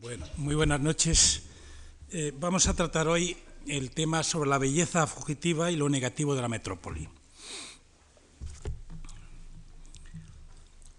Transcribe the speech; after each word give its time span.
Bueno, 0.00 0.26
muy 0.38 0.54
buenas 0.54 0.80
noches. 0.80 1.42
Eh, 2.10 2.32
vamos 2.40 2.66
a 2.68 2.74
tratar 2.74 3.06
hoy 3.06 3.36
el 3.66 3.90
tema 3.90 4.22
sobre 4.22 4.48
la 4.48 4.56
belleza 4.56 5.06
fugitiva 5.06 5.70
y 5.70 5.76
lo 5.76 5.90
negativo 5.90 6.34
de 6.34 6.40
la 6.40 6.48
metrópoli. 6.48 7.06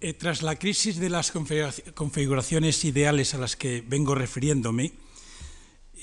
Eh, 0.01 0.13
tras 0.13 0.43
la 0.43 0.55
crisis 0.55 0.97
de 0.97 1.09
las 1.09 1.33
configuraciones 1.95 2.85
ideales 2.85 3.33
a 3.33 3.39
las 3.39 3.55
que 3.55 3.83
vengo 3.87 4.13
refiriéndome, 4.13 4.93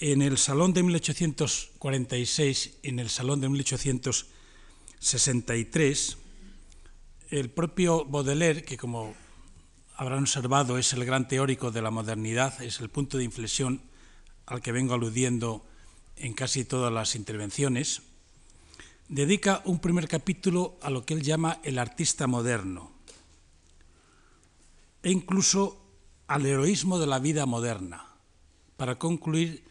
en 0.00 0.20
el 0.20 0.36
Salón 0.36 0.72
de 0.72 0.82
1846 0.82 2.78
y 2.82 2.88
en 2.88 2.98
el 2.98 3.10
Salón 3.10 3.40
de 3.40 3.48
1863, 3.48 6.18
el 7.30 7.50
propio 7.50 8.04
Baudelaire, 8.06 8.64
que 8.64 8.76
como 8.76 9.14
habrán 9.98 10.20
observado 10.20 10.78
es 10.78 10.92
el 10.92 11.04
gran 11.04 11.26
teórico 11.26 11.72
de 11.72 11.82
la 11.82 11.90
modernidad, 11.90 12.62
es 12.62 12.78
el 12.80 12.88
punto 12.88 13.18
de 13.18 13.24
inflexión 13.24 13.82
al 14.46 14.62
que 14.62 14.70
vengo 14.70 14.94
aludiendo 14.94 15.66
en 16.14 16.34
casi 16.34 16.64
todas 16.64 16.92
las 16.92 17.16
intervenciones, 17.16 18.02
dedica 19.08 19.60
un 19.64 19.80
primer 19.80 20.06
capítulo 20.06 20.78
a 20.82 20.90
lo 20.90 21.04
que 21.04 21.14
él 21.14 21.22
llama 21.22 21.58
el 21.64 21.78
artista 21.78 22.28
moderno 22.28 22.92
e 25.02 25.10
incluso 25.10 25.84
al 26.28 26.46
heroísmo 26.46 27.00
de 27.00 27.06
la 27.08 27.18
vida 27.18 27.44
moderna, 27.44 28.06
para 28.76 28.98
concluir 29.00 29.64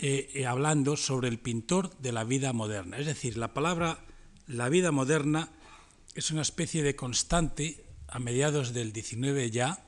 eh, 0.00 0.30
eh, 0.34 0.46
hablando 0.46 0.96
sobre 0.96 1.28
el 1.28 1.38
pintor 1.38 1.96
de 1.98 2.10
la 2.10 2.24
vida 2.24 2.52
moderna. 2.52 2.98
Es 2.98 3.06
decir, 3.06 3.36
la 3.36 3.54
palabra 3.54 4.04
la 4.48 4.68
vida 4.68 4.90
moderna 4.90 5.48
es 6.14 6.32
una 6.32 6.42
especie 6.42 6.82
de 6.82 6.96
constante 6.96 7.83
a 8.14 8.20
mediados 8.20 8.72
del 8.72 8.94
XIX 8.94 9.50
ya, 9.50 9.82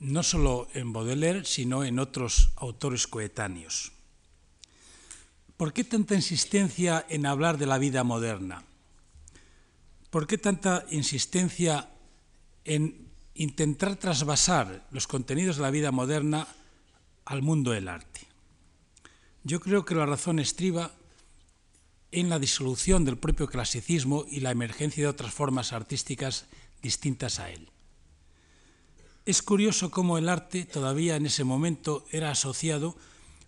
no 0.00 0.22
solo 0.22 0.66
en 0.72 0.94
Baudelaire, 0.94 1.44
sino 1.44 1.84
en 1.84 1.98
otros 1.98 2.48
autores 2.56 3.06
coetáneos. 3.06 3.92
¿Por 5.58 5.74
qué 5.74 5.84
tanta 5.84 6.14
insistencia 6.14 7.04
en 7.06 7.26
hablar 7.26 7.58
de 7.58 7.66
la 7.66 7.76
vida 7.76 8.02
moderna? 8.02 8.64
¿Por 10.08 10.26
qué 10.26 10.38
tanta 10.38 10.86
insistencia 10.88 11.90
en 12.64 13.12
intentar 13.34 13.96
trasvasar 13.96 14.88
los 14.90 15.06
contenidos 15.06 15.56
de 15.56 15.62
la 15.62 15.70
vida 15.70 15.92
moderna 15.92 16.48
al 17.26 17.42
mundo 17.42 17.72
del 17.72 17.88
arte? 17.88 18.20
Yo 19.42 19.60
creo 19.60 19.84
que 19.84 19.94
la 19.94 20.06
razón 20.06 20.38
estriba 20.38 20.92
en 22.10 22.30
la 22.30 22.38
disolución 22.38 23.04
del 23.04 23.18
propio 23.18 23.48
clasicismo 23.48 24.24
y 24.30 24.40
la 24.40 24.50
emergencia 24.50 25.02
de 25.02 25.10
otras 25.10 25.34
formas 25.34 25.74
artísticas 25.74 26.46
distintas 26.84 27.40
a 27.40 27.50
él. 27.50 27.70
Es 29.24 29.40
curioso 29.40 29.90
cómo 29.90 30.18
el 30.18 30.28
arte 30.28 30.66
todavía 30.66 31.16
en 31.16 31.24
ese 31.24 31.42
momento 31.42 32.04
era 32.10 32.30
asociado 32.30 32.94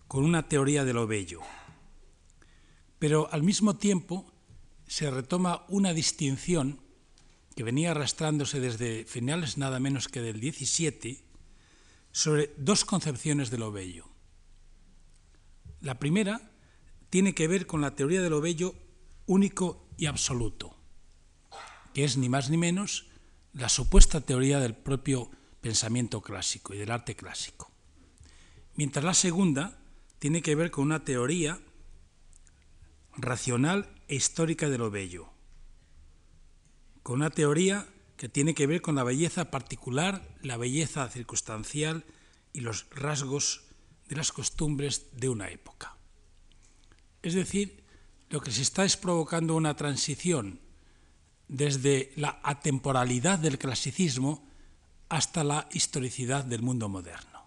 con 0.09 0.25
una 0.25 0.49
teoría 0.49 0.87
de 0.87 0.95
lo 0.95 1.07
bello, 1.07 1.43
pero 2.99 3.29
al 3.31 3.43
mismo 3.43 3.77
tiempo 3.77 4.33
se 4.87 5.11
retoma 5.11 5.67
una 5.69 5.93
distinción 5.93 6.81
que 7.55 7.63
venía 7.63 7.91
arrastrándose 7.91 8.59
desde 8.59 9.05
finales 9.05 9.59
nada 9.59 9.81
menos 9.81 10.09
que 10.09 10.23
del 10.23 10.41
17 10.41 11.23
sobre 12.13 12.55
dos 12.57 12.87
concepciones 12.87 13.51
de 13.51 13.59
lo 13.59 13.71
bello. 13.71 14.09
La 15.83 15.99
primera 15.99 16.53
tiene 17.11 17.35
que 17.35 17.49
ver 17.49 17.67
con 17.67 17.83
la 17.83 17.95
teoría 17.95 18.23
de 18.23 18.31
lo 18.31 18.41
bello 18.41 18.75
único 19.27 19.91
y 19.99 20.07
absoluto, 20.07 20.75
que 21.93 22.05
es 22.05 22.17
ni 22.17 22.31
más 22.31 22.49
ni 22.49 22.57
menos 22.57 23.07
la 23.57 23.71
supuesta 23.71 24.21
teoría 24.21 24.61
del 24.61 24.75
propio 24.75 25.31
pensamiento 25.63 26.21
clásico 26.21 26.75
y 26.75 26.79
del 26.79 26.91
arte 26.91 27.17
clásico. 27.17 27.71
Mientras 28.75 29.05
la 29.05 29.15
segunda 29.15 29.79
tiene 30.19 30.43
que 30.43 30.55
ver 30.55 30.71
con 30.71 30.85
una 30.85 31.05
teoría 31.05 31.59
racional 33.17 33.89
e 34.09 34.15
histórica 34.15 34.69
de 34.69 34.77
lo 34.77 34.91
bello, 34.91 35.31
con 37.03 37.17
una 37.17 37.31
teoría 37.31 37.89
que 38.19 38.29
tiene 38.29 38.55
que 38.55 38.67
ver 38.67 38.83
con 38.83 38.95
la 38.95 39.05
belleza 39.05 39.51
particular, 39.51 40.37
la 40.43 40.59
belleza 40.59 41.09
circunstancial 41.09 42.05
y 42.53 42.61
los 42.61 42.87
rasgos 42.91 43.65
de 44.09 44.17
las 44.17 44.33
costumbres 44.33 45.07
de 45.13 45.31
una 45.31 45.49
época. 45.49 45.97
Es 47.23 47.33
decir, 47.33 47.83
lo 48.29 48.41
que 48.41 48.51
se 48.51 48.61
está 48.61 48.85
es 48.85 48.99
provocando 48.99 49.57
una 49.57 49.77
transición 49.77 50.61
desde 51.49 52.13
la 52.17 52.41
atemporalidad 52.43 53.39
del 53.39 53.59
clasicismo 53.59 54.47
hasta 55.09 55.45
la 55.45 55.69
historicidad 55.73 56.45
del 56.45 56.63
mundo 56.63 56.89
moderno. 56.89 57.45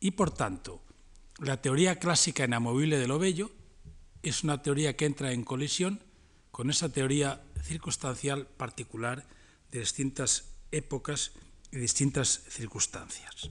Y 0.00 0.12
por 0.12 0.30
tanto, 0.30 0.82
la 1.38 1.60
teoría 1.60 1.98
clásica 1.98 2.44
inamovible 2.44 2.98
de 2.98 3.08
lo 3.08 3.18
bello 3.18 3.50
es 4.22 4.44
una 4.44 4.62
teoría 4.62 4.96
que 4.96 5.06
entra 5.06 5.32
en 5.32 5.44
colisión 5.44 6.00
con 6.50 6.70
esa 6.70 6.88
teoría 6.88 7.42
circunstancial 7.62 8.46
particular 8.46 9.26
de 9.70 9.80
distintas 9.80 10.44
épocas 10.70 11.32
y 11.70 11.78
distintas 11.78 12.42
circunstancias. 12.48 13.50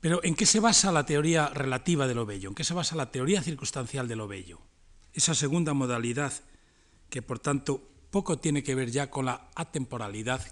Pero 0.00 0.22
¿en 0.24 0.34
qué 0.34 0.46
se 0.46 0.58
basa 0.58 0.90
la 0.90 1.06
teoría 1.06 1.48
relativa 1.48 2.08
de 2.08 2.14
lo 2.14 2.26
bello? 2.26 2.48
¿En 2.48 2.54
qué 2.56 2.64
se 2.64 2.74
basa 2.74 2.96
la 2.96 3.12
teoría 3.12 3.42
circunstancial 3.42 4.08
de 4.08 4.16
lo 4.16 4.26
bello? 4.26 4.60
Esa 5.14 5.34
segunda 5.34 5.74
modalidad 5.74 6.32
que 7.10 7.22
por 7.22 7.38
tanto 7.38 7.88
poco 8.10 8.38
tiene 8.38 8.62
que 8.62 8.74
ver 8.74 8.90
ya 8.90 9.10
con 9.10 9.26
la 9.26 9.48
atemporalidad 9.54 10.46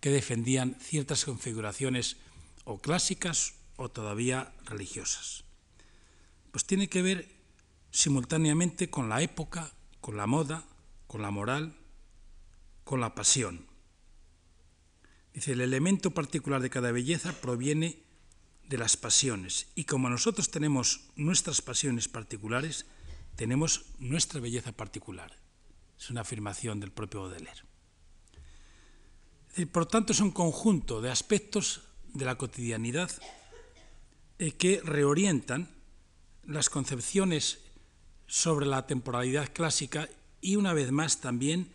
que 0.00 0.10
defendían 0.10 0.76
ciertas 0.80 1.24
configuraciones 1.24 2.16
o 2.64 2.78
clásicas 2.78 3.54
o 3.76 3.88
todavía 3.88 4.52
religiosas. 4.64 5.44
Pues 6.50 6.64
tiene 6.64 6.88
que 6.88 7.02
ver 7.02 7.28
simultáneamente 7.90 8.90
con 8.90 9.08
la 9.08 9.22
época, 9.22 9.72
con 10.00 10.16
la 10.16 10.26
moda, 10.26 10.64
con 11.06 11.22
la 11.22 11.30
moral, 11.30 11.76
con 12.84 13.00
la 13.00 13.14
pasión. 13.14 13.66
Dice, 15.34 15.52
el 15.52 15.60
elemento 15.60 16.10
particular 16.10 16.60
de 16.60 16.70
cada 16.70 16.92
belleza 16.92 17.32
proviene 17.32 18.02
de 18.68 18.78
las 18.78 18.96
pasiones 18.96 19.68
y 19.74 19.84
como 19.84 20.10
nosotros 20.10 20.50
tenemos 20.50 21.08
nuestras 21.16 21.62
pasiones 21.62 22.08
particulares, 22.08 22.86
tenemos 23.42 23.86
nuestra 23.98 24.38
belleza 24.38 24.70
particular. 24.70 25.36
Es 25.98 26.10
una 26.10 26.20
afirmación 26.20 26.78
del 26.78 26.92
propio 26.92 27.22
Baudelaire. 27.22 27.62
Por 29.72 29.86
tanto, 29.86 30.12
es 30.12 30.20
un 30.20 30.30
conjunto 30.30 31.00
de 31.00 31.10
aspectos 31.10 31.82
de 32.14 32.24
la 32.24 32.36
cotidianidad 32.36 33.10
eh, 34.38 34.52
que 34.52 34.80
reorientan 34.84 35.68
las 36.46 36.70
concepciones 36.70 37.58
sobre 38.28 38.66
la 38.66 38.86
temporalidad 38.86 39.52
clásica 39.52 40.08
y 40.40 40.54
una 40.54 40.72
vez 40.72 40.92
más 40.92 41.20
también 41.20 41.68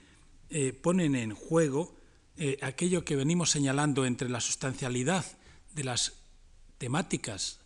eh, 0.50 0.72
ponen 0.72 1.16
en 1.16 1.36
juego 1.36 1.98
eh, 2.38 2.60
aquello 2.62 3.04
que 3.04 3.18
venimos 3.18 3.52
señalando 3.52 4.06
entre 4.06 4.30
la 4.30 4.40
sustancialidad 4.40 5.26
de 5.76 5.84
las 5.84 6.14
temáticas 6.78 7.60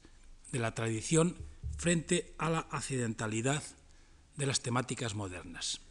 de 0.52 0.58
la 0.58 0.74
tradición 0.74 1.38
frente 1.78 2.34
a 2.40 2.50
la 2.50 2.66
accidentalidad 2.72 3.62
de 4.42 4.48
las 4.48 4.62
temáticas 4.62 5.14
modernas, 5.14 5.82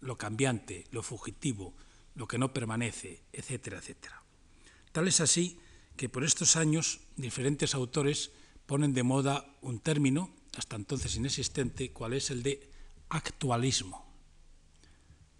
lo 0.00 0.16
cambiante, 0.16 0.86
lo 0.92 1.02
fugitivo, 1.02 1.74
lo 2.14 2.26
que 2.26 2.38
no 2.38 2.54
permanece, 2.54 3.20
etcétera, 3.34 3.80
etcétera. 3.80 4.22
Tal 4.92 5.08
es 5.08 5.20
así 5.20 5.60
que 5.94 6.08
por 6.08 6.24
estos 6.24 6.56
años 6.56 7.00
diferentes 7.16 7.74
autores 7.74 8.30
ponen 8.64 8.94
de 8.94 9.02
moda 9.02 9.44
un 9.60 9.78
término, 9.78 10.32
hasta 10.56 10.76
entonces 10.76 11.16
inexistente, 11.16 11.92
cual 11.92 12.14
es 12.14 12.30
el 12.30 12.42
de 12.42 12.70
actualismo, 13.10 14.10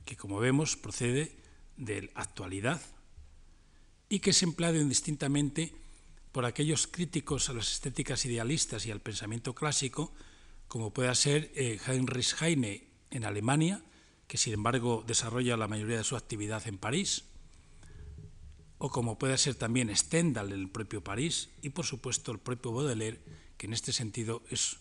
que 0.04 0.18
como 0.18 0.38
vemos 0.38 0.76
procede 0.76 1.38
de 1.78 2.12
actualidad 2.14 2.82
y 4.10 4.20
que 4.20 4.36
es 4.36 4.42
empleado 4.42 4.76
indistintamente 4.76 5.72
por 6.32 6.44
aquellos 6.44 6.86
críticos 6.86 7.48
a 7.48 7.54
las 7.54 7.72
estéticas 7.72 8.26
idealistas 8.26 8.84
y 8.84 8.90
al 8.90 9.00
pensamiento 9.00 9.54
clásico, 9.54 10.12
como 10.68 10.92
pueda 10.92 11.14
ser 11.14 11.50
eh, 11.54 11.80
Heinrich 11.86 12.34
Heine 12.40 12.88
en 13.10 13.24
Alemania, 13.24 13.82
que 14.26 14.36
sin 14.36 14.52
embargo 14.52 15.02
desarrolla 15.06 15.56
la 15.56 15.68
mayoría 15.68 15.96
de 15.96 16.04
su 16.04 16.16
actividad 16.16 16.66
en 16.68 16.78
París, 16.78 17.24
o 18.76 18.90
como 18.90 19.18
puede 19.18 19.36
ser 19.38 19.56
también 19.56 19.94
Stendhal 19.96 20.52
en 20.52 20.60
el 20.60 20.70
propio 20.70 21.02
París, 21.02 21.48
y 21.62 21.70
por 21.70 21.86
supuesto 21.86 22.30
el 22.30 22.38
propio 22.38 22.72
Baudelaire, 22.72 23.18
que 23.56 23.66
en 23.66 23.72
este 23.72 23.92
sentido 23.92 24.42
es 24.50 24.76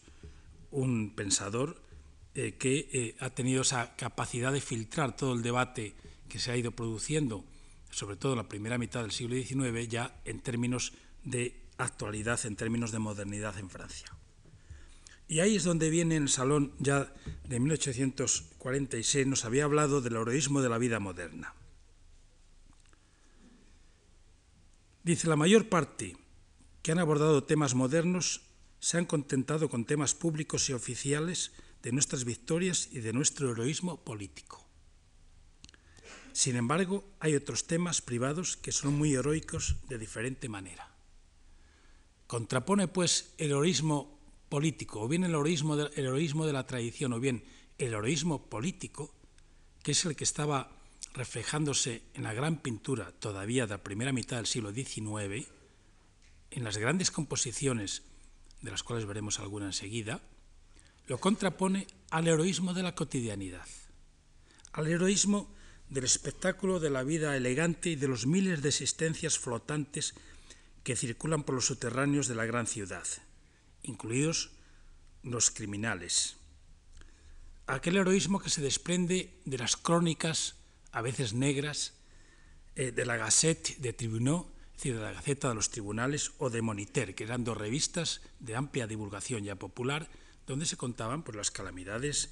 un 0.69 1.15
pensador 1.15 1.81
eh, 2.35 2.55
que 2.59 2.89
eh, 2.91 3.15
ha 3.19 3.31
tenido 3.31 3.61
esa 3.61 3.95
capacidad 3.95 4.51
de 4.51 4.61
filtrar 4.61 5.15
todo 5.15 5.33
el 5.33 5.41
debate 5.41 5.95
que 6.29 6.39
se 6.39 6.51
ha 6.51 6.57
ido 6.57 6.71
produciendo, 6.71 7.45
sobre 7.89 8.17
todo 8.17 8.33
en 8.33 8.37
la 8.37 8.49
primera 8.49 8.77
mitad 8.77 9.01
del 9.01 9.11
siglo 9.11 9.35
XIX, 9.35 9.87
ya 9.87 10.19
en 10.25 10.41
términos 10.41 10.93
de 11.23 11.63
actualidad, 11.77 12.45
en 12.45 12.55
términos 12.55 12.91
de 12.91 12.99
modernidad 12.99 13.57
en 13.57 13.69
Francia. 13.69 14.07
Y 15.27 15.41
ahí 15.41 15.57
es 15.57 15.63
donde 15.63 15.89
viene 15.89 16.15
el 16.15 16.29
Salón 16.29 16.73
ya 16.79 17.13
de 17.47 17.59
1846, 17.59 19.27
nos 19.27 19.43
había 19.43 19.65
hablado 19.65 20.01
del 20.01 20.15
heroísmo 20.15 20.61
de 20.61 20.69
la 20.69 20.77
vida 20.77 20.99
moderna. 20.99 21.53
Dice, 25.03 25.27
la 25.27 25.35
mayor 25.35 25.69
parte 25.69 26.17
que 26.81 26.91
han 26.91 26.99
abordado 26.99 27.43
temas 27.43 27.75
modernos 27.75 28.41
se 28.79 28.97
han 28.97 29.05
contentado 29.05 29.69
con 29.69 29.85
temas 29.85 30.13
públicos 30.13 30.69
y 30.69 30.73
oficiales 30.73 31.51
de 31.81 31.91
nuestras 31.91 32.23
victorias 32.25 32.89
y 32.91 32.99
de 32.99 33.13
nuestro 33.13 33.51
heroísmo 33.51 34.03
político. 34.03 34.65
Sin 36.31 36.55
embargo, 36.55 37.03
hay 37.19 37.35
otros 37.35 37.65
temas 37.67 38.01
privados 38.01 38.57
que 38.57 38.71
son 38.71 38.97
muy 38.97 39.13
heroicos 39.13 39.75
de 39.89 39.97
diferente 39.97 40.49
manera. 40.49 40.91
Contrapone, 42.27 42.87
pues, 42.87 43.33
el 43.37 43.51
heroísmo 43.51 44.16
político, 44.49 45.01
o 45.01 45.07
bien 45.07 45.23
el 45.23 45.31
heroísmo, 45.31 45.75
de, 45.75 45.89
el 45.95 46.05
heroísmo 46.05 46.45
de 46.45 46.53
la 46.53 46.65
tradición, 46.65 47.13
o 47.13 47.19
bien 47.19 47.43
el 47.77 47.93
heroísmo 47.93 48.49
político, 48.49 49.13
que 49.83 49.91
es 49.91 50.05
el 50.05 50.15
que 50.15 50.23
estaba 50.23 50.71
reflejándose 51.13 52.03
en 52.13 52.23
la 52.23 52.33
gran 52.33 52.61
pintura 52.61 53.11
todavía 53.19 53.65
de 53.65 53.73
la 53.73 53.83
primera 53.83 54.13
mitad 54.13 54.37
del 54.37 54.45
siglo 54.45 54.71
XIX, 54.71 55.47
en 56.51 56.63
las 56.63 56.77
grandes 56.77 57.11
composiciones, 57.11 58.03
de 58.61 58.71
las 58.71 58.83
cuales 58.83 59.05
veremos 59.05 59.39
alguna 59.39 59.67
enseguida, 59.67 60.21
lo 61.07 61.19
contrapone 61.19 61.87
al 62.11 62.27
heroísmo 62.27 62.73
de 62.73 62.83
la 62.83 62.95
cotidianidad, 62.95 63.65
al 64.73 64.87
heroísmo 64.87 65.49
del 65.89 66.03
espectáculo 66.03 66.79
de 66.79 66.89
la 66.89 67.03
vida 67.03 67.35
elegante 67.37 67.89
y 67.89 67.95
de 67.95 68.07
los 68.07 68.25
miles 68.25 68.61
de 68.61 68.69
existencias 68.69 69.39
flotantes 69.39 70.13
que 70.83 70.95
circulan 70.95 71.43
por 71.43 71.55
los 71.55 71.65
subterráneos 71.65 72.27
de 72.27 72.35
la 72.35 72.45
gran 72.45 72.67
ciudad, 72.67 73.05
incluidos 73.87 74.51
los 75.23 75.51
criminales. 75.51 76.37
Aquel 77.67 77.97
heroísmo 77.97 78.39
que 78.39 78.49
se 78.49 78.61
desprende 78.61 79.33
de 79.45 79.57
las 79.57 79.75
crónicas, 79.75 80.55
a 80.91 81.01
veces 81.01 81.33
negras, 81.33 81.93
eh, 82.75 82.91
de 82.91 83.05
la 83.05 83.17
Gazette 83.17 83.77
de 83.79 83.91
Tribunaux, 83.91 84.47
es 84.71 84.77
decir, 84.77 84.95
de 84.95 85.01
la 85.01 85.11
Gaceta 85.11 85.49
de 85.49 85.55
los 85.55 85.69
Tribunales, 85.69 86.31
o 86.37 86.49
de 86.49 86.61
Moniteur, 86.61 87.13
que 87.13 87.23
eran 87.23 87.43
dos 87.43 87.57
revistas 87.57 88.21
de 88.39 88.55
amplia 88.55 88.87
divulgación 88.87 89.43
ya 89.43 89.55
popular, 89.55 90.07
donde 90.45 90.65
se 90.65 90.77
contaban 90.77 91.23
pues, 91.23 91.35
las 91.35 91.51
calamidades 91.51 92.31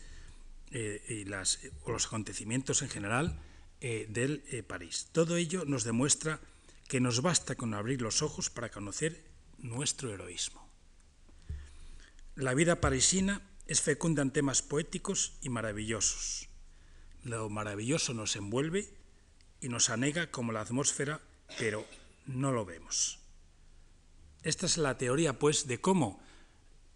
eh, 0.71 1.03
y 1.09 1.25
las, 1.25 1.59
o 1.83 1.91
los 1.91 2.05
acontecimientos 2.05 2.81
en 2.81 2.89
general 2.89 3.39
eh, 3.81 4.05
del 4.07 4.41
París. 4.67 5.09
Todo 5.11 5.35
ello 5.35 5.65
nos 5.65 5.83
demuestra 5.83 6.39
que 6.87 7.01
nos 7.01 7.21
basta 7.21 7.55
con 7.55 7.73
abrir 7.73 8.01
los 8.01 8.21
ojos 8.21 8.49
para 8.49 8.69
conocer 8.69 9.25
nuestro 9.57 10.13
heroísmo. 10.13 10.64
La 12.35 12.53
vida 12.53 12.81
parisina 12.81 13.41
es 13.67 13.81
fecunda 13.81 14.21
en 14.21 14.31
temas 14.31 14.61
poéticos 14.61 15.37
y 15.41 15.49
maravillosos. 15.49 16.49
Lo 17.23 17.49
maravilloso 17.49 18.13
nos 18.13 18.35
envuelve 18.35 18.93
y 19.61 19.69
nos 19.69 19.89
anega 19.89 20.31
como 20.31 20.51
la 20.51 20.61
atmósfera, 20.61 21.21
pero 21.57 21.85
no 22.27 22.51
lo 22.51 22.65
vemos. 22.65 23.19
Esta 24.43 24.65
es 24.65 24.77
la 24.77 24.97
teoría, 24.97 25.39
pues, 25.39 25.67
de 25.67 25.81
cómo 25.81 26.21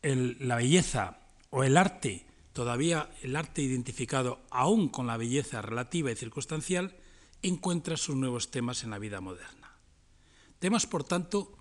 la 0.02 0.56
belleza 0.56 1.20
o 1.50 1.64
el 1.64 1.78
arte 1.78 2.30
todavía 2.60 3.10
el 3.22 3.38
arte 3.38 3.62
identificado 3.62 4.42
aún 4.50 4.90
con 4.90 5.08
la 5.08 5.16
belleza 5.16 5.62
relativa 5.62 6.12
y 6.12 6.16
circunstancial, 6.18 6.94
encuentra 7.42 7.96
sus 7.96 8.18
nuevos 8.18 8.52
temas 8.52 8.84
en 8.84 8.90
la 8.90 9.00
vida 9.00 9.22
moderna. 9.22 9.78
Temas, 10.60 10.86
por 10.86 11.06
tanto, 11.06 11.58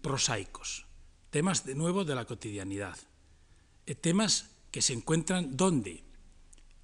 prosaicos, 0.00 0.86
temas 1.30 1.64
de 1.64 1.74
nuevo 1.74 2.04
de 2.04 2.14
la 2.14 2.24
cotidianidad, 2.24 2.98
eh, 3.86 3.94
temas 3.94 4.50
que 4.70 4.82
se 4.82 4.92
encuentran 4.92 5.56
¿dónde? 5.56 6.02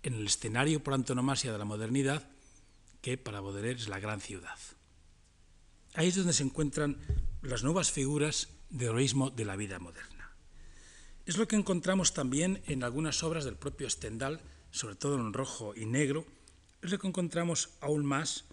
En 0.02 0.14
el 0.14 0.26
escenario 0.26 0.82
por 0.82 0.94
antonomasia 0.94 1.52
de 1.52 1.58
la 1.58 1.64
modernidad, 1.64 2.28
que 3.02 3.18
para 3.18 3.40
Baudelaire 3.40 3.80
es 3.80 3.88
la 3.88 4.00
gran 4.00 4.20
ciudad. 4.20 4.58
Ahí 5.94 6.08
es 6.08 6.16
donde 6.16 6.32
se 6.32 6.42
encuentran 6.42 6.98
las 7.42 7.62
nuevas 7.62 7.90
figuras 7.90 8.48
de 8.70 8.86
heroísmo 8.86 9.30
de 9.30 9.44
la 9.44 9.56
vida 9.56 9.78
moderna. 9.78 10.30
Es 11.24 11.38
lo 11.38 11.48
que 11.48 11.56
encontramos 11.56 12.14
también 12.14 12.62
en 12.66 12.84
algunas 12.84 13.22
obras 13.22 13.44
del 13.44 13.56
propio 13.56 13.88
Stendhal, 13.90 14.40
sobre 14.70 14.94
todo 14.94 15.16
en 15.16 15.32
rojo 15.32 15.74
y 15.74 15.86
negro, 15.86 16.26
es 16.82 16.90
lo 16.90 16.98
que 16.98 17.08
encontramos 17.08 17.70
aún 17.80 18.04
más 18.04 18.44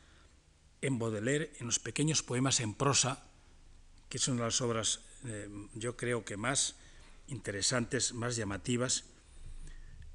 en 0.81 0.97
Baudelaire, 0.97 1.53
en 1.59 1.67
los 1.67 1.79
pequeños 1.79 2.23
poemas 2.23 2.59
en 2.59 2.73
prosa, 2.73 3.23
que 4.09 4.19
son 4.19 4.39
las 4.39 4.61
obras, 4.61 5.01
eh, 5.25 5.49
yo 5.73 5.95
creo 5.95 6.25
que 6.25 6.37
más 6.37 6.75
interesantes, 7.27 8.13
más 8.13 8.35
llamativas. 8.35 9.05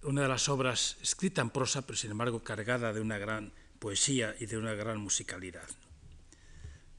Una 0.02 0.22
de 0.22 0.28
las 0.28 0.48
obras 0.48 0.96
escrita 1.02 1.42
en 1.42 1.50
prosa, 1.50 1.82
pero 1.82 1.96
sin 1.96 2.10
embargo 2.10 2.42
cargada 2.42 2.92
de 2.92 3.00
una 3.00 3.18
gran 3.18 3.52
poesía 3.78 4.34
y 4.38 4.46
de 4.46 4.58
una 4.58 4.74
gran 4.74 4.98
musicalidad. 4.98 5.68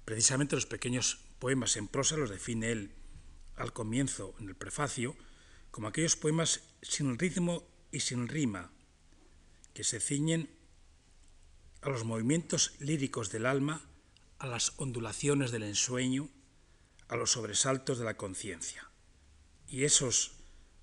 Precisamente 0.06 0.56
los 0.56 0.66
pequeños 0.66 1.20
poemas 1.40 1.78
en 1.78 1.88
prosa 1.88 2.18
los 2.18 2.30
define 2.30 2.72
él 2.72 2.92
al 3.56 3.74
comienzo, 3.74 4.36
en 4.40 4.48
el 4.48 4.56
prefacio, 4.56 5.16
como 5.72 5.88
aquellos 5.88 6.16
poemas 6.16 6.62
sin 6.82 7.20
ritmo 7.20 7.64
y 7.92 8.00
sin 8.00 8.28
rima, 8.28 8.72
que 9.74 9.84
se 9.84 10.00
ciñen 10.00 10.50
a 11.82 11.90
los 11.90 12.04
movimientos 12.04 12.74
líricos 12.80 13.32
del 13.32 13.46
alma, 13.46 13.82
a 14.40 14.48
las 14.48 14.74
ondulaciones 14.78 15.52
del 15.52 15.64
ensueño, 15.64 16.30
a 17.10 17.16
los 17.16 17.32
sobresaltos 17.32 18.00
de 18.00 18.06
la 18.06 18.16
conciencia. 18.16 18.90
Y 19.68 19.84
esos 19.84 20.32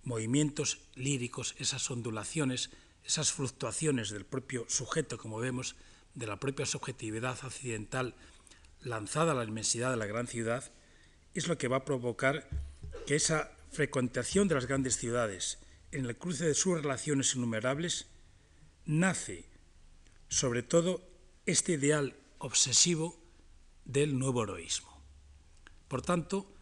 movimientos 0.02 0.78
líricos, 0.94 1.54
esas 1.58 1.90
ondulaciones, 1.90 2.70
esas 3.04 3.32
fluctuaciones 3.32 4.10
del 4.10 4.24
propio 4.24 4.66
sujeto, 4.68 5.18
como 5.18 5.38
vemos, 5.38 5.76
de 6.14 6.26
la 6.26 6.38
propia 6.38 6.66
subjetividad 6.66 7.38
accidental 7.42 8.14
lanzada 8.80 9.32
a 9.32 9.34
la 9.34 9.44
inmensidad 9.44 9.90
de 9.90 9.96
la 9.96 10.06
gran 10.06 10.26
ciudad, 10.26 10.70
es 11.34 11.48
lo 11.48 11.58
que 11.58 11.68
va 11.68 11.78
a 11.78 11.84
provocar 11.84 12.48
que 13.06 13.16
esa 13.16 13.50
frecuentación 13.70 14.48
de 14.48 14.54
las 14.54 14.66
grandes 14.66 14.96
ciudades, 14.96 15.58
en 15.92 16.06
el 16.06 16.16
cruce 16.16 16.44
de 16.44 16.54
sus 16.54 16.80
relaciones 16.80 17.34
innumerables, 17.34 18.06
nace 18.84 19.44
sobre 20.28 20.62
todo 20.62 21.02
este 21.46 21.72
ideal 21.72 22.16
obsesivo 22.38 23.16
del 23.84 24.18
nuevo 24.18 24.42
heroísmo. 24.42 24.95
Por 25.88 26.02
tanto, 26.02 26.52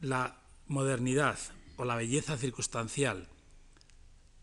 la 0.00 0.42
modernidad 0.66 1.38
o 1.76 1.84
la 1.84 1.96
belleza 1.96 2.36
circunstancial, 2.36 3.28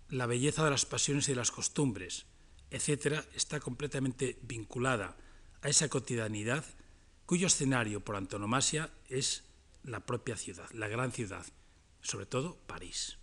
la 0.09 0.25
belleza 0.25 0.63
de 0.63 0.71
las 0.71 0.85
pasiones 0.85 1.27
y 1.27 1.31
de 1.31 1.37
las 1.37 1.51
costumbres, 1.51 2.25
etcétera, 2.69 3.23
está 3.35 3.59
completamente 3.59 4.37
vinculada 4.41 5.17
a 5.61 5.69
esa 5.69 5.89
cotidianidad 5.89 6.65
cuyo 7.25 7.47
escenario 7.47 8.03
por 8.03 8.15
antonomasia 8.15 8.91
es 9.07 9.43
la 9.83 10.05
propia 10.05 10.35
ciudad, 10.35 10.69
la 10.71 10.87
gran 10.87 11.11
ciudad, 11.11 11.45
sobre 12.01 12.25
todo 12.25 12.57
París. 12.67 13.17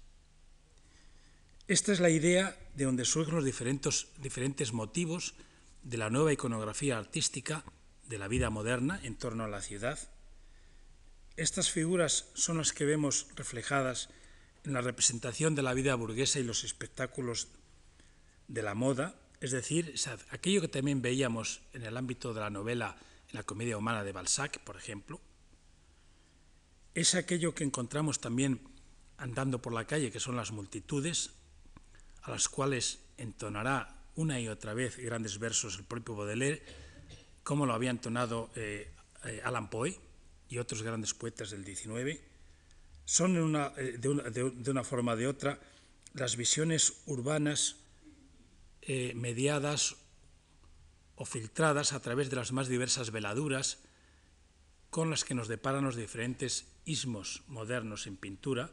Esta 1.66 1.92
es 1.92 2.00
la 2.00 2.08
idea 2.08 2.58
de 2.74 2.84
donde 2.84 3.04
surgen 3.04 3.34
los 3.34 3.44
diferentes, 3.44 4.08
diferentes 4.18 4.72
motivos 4.72 5.34
de 5.82 5.98
la 5.98 6.08
nueva 6.08 6.32
iconografía 6.32 6.96
artística 6.96 7.64
de 8.06 8.18
la 8.18 8.28
vida 8.28 8.48
moderna 8.48 8.98
en 9.02 9.16
torno 9.16 9.44
a 9.44 9.48
la 9.48 9.60
ciudad. 9.60 9.98
Estas 11.38 11.70
figuras 11.70 12.26
son 12.34 12.58
las 12.58 12.72
que 12.72 12.84
vemos 12.84 13.28
reflejadas 13.36 14.08
en 14.64 14.72
la 14.72 14.80
representación 14.80 15.54
de 15.54 15.62
la 15.62 15.72
vida 15.72 15.94
burguesa 15.94 16.40
y 16.40 16.42
los 16.42 16.64
espectáculos 16.64 17.46
de 18.48 18.60
la 18.60 18.74
moda, 18.74 19.14
es 19.40 19.52
decir, 19.52 19.94
aquello 20.30 20.60
que 20.60 20.66
también 20.66 21.00
veíamos 21.00 21.60
en 21.74 21.84
el 21.84 21.96
ámbito 21.96 22.34
de 22.34 22.40
la 22.40 22.50
novela, 22.50 22.96
en 23.28 23.36
la 23.36 23.44
comedia 23.44 23.78
humana 23.78 24.02
de 24.02 24.10
Balzac, 24.10 24.58
por 24.64 24.76
ejemplo, 24.76 25.20
es 26.96 27.14
aquello 27.14 27.54
que 27.54 27.62
encontramos 27.62 28.20
también 28.20 28.60
andando 29.16 29.62
por 29.62 29.72
la 29.72 29.86
calle, 29.86 30.10
que 30.10 30.18
son 30.18 30.34
las 30.34 30.50
multitudes, 30.50 31.30
a 32.22 32.32
las 32.32 32.48
cuales 32.48 32.98
entonará 33.16 34.02
una 34.16 34.40
y 34.40 34.48
otra 34.48 34.74
vez 34.74 34.96
grandes 34.96 35.38
versos 35.38 35.76
el 35.76 35.84
propio 35.84 36.16
Baudelaire, 36.16 36.64
como 37.44 37.64
lo 37.64 37.74
había 37.74 37.90
entonado 37.90 38.50
eh, 38.56 38.90
eh, 39.22 39.40
Alan 39.44 39.70
Poe 39.70 40.07
y 40.48 40.58
otros 40.58 40.82
grandes 40.82 41.14
poetas 41.14 41.50
del 41.50 41.64
XIX, 41.64 42.20
son 43.04 43.56
eh, 43.76 43.98
de, 43.98 44.70
una, 44.70 44.84
forma 44.84 45.12
o 45.12 45.16
de 45.16 45.26
otra 45.26 45.60
las 46.14 46.36
visiones 46.36 47.02
urbanas 47.06 47.76
mediadas 49.14 49.96
o 51.14 51.26
filtradas 51.26 51.92
a 51.92 52.00
través 52.00 52.30
de 52.30 52.36
las 52.36 52.52
más 52.52 52.68
diversas 52.68 53.10
veladuras 53.10 53.78
con 54.88 55.10
las 55.10 55.24
que 55.24 55.34
nos 55.34 55.48
deparan 55.48 55.84
los 55.84 55.96
diferentes 55.96 56.66
ismos 56.84 57.42
modernos 57.48 58.06
en 58.06 58.16
pintura 58.16 58.72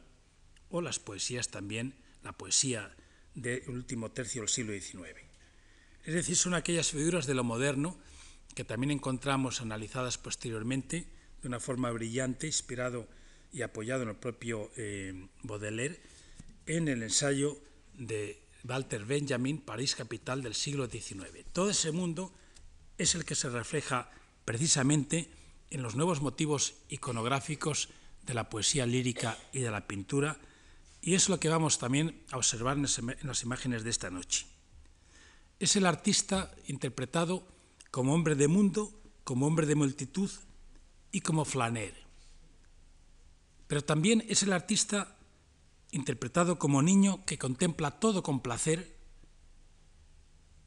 o 0.70 0.82
las 0.82 1.00
poesías 1.00 1.50
también, 1.50 1.96
la 2.24 2.32
poesía 2.32 2.96
del 3.34 3.70
último 3.70 4.12
tercio 4.12 4.42
del 4.42 4.50
siglo 4.50 4.74
XIX. 4.74 5.20
Es 6.04 6.14
decir, 6.14 6.36
son 6.36 6.54
aquellas 6.54 6.92
figuras 6.92 7.26
de 7.26 7.34
lo 7.34 7.44
moderno 7.44 7.98
que 8.54 8.64
también 8.64 8.92
encontramos 8.92 9.60
analizadas 9.62 10.18
posteriormente 10.18 11.08
de 11.46 11.50
una 11.50 11.60
forma 11.60 11.92
brillante, 11.92 12.48
inspirado 12.48 13.08
y 13.54 13.62
apoyado 13.62 14.02
en 14.02 14.10
el 14.10 14.16
propio 14.16 14.72
eh, 14.78 15.28
Baudelaire, 15.44 16.02
en 16.66 16.88
el 16.88 17.04
ensayo 17.04 17.56
de 17.94 18.42
Walter 18.64 19.06
Benjamin, 19.06 19.60
París 19.60 19.94
capital 19.94 20.42
del 20.42 20.56
siglo 20.56 20.88
XIX. 20.88 21.46
Todo 21.54 21.70
ese 21.70 21.92
mundo 21.92 22.34
es 22.98 23.14
el 23.14 23.26
que 23.26 23.36
se 23.36 23.50
refleja 23.50 24.10
precisamente 24.44 25.30
en 25.70 25.84
los 25.84 25.96
nuevos 25.96 26.20
motivos 26.20 26.78
iconográficos 26.90 27.90
de 28.26 28.34
la 28.34 28.50
poesía 28.50 28.88
lírica 28.88 29.38
y 29.54 29.60
de 29.60 29.70
la 29.70 29.86
pintura, 29.86 30.40
y 31.00 31.14
es 31.14 31.30
lo 31.30 31.40
que 31.40 31.50
vamos 31.50 31.78
también 31.78 32.24
a 32.32 32.38
observar 32.38 32.78
en 32.78 32.88
las 33.22 33.44
imágenes 33.44 33.84
de 33.84 33.92
esta 33.92 34.10
noche. 34.10 34.48
Es 35.60 35.76
el 35.76 35.86
artista 35.86 36.52
interpretado 36.66 37.48
como 37.92 38.16
hombre 38.16 38.34
de 38.34 38.48
mundo, 38.48 39.00
como 39.24 39.46
hombre 39.46 39.68
de 39.68 39.76
multitud 39.76 40.32
y 41.16 41.22
como 41.22 41.46
flaner. 41.46 41.96
Pero 43.68 43.86
también 43.86 44.26
es 44.28 44.44
el 44.44 44.52
artista 44.52 45.16
interpretado 45.92 46.60
como 46.60 46.82
niño 46.82 47.24
que 47.26 47.38
contempla 47.38 48.02
todo 48.02 48.22
con 48.22 48.42
placer 48.42 48.98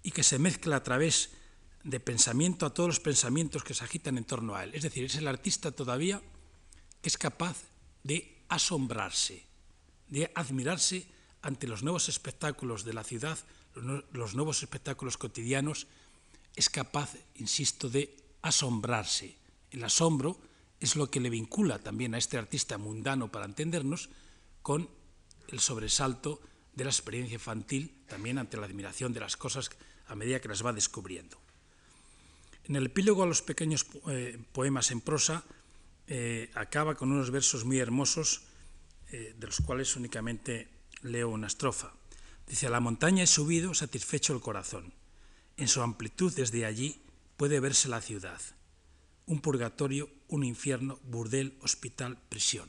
y 0.02 0.10
que 0.10 0.22
se 0.22 0.38
mezcla 0.38 0.76
a 0.76 0.82
través 0.82 1.32
de 1.84 2.00
pensamiento 2.00 2.64
a 2.64 2.72
todos 2.72 2.88
los 2.88 3.00
pensamientos 3.00 3.62
que 3.62 3.74
se 3.74 3.84
agitan 3.84 4.16
en 4.16 4.24
torno 4.24 4.54
a 4.54 4.64
él. 4.64 4.74
Es 4.74 4.84
decir, 4.84 5.04
es 5.04 5.16
el 5.16 5.28
artista 5.28 5.70
todavía 5.70 6.22
que 7.02 7.10
es 7.10 7.18
capaz 7.18 7.58
de 8.02 8.42
asombrarse, 8.48 9.44
de 10.08 10.32
admirarse 10.34 11.06
ante 11.42 11.68
los 11.68 11.82
nuevos 11.82 12.08
espectáculos 12.08 12.86
de 12.86 12.94
la 12.94 13.04
ciudad, 13.04 13.38
los 13.74 14.34
nuevos 14.34 14.62
espectáculos 14.62 15.18
cotidianos, 15.18 15.88
es 16.56 16.70
capaz, 16.70 17.16
insisto, 17.34 17.90
de 17.90 18.16
asombrarse. 18.40 19.37
El 19.70 19.84
asombro 19.84 20.38
es 20.80 20.96
lo 20.96 21.10
que 21.10 21.20
le 21.20 21.30
vincula 21.30 21.78
también 21.78 22.14
a 22.14 22.18
este 22.18 22.38
artista 22.38 22.78
mundano, 22.78 23.30
para 23.30 23.46
entendernos, 23.46 24.10
con 24.62 24.88
el 25.48 25.60
sobresalto 25.60 26.40
de 26.74 26.84
la 26.84 26.90
experiencia 26.90 27.34
infantil, 27.34 27.94
también 28.06 28.38
ante 28.38 28.56
la 28.56 28.66
admiración 28.66 29.12
de 29.12 29.20
las 29.20 29.36
cosas 29.36 29.70
a 30.06 30.14
medida 30.14 30.40
que 30.40 30.48
las 30.48 30.64
va 30.64 30.72
descubriendo. 30.72 31.38
En 32.64 32.76
el 32.76 32.86
epílogo 32.86 33.22
a 33.22 33.26
los 33.26 33.42
pequeños 33.42 33.86
eh, 34.08 34.38
poemas 34.52 34.90
en 34.90 35.00
prosa 35.00 35.44
eh, 36.06 36.50
acaba 36.54 36.94
con 36.94 37.10
unos 37.10 37.30
versos 37.30 37.64
muy 37.64 37.78
hermosos, 37.78 38.42
eh, 39.10 39.34
de 39.38 39.46
los 39.46 39.60
cuales 39.60 39.96
únicamente 39.96 40.68
leo 41.02 41.30
una 41.30 41.46
estrofa. 41.46 41.92
Dice, 42.46 42.66
a 42.66 42.70
la 42.70 42.80
montaña 42.80 43.24
he 43.24 43.26
subido 43.26 43.74
satisfecho 43.74 44.32
el 44.32 44.40
corazón. 44.40 44.92
En 45.56 45.68
su 45.68 45.82
amplitud 45.82 46.32
desde 46.34 46.64
allí 46.64 47.02
puede 47.36 47.60
verse 47.60 47.88
la 47.88 48.00
ciudad. 48.00 48.40
Un 49.28 49.40
purgatorio, 49.40 50.10
un 50.28 50.42
infierno, 50.42 50.98
burdel, 51.04 51.56
hospital, 51.60 52.18
prisión. 52.28 52.68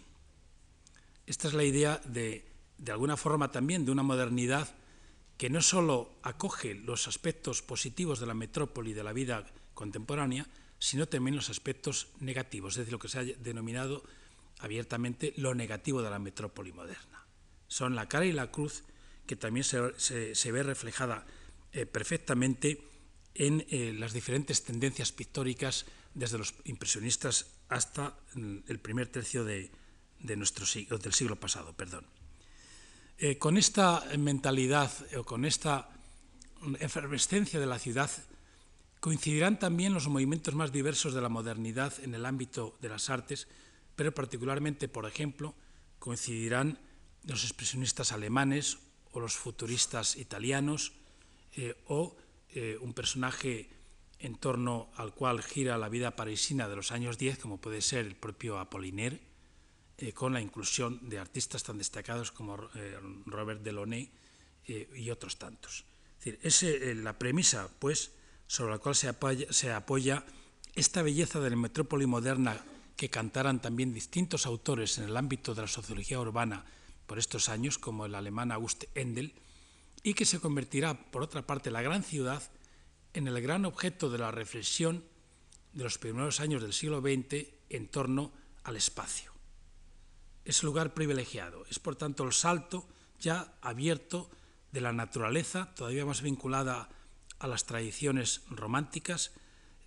Esta 1.26 1.48
es 1.48 1.56
la 1.56 1.64
idea 1.64 2.00
de, 2.06 2.46
de 2.78 2.92
alguna 2.92 3.18
forma 3.18 3.50
también, 3.52 3.86
de 3.86 3.92
una 3.92 4.04
modernidad 4.04 4.76
que 5.38 5.50
no 5.50 5.62
solo 5.62 6.20
acoge 6.22 6.76
los 6.76 7.08
aspectos 7.08 7.62
positivos 7.62 8.20
de 8.20 8.28
la 8.28 8.34
metrópoli, 8.34 8.94
de 8.94 9.04
la 9.04 9.14
vida 9.14 9.48
contemporánea, 9.74 10.46
sino 10.80 11.08
también 11.08 11.36
los 11.36 11.50
aspectos 11.50 12.08
negativos, 12.20 12.74
es 12.74 12.80
decir, 12.80 12.92
lo 12.94 13.00
que 13.00 13.08
se 13.08 13.20
ha 13.20 13.24
denominado 13.24 14.04
abiertamente 14.60 15.34
lo 15.38 15.56
negativo 15.56 16.02
de 16.02 16.10
la 16.10 16.20
metrópoli 16.20 16.72
moderna. 16.74 17.26
Son 17.68 17.96
la 17.96 18.10
cara 18.10 18.26
y 18.26 18.34
la 18.34 18.52
cruz 18.52 18.84
que 19.26 19.36
también 19.36 19.64
se, 19.64 20.52
ve 20.52 20.64
reflejada 20.64 21.26
eh, 21.72 21.86
perfectamente 21.86 22.82
en 23.36 23.66
eh, 23.70 23.94
las 23.98 24.12
diferentes 24.12 24.64
tendencias 24.64 25.12
pictóricas 25.12 25.86
desde 26.14 26.38
los 26.38 26.56
impresionistas 26.66 27.48
hasta 27.70 28.18
el 28.36 28.80
primer 28.80 29.08
tercio 29.08 29.44
de, 29.44 29.72
nuestro 30.36 30.66
siglo, 30.66 30.98
del 30.98 31.14
siglo 31.14 31.36
pasado. 31.40 31.74
Perdón. 31.74 32.06
Eh, 33.18 33.38
con 33.38 33.58
esta 33.58 34.04
mentalidad 34.18 34.92
o 35.18 35.24
con 35.24 35.46
esta 35.46 35.90
efervescencia 36.80 37.60
de 37.60 37.66
la 37.66 37.80
ciudad 37.80 38.10
coincidirán 39.00 39.60
también 39.60 39.94
los 39.94 40.08
movimientos 40.08 40.56
más 40.56 40.72
diversos 40.72 41.14
de 41.14 41.22
la 41.22 41.30
modernidad 41.30 41.94
en 42.04 42.16
el 42.16 42.26
ámbito 42.26 42.78
de 42.82 42.90
las 42.90 43.10
artes, 43.10 43.48
pero 43.96 44.14
particularmente, 44.14 44.88
por 44.88 45.06
ejemplo, 45.06 45.56
coincidirán 46.00 46.80
los 47.24 47.44
expresionistas 47.44 48.12
alemanes 48.12 48.78
o 49.12 49.20
los 49.20 49.36
futuristas 49.36 50.16
italianos 50.16 50.94
eh, 51.56 51.76
o 51.88 52.16
eh, 52.50 52.78
un 52.82 52.94
personaje 52.94 53.70
en 54.20 54.36
torno 54.36 54.92
al 54.96 55.14
cual 55.14 55.42
gira 55.42 55.78
la 55.78 55.90
vida 55.90 56.16
parisina 56.16 56.68
de 56.68 56.76
los 56.76 56.92
años 56.92 57.18
10, 57.18 57.40
como 57.40 57.58
puede 57.58 57.82
ser 57.82 58.06
el 58.06 58.16
propio 58.16 58.60
Apollinaire, 58.60 59.20
eh, 59.98 60.14
con 60.14 60.34
la 60.34 60.42
inclusión 60.42 61.10
de 61.10 61.20
artistas 61.20 61.64
tan 61.64 61.78
destacados 61.78 62.32
como 62.32 62.58
Robert 63.26 63.62
Delaunay 63.62 64.12
y 64.66 65.10
otros 65.10 65.38
tantos. 65.38 65.86
Es 66.24 66.42
decir, 66.42 66.98
la 66.98 67.18
premisa, 67.18 67.70
pues, 67.80 68.12
sobre 68.46 68.74
la 68.74 68.80
cual 68.80 68.96
se 68.96 69.08
apoya, 69.08 69.52
se 69.52 69.72
apoya 69.72 70.26
esta 70.76 71.02
belleza 71.02 71.40
de 71.40 71.50
la 71.50 71.56
metrópoli 71.56 72.06
moderna 72.06 72.64
que 72.96 73.10
cantaran 73.10 73.62
también 73.62 73.94
distintos 73.94 74.46
autores 74.46 74.98
en 74.98 75.06
el 75.06 75.18
ámbito 75.18 75.56
de 75.56 75.62
la 75.62 75.68
sociología 75.68 76.20
urbana 76.20 76.66
por 77.08 77.18
estos 77.18 77.48
años, 77.48 77.78
como 77.78 78.06
el 78.06 78.14
alemán 78.14 78.52
August 78.52 78.84
Endel, 78.94 79.34
y 80.04 80.14
que 80.14 80.26
se 80.26 80.40
convertirá, 80.40 81.10
por 81.12 81.24
otra 81.24 81.48
parte, 81.48 81.72
la 81.72 81.82
gran 81.82 82.04
ciudad 82.04 82.44
en 83.14 83.28
el 83.28 83.42
gran 83.42 83.66
objeto 83.66 84.10
de 84.10 84.18
la 84.18 84.32
reflexión 84.32 85.04
de 85.74 85.84
los 85.84 85.98
primeros 85.98 86.40
años 86.40 86.62
del 86.62 86.74
siglo 86.74 87.02
XX 87.02 87.48
en 87.70 87.88
torno 87.88 88.32
al 88.64 88.76
espacio. 88.76 89.32
Es 90.46 90.64
lugar 90.64 90.94
privilegiado, 90.94 91.66
es 91.70 91.80
por 91.80 91.96
tanto 91.96 92.24
el 92.24 92.34
salto 92.34 92.88
ya 93.20 93.54
abierto 93.62 94.30
de 94.72 94.82
la 94.82 94.94
naturaleza, 94.94 95.74
todavía 95.76 96.06
más 96.06 96.22
vinculada 96.22 96.90
a 97.40 97.48
las 97.48 97.66
tradiciones 97.66 98.42
románticas, 98.50 99.32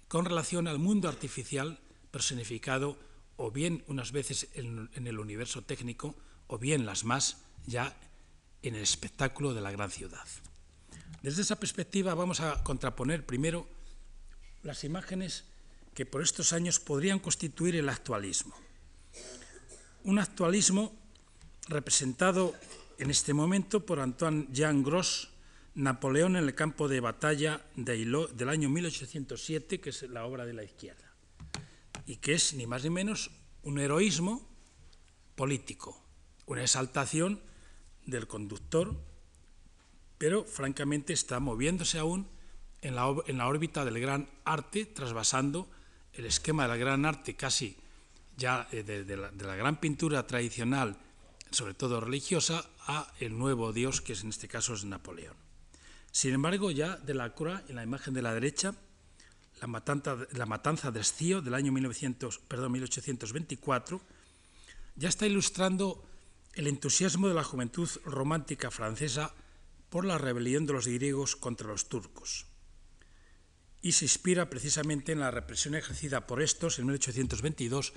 con 0.09 0.25
relación 0.25 0.69
al 0.69 0.79
mundo 0.79 1.09
artificial 1.09 1.81
personificado 2.11 2.99
o 3.37 3.51
bien 3.51 3.83
unas 3.87 4.13
veces 4.13 4.49
en, 4.55 4.91
el 4.95 5.19
universo 5.19 5.63
técnico 5.63 6.15
o 6.47 6.59
bien 6.59 6.85
las 6.85 7.05
más 7.05 7.43
ya 7.67 7.97
en 8.63 8.75
el 8.75 8.83
espectáculo 8.83 9.55
de 9.55 9.63
la 9.63 9.71
gran 9.71 9.91
ciudad. 9.91 10.27
Desde 11.23 11.43
esa 11.43 11.57
perspectiva 11.57 12.15
vamos 12.15 12.41
a 12.41 12.63
contraponer 12.65 13.25
primero 13.25 13.67
las 14.63 14.85
imágenes 14.85 15.45
que 15.95 16.07
por 16.07 16.23
estos 16.23 16.53
años 16.53 16.81
podrían 16.81 17.21
constituir 17.21 17.77
el 17.77 17.89
actualismo. 17.89 18.55
Un 20.05 20.19
actualismo 20.19 20.93
representado 21.69 22.55
en 22.99 23.11
este 23.11 23.35
momento 23.35 23.87
por 23.87 24.01
Antoine 24.01 24.49
Jean 24.53 24.83
Gros, 24.83 25.31
Napoleón 25.75 26.37
en 26.37 26.45
el 26.45 26.55
campo 26.55 26.89
de 26.89 27.01
batalla 27.01 27.65
del 27.77 28.49
año 28.49 28.69
1807, 28.69 29.81
que 29.81 29.91
es 29.91 30.03
la 30.03 30.27
obra 30.27 30.45
de 30.45 30.53
la 30.53 30.65
izquierda 30.65 31.13
y 32.07 32.17
que 32.17 32.35
es 32.35 32.55
ni 32.55 32.67
más 32.67 32.83
ni 32.85 32.91
menos 32.91 33.31
un 33.63 33.79
heroísmo 33.79 34.47
político, 35.37 36.03
una 36.47 36.63
exaltación 36.63 37.41
del 38.07 38.27
conductor, 38.27 38.97
pero 40.23 40.45
francamente 40.45 41.13
está 41.13 41.41
moviéndose 41.41 41.99
aún 41.99 42.29
en 42.81 42.95
la, 42.95 43.49
órbita 43.49 43.85
del 43.85 43.99
gran 43.99 44.31
arte, 44.45 44.87
trasvasando 44.87 45.69
el 46.13 46.27
esquema 46.27 46.69
del 46.69 46.79
gran 46.79 47.05
arte 47.05 47.35
casi 47.35 47.77
ya 48.37 48.69
eh, 48.71 48.85
de, 48.85 49.17
la, 49.17 49.57
gran 49.57 49.81
pintura 49.81 50.25
tradicional, 50.25 50.97
sobre 51.51 51.75
todo 51.75 52.01
religiosa, 52.01 52.65
a 52.87 53.13
el 53.19 53.37
nuevo 53.37 53.73
dios, 53.73 54.01
que 54.01 54.13
es, 54.13 54.23
en 54.23 54.29
este 54.29 54.47
caso 54.47 54.75
es 54.75 54.85
Napoleón. 54.85 55.35
Sin 56.13 56.33
embargo, 56.35 56.71
ya 56.71 56.97
de 56.99 57.15
la 57.15 57.29
cura, 57.31 57.65
en 57.67 57.75
la 57.75 57.83
imagen 57.83 58.15
de 58.15 58.23
la 58.23 58.33
derecha, 58.33 58.77
la 59.61 59.67
matanza, 59.67 60.17
la 60.35 60.47
matanza 60.47 60.93
de 60.93 61.01
Escío 61.01 61.43
del 61.43 61.55
año 61.55 61.73
1900, 61.73 62.39
perdón, 62.47 62.71
1824, 62.71 64.01
ya 64.95 65.09
está 65.09 65.27
ilustrando 65.27 66.01
el 66.55 66.69
entusiasmo 66.69 67.27
de 67.27 67.35
la 67.35 67.43
juventud 67.43 67.91
romántica 68.05 68.71
francesa 68.71 69.35
por 69.93 70.07
la 70.07 70.17
rebelión 70.17 70.65
de 70.65 70.73
los 70.73 70.89
griegos 70.89 71.37
contra 71.37 71.69
los 71.69 71.91
turcos. 71.91 72.47
Y 73.83 73.93
se 73.93 74.07
inspira 74.07 74.49
precisamente 74.49 75.13
en 75.13 75.21
la 75.21 75.31
represión 75.31 75.75
ejercida 75.75 76.27
por 76.27 76.41
estos 76.41 76.79
en 76.79 76.87
1822 76.87 77.93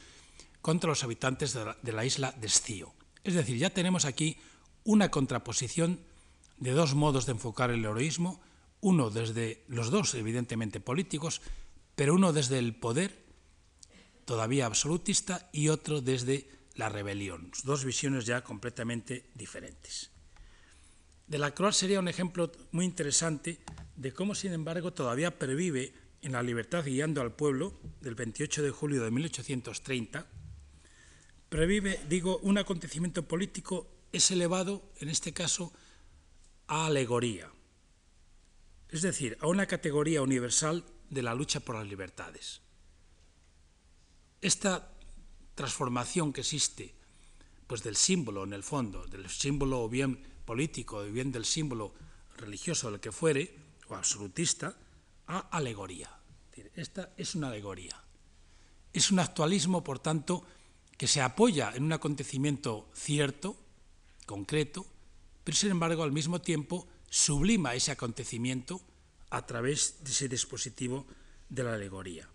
contra 0.60 0.90
los 0.90 1.06
habitantes 1.06 1.54
de 1.54 1.64
la, 1.64 1.78
de 1.82 1.94
la 1.94 2.04
isla 2.04 2.34
de 2.34 2.48
Escío. 2.48 2.94
Es 3.24 3.34
decir, 3.34 3.58
ya 3.58 3.70
tenemos 3.70 4.04
aquí 4.04 4.38
una 4.84 5.10
contraposición 5.10 6.02
de 6.58 6.72
dos 6.72 6.96
modos 6.96 7.28
de 7.28 7.32
enfocar 7.32 7.72
el 7.72 7.86
heroísmo 7.86 8.42
uno 8.82 9.10
desde 9.10 9.64
los 9.70 9.90
dos, 9.90 10.16
evidentemente 10.16 10.82
políticos, 10.82 11.42
pero 11.96 12.14
uno 12.14 12.34
desde 12.34 12.60
el 12.60 12.76
poder, 12.76 13.24
todavía 14.26 14.66
absolutista, 14.66 15.50
y 15.54 15.70
otro 15.70 16.02
desde 16.02 16.50
la 16.76 16.90
rebelión. 16.90 17.52
Dos 17.64 17.86
visiones 17.86 18.26
ya 18.26 18.44
completamente 18.44 19.32
diferentes. 19.34 20.12
De 21.28 21.38
la 21.38 21.54
Croix 21.54 21.76
sería 21.76 22.00
un 22.00 22.08
ejemplo 22.08 22.52
muy 22.72 22.86
interesante 22.86 23.60
de 23.96 24.14
cómo, 24.14 24.36
sin 24.36 24.54
embargo, 24.54 24.94
todavía 24.94 25.38
pervive 25.38 25.94
en 26.22 26.34
la 26.34 26.44
libertad 26.44 26.84
guiando 26.84 27.22
al 27.22 27.36
pueblo 27.36 27.80
del 28.02 28.16
28 28.16 28.64
de 28.64 28.72
julio 28.72 29.04
de 29.04 29.12
1830, 29.12 30.28
previve, 31.50 32.00
digo, 32.10 32.40
un 32.40 32.58
acontecimiento 32.58 33.28
político 33.28 33.88
es 34.12 34.32
elevado, 34.32 34.92
en 34.98 35.10
este 35.10 35.34
caso, 35.34 35.74
a 36.68 36.88
alegoría 36.88 37.50
es 38.96 39.02
decir, 39.02 39.38
a 39.42 39.48
una 39.48 39.66
categoría 39.66 40.22
universal 40.22 40.86
de 41.10 41.22
la 41.22 41.36
lucha 41.36 41.60
por 41.60 41.76
las 41.76 41.88
libertades. 41.88 42.62
esta 44.42 44.92
transformación 45.56 46.32
que 46.32 46.42
existe 46.42 46.94
pues 47.68 47.82
del 47.84 47.96
símbolo 47.96 48.44
en 48.44 48.54
el 48.54 48.64
fondo, 48.64 49.06
del 49.08 49.28
símbolo 49.30 49.84
o 49.84 49.90
bien 49.90 50.24
político 50.46 50.98
o 50.98 51.04
bien 51.04 51.32
del 51.32 51.46
símbolo 51.46 51.94
religioso, 52.38 52.90
el 52.90 53.00
que 53.00 53.12
fuere, 53.12 53.56
o 53.90 53.96
absolutista, 53.96 54.76
a 55.28 55.50
alegoría. 55.50 56.10
Esta 56.76 57.12
es 57.18 57.36
una 57.36 57.50
alegoría. 57.50 58.02
Es 58.94 59.12
un 59.12 59.20
actualismo, 59.20 59.84
por 59.84 60.00
tanto, 60.00 60.46
que 60.98 61.08
se 61.08 61.22
apoya 61.22 61.74
en 61.76 61.84
un 61.84 61.94
acontecimiento 61.94 62.88
cierto, 62.94 63.58
concreto, 64.26 64.86
pero 65.44 65.58
sin 65.58 65.72
embargo 65.72 66.04
al 66.04 66.12
mismo 66.12 66.42
tiempo 66.42 66.88
sublima 67.10 67.76
ese 67.76 67.92
acontecimiento 67.92 68.82
a 69.30 69.46
través 69.46 70.04
de 70.04 70.12
ese 70.12 70.30
dispositivo 70.30 71.06
de 71.50 71.64
la 71.64 71.74
alegoría. 71.74 72.30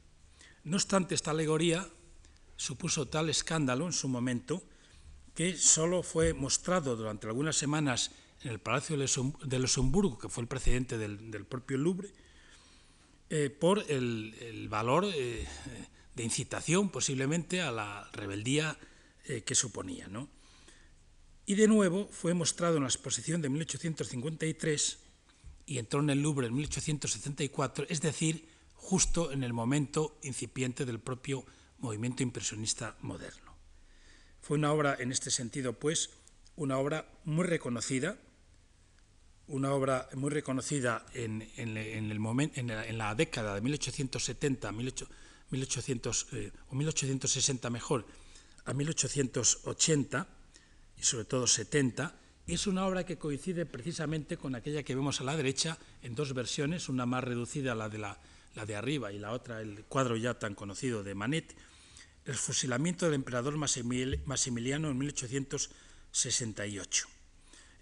No 0.65 0.77
obstante, 0.77 1.15
esta 1.15 1.31
alegoría 1.31 1.89
supuso 2.57 3.09
tal 3.09 3.31
escándalo 3.31 3.87
en 3.87 3.93
su 3.93 4.09
momento 4.09 4.63
que 5.35 5.57
solo 5.57 6.03
fue 6.03 6.35
mostrado 6.35 6.97
durante 6.97 7.27
algunas 7.27 7.57
semanas 7.57 8.11
en 8.43 8.51
el 8.51 8.59
Palacio 8.59 8.97
de 8.97 9.59
Luxemburgo, 9.59 10.19
que 10.19 10.29
fue 10.29 10.43
el 10.43 10.49
precedente 10.49 10.99
del, 10.99 11.47
propio 11.47 11.79
Louvre, 11.79 12.09
eh, 13.29 13.51
por 13.51 13.85
el, 13.89 14.67
valor 14.69 15.07
eh, 15.15 15.47
de 16.15 16.23
incitación 16.25 16.91
posiblemente 16.91 17.61
a 17.61 17.71
la 17.71 18.09
rebeldía 18.13 18.79
eh, 19.27 19.43
que 19.43 19.55
suponía. 19.55 20.09
Y 21.47 21.55
de 21.55 21.69
nuevo 21.69 22.09
fue 22.11 22.35
mostrado 22.35 22.77
en 22.77 22.83
la 22.83 22.89
exposición 22.89 23.43
de 23.43 23.49
1853 23.49 24.99
y 25.67 25.79
entró 25.79 26.01
en 26.01 26.11
el 26.11 26.23
Louvre 26.23 26.47
en 26.49 26.55
1874, 26.55 27.87
es 27.89 28.01
decir, 28.01 28.49
justo 28.75 29.31
en 29.31 29.45
el 29.45 29.53
momento 29.53 30.19
incipiente 30.23 30.85
del 30.85 30.99
propio 30.99 31.45
movimiento 31.79 32.23
impresionista 32.23 32.97
moderno. 33.03 33.50
Fue 34.41 34.57
una 34.57 34.73
obra, 34.73 34.97
en 34.99 35.13
este 35.13 35.31
sentido, 35.31 35.75
pues, 35.75 36.11
una 36.57 36.79
obra 36.79 37.07
muy 37.25 37.47
reconocida, 37.47 38.19
una 39.47 39.73
obra 39.73 40.09
muy 40.15 40.31
reconocida 40.31 41.05
en, 41.15 41.43
el 41.57 41.77
en, 41.77 42.99
la, 42.99 43.15
década 43.15 43.55
de 43.55 43.61
1870, 43.61 44.73
1800, 44.73 46.27
eh, 46.33 46.53
o 46.69 46.75
1860 46.75 47.71
mejor, 47.71 48.07
a 48.65 48.73
1880 48.73 50.27
y 50.99 51.03
sobre 51.03 51.25
todo 51.25 51.47
70, 51.47 52.15
y 52.47 52.55
es 52.55 52.67
una 52.67 52.87
obra 52.87 53.05
que 53.05 53.19
coincide 53.19 53.67
precisamente 53.67 54.37
con 54.37 54.55
aquella 54.55 54.83
que 54.83 54.95
vemos 54.95 55.21
a 55.21 55.25
la 55.25 55.37
derecha 55.37 55.79
en 56.03 56.15
dos 56.15 56.35
versiones, 56.35 56.89
una 56.89 57.07
más 57.07 57.25
reducida, 57.25 57.75
la 57.75 57.89
de, 57.89 57.99
la 57.99 58.19
de 58.67 58.77
arriba, 58.77 59.13
y 59.13 59.19
la 59.19 59.33
otra, 59.33 59.61
el 59.61 59.85
cuadro 59.85 60.17
ya 60.17 60.39
tan 60.39 60.55
conocido 60.55 61.03
de 61.03 61.15
Manet, 61.15 61.55
el 62.27 62.35
fusilamiento 62.35 63.07
del 63.07 63.15
emperador 63.15 63.57
Maximiliano 63.57 64.91
en 64.91 64.99
1868. 64.99 67.07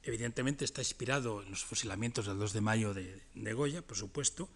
Evidentemente 0.04 0.64
está 0.64 0.80
inspirado 0.80 1.42
en 1.42 1.50
los 1.50 1.64
fusilamientos 1.64 2.26
del 2.26 2.38
2 2.38 2.52
de 2.52 2.60
mayo 2.60 2.94
de, 2.94 3.52
Goya, 3.52 3.82
por 3.82 3.96
supuesto, 3.96 4.48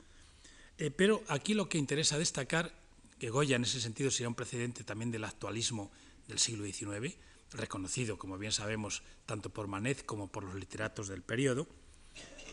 eh, 0.79 0.91
pero 0.91 1.23
aquí 1.29 1.55
lo 1.55 1.69
que 1.69 1.79
interesa 1.79 2.19
destacar, 2.19 2.73
que 3.19 3.31
Goya 3.31 3.57
en 3.57 3.65
ese 3.65 3.81
sentido 3.81 4.11
sería 4.11 4.29
un 4.29 4.35
precedente 4.35 4.85
también 4.85 5.11
del 5.11 5.25
actualismo 5.25 5.91
del 6.29 6.39
siglo 6.39 6.65
XIX, 6.65 7.17
reconocido, 7.53 8.19
como 8.19 8.39
bien 8.39 8.53
sabemos, 8.53 9.03
tanto 9.27 9.51
por 9.51 9.67
Manet 9.67 10.07
como 10.07 10.29
por 10.29 10.45
los 10.45 10.55
literatos 10.55 11.09
del 11.09 11.23
periodo, 11.23 11.67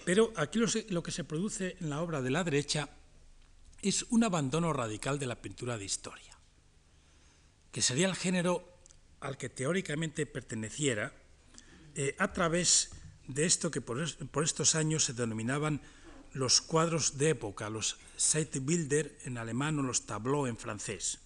pero 0.03 0.33
aquí 0.35 0.59
lo 0.89 1.03
que 1.03 1.11
se 1.11 1.23
produce 1.23 1.77
en 1.79 1.89
la 1.89 2.01
obra 2.01 2.21
de 2.21 2.31
la 2.31 2.43
derecha 2.43 2.89
es 3.81 4.05
un 4.09 4.23
abandono 4.23 4.73
radical 4.73 5.19
de 5.19 5.27
la 5.27 5.41
pintura 5.41 5.77
de 5.77 5.85
historia 5.85 6.28
que 7.71 7.81
sería 7.81 8.07
el 8.07 8.15
género 8.15 8.67
al 9.19 9.37
que 9.37 9.49
teóricamente 9.49 10.25
perteneciera, 10.25 11.13
eh, 11.95 12.15
a 12.17 12.31
través 12.33 12.91
de 13.27 13.45
esto 13.45 13.71
que 13.71 13.81
por, 13.81 14.01
estos 14.43 14.75
años 14.75 15.05
se 15.05 15.13
denominaban 15.13 15.81
los 16.33 16.61
cuadros 16.61 17.17
de 17.17 17.29
época, 17.29 17.69
los 17.69 17.97
Zeitbilder 18.17 19.17
en 19.25 19.37
alemán 19.37 19.79
o 19.79 19.83
los 19.83 20.05
tableaux 20.05 20.47
en 20.47 20.57
francés. 20.57 21.19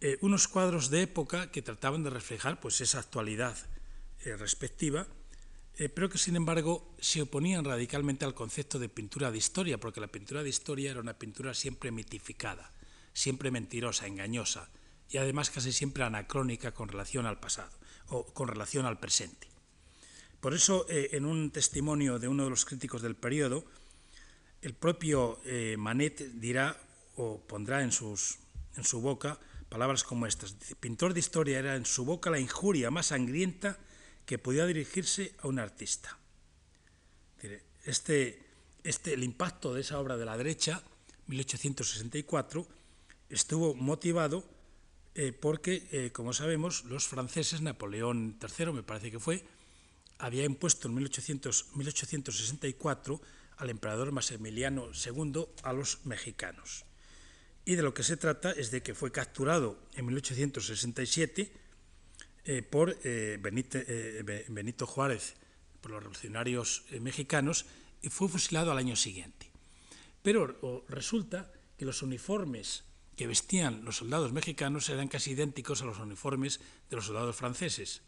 Eh, 0.00 0.16
unos 0.20 0.48
cuadros 0.48 0.88
de 0.88 1.02
época 1.02 1.50
que 1.50 1.62
trataban 1.62 2.02
de 2.02 2.10
reflejar 2.10 2.60
pues, 2.60 2.80
esa 2.80 3.00
actualidad 3.00 3.56
eh, 4.24 4.36
respectiva, 4.36 5.06
pero 5.94 6.10
que 6.10 6.18
sin 6.18 6.36
embargo 6.36 6.94
se 7.00 7.22
oponían 7.22 7.64
radicalmente 7.64 8.26
al 8.26 8.34
concepto 8.34 8.78
de 8.78 8.90
pintura 8.90 9.30
de 9.30 9.38
historia, 9.38 9.80
porque 9.80 10.00
la 10.00 10.12
pintura 10.12 10.42
de 10.42 10.50
historia 10.50 10.90
era 10.90 11.00
una 11.00 11.18
pintura 11.18 11.54
siempre 11.54 11.90
mitificada, 11.90 12.70
siempre 13.14 13.50
mentirosa, 13.50 14.06
engañosa, 14.06 14.68
y 15.10 15.18
además 15.18 15.50
casi 15.50 15.72
siempre 15.72 16.04
anacrónica 16.04 16.72
con 16.72 16.88
relación 16.88 17.26
al 17.26 17.40
pasado 17.40 17.70
o 18.08 18.24
con 18.24 18.48
relación 18.48 18.86
al 18.86 18.98
presente. 18.98 19.48
Por 20.40 20.54
eso, 20.54 20.86
eh, 20.88 21.10
en 21.12 21.26
un 21.26 21.50
testimonio 21.50 22.18
de 22.18 22.28
uno 22.28 22.44
de 22.44 22.50
los 22.50 22.64
críticos 22.64 23.02
del 23.02 23.14
periodo, 23.14 23.64
el 24.62 24.74
propio 24.74 25.40
eh, 25.44 25.76
Manet 25.78 26.20
dirá 26.34 26.80
o 27.16 27.40
pondrá 27.40 27.82
en, 27.82 27.92
sus, 27.92 28.38
en 28.76 28.84
su 28.84 29.00
boca 29.00 29.38
palabras 29.68 30.02
como 30.02 30.26
estas. 30.26 30.56
pintor 30.80 31.14
de 31.14 31.20
historia 31.20 31.58
era 31.58 31.76
en 31.76 31.86
su 31.86 32.04
boca 32.04 32.28
la 32.28 32.40
injuria 32.40 32.90
más 32.90 33.06
sangrienta 33.06 33.78
que 34.26 34.38
podía 34.38 34.66
dirigirse 34.66 35.34
a 35.38 35.48
un 35.48 35.58
artista. 35.58 36.18
Este, 37.84 38.42
este, 38.84 39.14
el 39.14 39.24
impacto 39.24 39.72
de 39.72 39.80
esa 39.80 39.98
obra 39.98 40.16
de 40.16 40.24
la 40.24 40.36
derecha, 40.36 40.82
1864, 41.28 42.66
estuvo 43.30 43.74
motivado 43.74 44.44
eh, 45.14 45.32
porque, 45.32 45.88
eh, 45.90 46.12
como 46.12 46.32
sabemos, 46.32 46.84
los 46.84 47.08
franceses, 47.08 47.62
Napoleón 47.62 48.38
III 48.40 48.66
me 48.72 48.84
parece 48.84 49.10
que 49.10 49.18
fue, 49.18 49.44
había 50.18 50.44
impuesto 50.44 50.86
en 50.88 50.94
1864 50.94 53.20
al 53.56 53.70
emperador 53.70 54.12
Maximiliano 54.12 54.92
II 54.94 55.46
a 55.64 55.72
los 55.72 56.06
mexicanos. 56.06 56.84
Y 57.64 57.74
de 57.74 57.82
lo 57.82 57.92
que 57.92 58.04
se 58.04 58.16
trata 58.16 58.52
es 58.52 58.70
de 58.70 58.82
que 58.82 58.94
fue 58.94 59.12
capturado 59.12 59.78
en 59.94 60.06
1867 60.06 61.52
eh, 62.44 62.62
por 62.62 62.96
Benito 63.02 64.86
Juárez, 64.86 65.34
por 65.80 65.90
los 65.90 66.02
revolucionarios 66.02 66.84
mexicanos, 67.00 67.66
y 68.00 68.08
fue 68.08 68.28
fusilado 68.28 68.70
al 68.72 68.78
año 68.78 68.96
siguiente. 68.96 69.50
Pero 70.22 70.86
resulta 70.88 71.52
que 71.76 71.84
los 71.84 72.00
uniformes 72.02 72.84
que 73.20 73.26
vestían 73.26 73.84
los 73.84 73.98
soldados 73.98 74.32
mexicanos 74.32 74.88
eran 74.88 75.06
casi 75.06 75.32
idénticos 75.32 75.82
a 75.82 75.84
los 75.84 75.98
uniformes 75.98 76.58
de 76.88 76.96
los 76.96 77.04
soldados 77.04 77.36
franceses, 77.36 78.00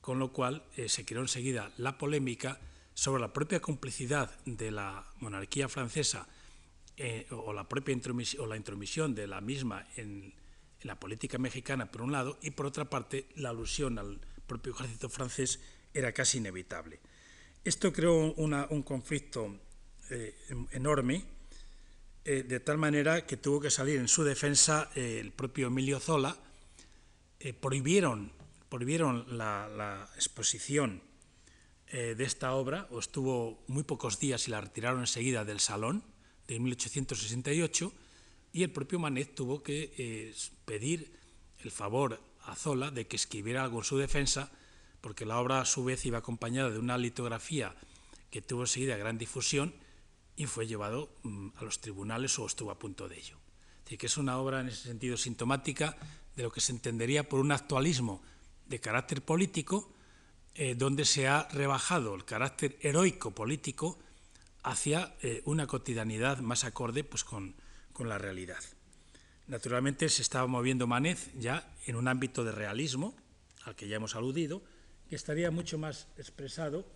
con 0.00 0.18
lo 0.18 0.32
cual 0.32 0.64
eh, 0.76 0.88
se 0.88 1.04
creó 1.04 1.20
enseguida 1.22 1.70
la 1.76 1.96
polémica 1.96 2.58
sobre 2.92 3.20
la 3.20 3.32
propia 3.32 3.60
complicidad 3.60 4.36
de 4.46 4.72
la 4.72 5.12
monarquía 5.20 5.68
francesa 5.68 6.26
eh, 6.96 7.28
o 7.30 7.52
la 7.52 7.68
propia 7.68 7.92
intromisión, 7.92 8.42
o 8.42 8.48
la 8.48 8.56
intromisión 8.56 9.14
de 9.14 9.28
la 9.28 9.40
misma 9.40 9.86
en, 9.94 10.34
la 10.82 10.98
política 10.98 11.38
mexicana, 11.38 11.92
por 11.92 12.02
un 12.02 12.10
lado, 12.10 12.36
y 12.42 12.50
por 12.50 12.66
otra 12.66 12.90
parte, 12.90 13.28
la 13.36 13.50
alusión 13.50 13.96
al 13.96 14.18
propio 14.44 14.72
ejército 14.72 15.08
francés 15.08 15.60
era 15.94 16.10
casi 16.10 16.38
inevitable. 16.38 16.98
Esto 17.62 17.92
creó 17.92 18.34
un 18.34 18.82
conflicto 18.82 19.54
eh, 20.10 20.34
enorme 20.72 21.37
eh, 22.30 22.42
de 22.42 22.60
tal 22.60 22.76
manera 22.76 23.24
que 23.24 23.38
tuvo 23.38 23.58
que 23.58 23.70
salir 23.70 23.96
en 23.96 24.06
su 24.06 24.22
defensa 24.22 24.90
eh, 24.94 25.16
el 25.18 25.32
propio 25.32 25.68
Emilio 25.68 25.98
Zola. 25.98 26.36
Eh, 27.40 27.54
prohibieron, 27.54 28.32
prohibieron 28.68 29.24
la, 29.38 30.10
exposición 30.14 31.00
de 31.90 32.22
esta 32.22 32.52
obra, 32.52 32.86
o 32.90 32.98
estuvo 32.98 33.64
muy 33.66 33.82
pocos 33.82 34.20
días 34.20 34.46
y 34.46 34.50
la 34.50 34.60
retiraron 34.60 35.00
enseguida 35.00 35.46
del 35.46 35.58
salón 35.58 36.04
de 36.46 36.60
1868, 36.60 37.90
y 38.52 38.62
el 38.62 38.70
propio 38.70 38.98
Manet 38.98 39.34
tuvo 39.34 39.62
que 39.62 40.34
pedir 40.66 41.10
el 41.60 41.70
favor 41.70 42.20
a 42.44 42.54
Zola 42.56 42.90
de 42.90 43.06
que 43.06 43.16
escribiera 43.16 43.64
algo 43.64 43.78
en 43.78 43.84
su 43.84 43.96
defensa, 43.96 44.52
porque 45.00 45.24
la 45.24 45.40
obra 45.40 45.62
a 45.62 45.64
su 45.64 45.82
vez 45.82 46.04
iba 46.04 46.18
acompañada 46.18 46.68
de 46.68 46.78
una 46.78 46.98
litografía 46.98 47.74
que 48.30 48.42
tuvo 48.42 48.64
enseguida 48.64 48.98
gran 48.98 49.16
difusión 49.16 49.72
y 50.38 50.46
fue 50.46 50.68
llevado 50.68 51.10
mm, 51.24 51.48
a 51.56 51.64
los 51.64 51.80
tribunales 51.80 52.38
o 52.38 52.46
estuvo 52.46 52.70
a 52.70 52.78
punto 52.78 53.08
de 53.08 53.18
ello. 53.18 53.36
Es 53.88 53.98
que 53.98 54.06
es 54.06 54.16
una 54.16 54.38
obra 54.38 54.60
en 54.60 54.68
ese 54.68 54.84
sentido 54.88 55.16
sintomática 55.16 55.96
de 56.36 56.44
lo 56.44 56.52
que 56.52 56.60
se 56.60 56.72
entendería 56.72 57.28
por 57.28 57.40
un 57.40 57.50
actualismo 57.50 58.22
de 58.66 58.78
carácter 58.78 59.20
político, 59.22 59.92
eh, 60.54 60.76
donde 60.76 61.04
se 61.04 61.26
ha 61.26 61.48
rebajado 61.48 62.14
el 62.14 62.24
carácter 62.24 62.78
heroico 62.82 63.32
político 63.32 63.98
hacia 64.62 65.16
eh, 65.22 65.42
una 65.44 65.66
cotidianidad 65.66 66.38
más 66.38 66.62
acorde 66.62 67.02
pues, 67.02 67.24
con, 67.24 67.56
con, 67.92 68.08
la 68.08 68.18
realidad. 68.18 68.62
Naturalmente 69.48 70.08
se 70.08 70.22
estaba 70.22 70.46
moviendo 70.46 70.86
Manet 70.86 71.18
ya 71.36 71.74
en 71.86 71.96
un 71.96 72.06
ámbito 72.06 72.44
de 72.44 72.52
realismo, 72.52 73.16
al 73.64 73.74
que 73.74 73.88
ya 73.88 73.96
hemos 73.96 74.14
aludido, 74.14 74.62
que 75.08 75.16
estaría 75.16 75.50
mucho 75.50 75.78
más 75.78 76.06
expresado 76.16 76.86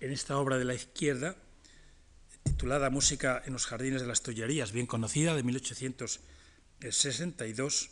en 0.00 0.10
esta 0.10 0.36
obra 0.36 0.58
de 0.58 0.64
la 0.66 0.74
izquierda, 0.74 1.36
titulada 2.44 2.90
Música 2.90 3.42
en 3.46 3.54
los 3.54 3.66
Jardines 3.66 4.02
de 4.02 4.06
las 4.06 4.22
Tullerías, 4.22 4.70
bien 4.70 4.86
conocida, 4.86 5.34
de 5.34 5.42
1862, 5.42 7.90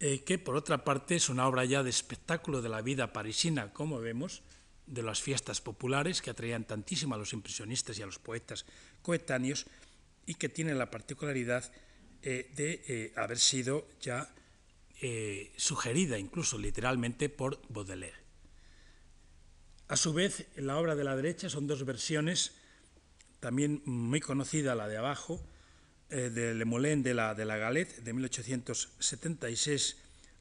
eh, 0.00 0.22
que 0.24 0.38
por 0.38 0.56
otra 0.56 0.84
parte 0.84 1.16
es 1.16 1.30
una 1.30 1.46
obra 1.46 1.64
ya 1.64 1.82
de 1.82 1.90
espectáculo 1.90 2.60
de 2.60 2.68
la 2.68 2.82
vida 2.82 3.12
parisina, 3.12 3.72
como 3.72 4.00
vemos, 4.00 4.42
de 4.86 5.02
las 5.02 5.22
fiestas 5.22 5.60
populares 5.60 6.20
que 6.20 6.30
atraían 6.30 6.66
tantísimo 6.66 7.14
a 7.14 7.18
los 7.18 7.32
impresionistas 7.32 7.96
y 7.98 8.02
a 8.02 8.06
los 8.06 8.18
poetas 8.18 8.66
coetáneos 9.02 9.66
y 10.26 10.34
que 10.34 10.48
tiene 10.48 10.74
la 10.74 10.90
particularidad 10.90 11.70
eh, 12.22 12.50
de 12.54 12.82
eh, 12.86 13.12
haber 13.16 13.38
sido 13.38 13.88
ya 14.00 14.34
sugerida 15.56 16.18
incluso 16.18 16.58
literalmente 16.58 17.30
por 17.30 17.58
Baudelaire. 17.70 18.18
A 19.88 19.96
su 19.96 20.12
vez, 20.12 20.46
en 20.56 20.68
la 20.68 20.76
obra 20.76 20.94
de 20.94 21.04
la 21.04 21.16
derecha 21.16 21.48
son 21.48 21.66
dos 21.66 21.86
versiones, 21.86 22.52
también 23.40 23.82
muy 23.84 24.20
conocida 24.20 24.74
la 24.74 24.88
de 24.88 24.98
abajo, 24.98 25.40
de 26.08 26.54
Le 26.54 26.64
Moulin 26.64 27.02
de 27.02 27.14
la, 27.14 27.34
de 27.34 27.44
la 27.44 27.56
Galette 27.56 28.02
de 28.02 28.12
1876 28.12 29.96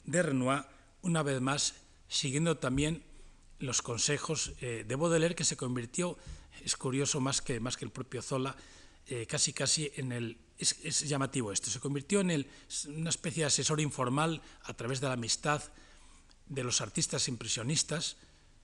de 0.05 0.23
Renoir, 0.23 0.65
una 1.03 1.21
vez 1.21 1.39
más 1.41 1.75
siguiendo 2.07 2.57
también 2.57 3.03
los 3.59 3.81
consejos 3.81 4.53
eh, 4.61 4.85
de 4.87 4.95
Baudelaire, 4.95 5.35
que 5.35 5.43
se 5.43 5.57
convirtió, 5.57 6.17
es 6.63 6.75
curioso 6.75 7.19
más 7.19 7.41
que, 7.41 7.59
más 7.59 7.77
que 7.77 7.85
el 7.85 7.91
propio 7.91 8.21
Zola, 8.21 8.55
eh, 9.07 9.25
casi 9.25 9.53
casi 9.53 9.91
en 9.95 10.11
el... 10.11 10.37
Es, 10.57 11.07
llamativo 11.07 11.53
esto, 11.53 11.69
se 11.69 11.79
convirtió 11.79 12.19
en 12.19 12.31
el, 12.31 12.47
una 12.87 13.09
especie 13.09 13.43
de 13.43 13.47
asesor 13.47 13.79
informal 13.79 14.41
a 14.63 14.73
través 14.73 14.99
de 14.99 15.07
la 15.07 15.13
amistad 15.13 15.63
de 16.47 16.63
los 16.65 16.81
artistas 16.81 17.29
impresionistas 17.29 18.17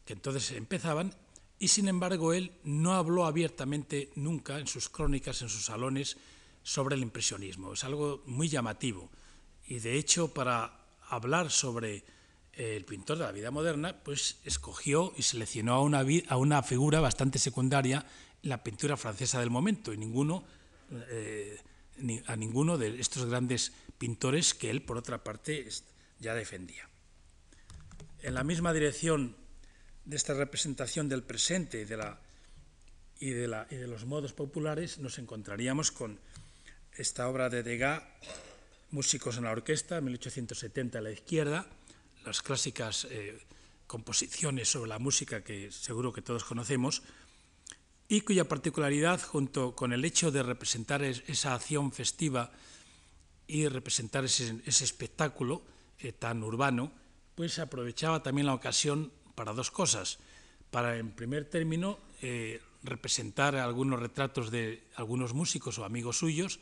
que 0.03 0.11
entonces 0.11 0.51
empezaban 0.51 1.15
y 1.59 1.67
sin 1.69 1.87
embargo 1.87 2.33
él 2.33 2.51
no 2.63 2.93
habló 2.93 3.25
abiertamente 3.25 4.11
nunca 4.15 4.59
en 4.59 4.67
sus 4.67 4.89
crónicas, 4.89 5.41
en 5.41 5.49
sus 5.49 5.65
salones, 5.65 6.17
sobre 6.63 6.95
el 6.95 7.03
impresionismo. 7.03 7.73
Es 7.73 7.83
algo 7.83 8.23
muy 8.25 8.49
llamativo 8.49 9.09
y 9.67 9.79
de 9.79 9.97
hecho 9.97 10.33
para 10.33 10.85
hablar 11.09 11.51
sobre 11.51 12.03
el 12.53 12.85
pintor 12.85 13.17
de 13.17 13.25
la 13.25 13.31
vida 13.31 13.51
moderna, 13.51 14.01
pues 14.03 14.39
escogió 14.45 15.13
y 15.17 15.23
seleccionó 15.23 15.73
a 15.73 15.81
una, 15.81 16.05
a 16.29 16.37
una 16.37 16.63
figura 16.63 17.01
bastante 17.01 17.37
secundaria 17.37 18.05
en 18.41 18.49
la 18.49 18.63
pintura 18.63 18.95
francesa 18.95 19.39
del 19.39 19.49
momento 19.49 19.93
y 19.93 19.97
ninguno, 19.97 20.45
eh, 21.09 21.59
a 22.27 22.35
ninguno 22.35 22.77
de 22.77 22.99
estos 22.99 23.25
grandes 23.25 23.73
pintores 23.97 24.53
que 24.53 24.69
él, 24.69 24.81
por 24.83 24.97
otra 24.97 25.23
parte, 25.23 25.67
ya 26.19 26.33
defendía. 26.33 26.89
En 28.21 28.33
la 28.33 28.43
misma 28.43 28.73
dirección 28.73 29.35
de 30.05 30.15
esta 30.15 30.33
representación 30.33 31.09
del 31.09 31.23
presente 31.23 31.81
y 31.81 31.85
de, 31.85 31.97
la, 31.97 32.19
y 33.19 33.31
de, 33.31 33.47
la, 33.47 33.67
y 33.69 33.75
de 33.75 33.87
los 33.87 34.05
modos 34.05 34.33
populares 34.33 34.99
nos 34.99 35.17
encontraríamos 35.17 35.91
con 35.91 36.19
esta 36.93 37.27
obra 37.27 37.49
de 37.49 37.63
Degas, 37.63 38.03
Músicos 38.91 39.37
en 39.37 39.43
la 39.43 39.51
Orquesta, 39.51 39.99
1870 39.99 40.99
a 40.99 41.01
la 41.01 41.11
izquierda, 41.11 41.65
las 42.23 42.41
clásicas 42.41 43.07
eh, 43.09 43.37
composiciones 43.87 44.69
sobre 44.69 44.89
la 44.89 44.99
música 44.99 45.43
que 45.43 45.71
seguro 45.71 46.13
que 46.13 46.21
todos 46.21 46.45
conocemos, 46.45 47.01
y 48.07 48.21
cuya 48.21 48.47
particularidad, 48.47 49.19
junto 49.21 49.75
con 49.75 49.91
el 49.91 50.05
hecho 50.05 50.31
de 50.31 50.43
representar 50.43 51.03
esa 51.03 51.55
acción 51.55 51.91
festiva 51.91 52.51
y 53.47 53.67
representar 53.67 54.23
ese, 54.23 54.61
espectáculo 54.65 55.63
eh, 55.99 56.13
tan 56.13 56.43
urbano, 56.43 56.91
pues 57.33 57.57
aprovechaba 57.57 58.21
también 58.21 58.45
la 58.45 58.53
ocasión 58.53 59.11
para 59.35 59.53
dos 59.53 59.71
cosas. 59.71 60.19
Para, 60.71 60.97
en 60.97 61.11
primer 61.11 61.45
término, 61.45 61.99
eh, 62.21 62.61
representar 62.83 63.55
algunos 63.55 63.99
retratos 63.99 64.51
de 64.51 64.83
algunos 64.95 65.33
músicos 65.33 65.77
o 65.77 65.85
amigos 65.85 66.17
suyos, 66.17 66.59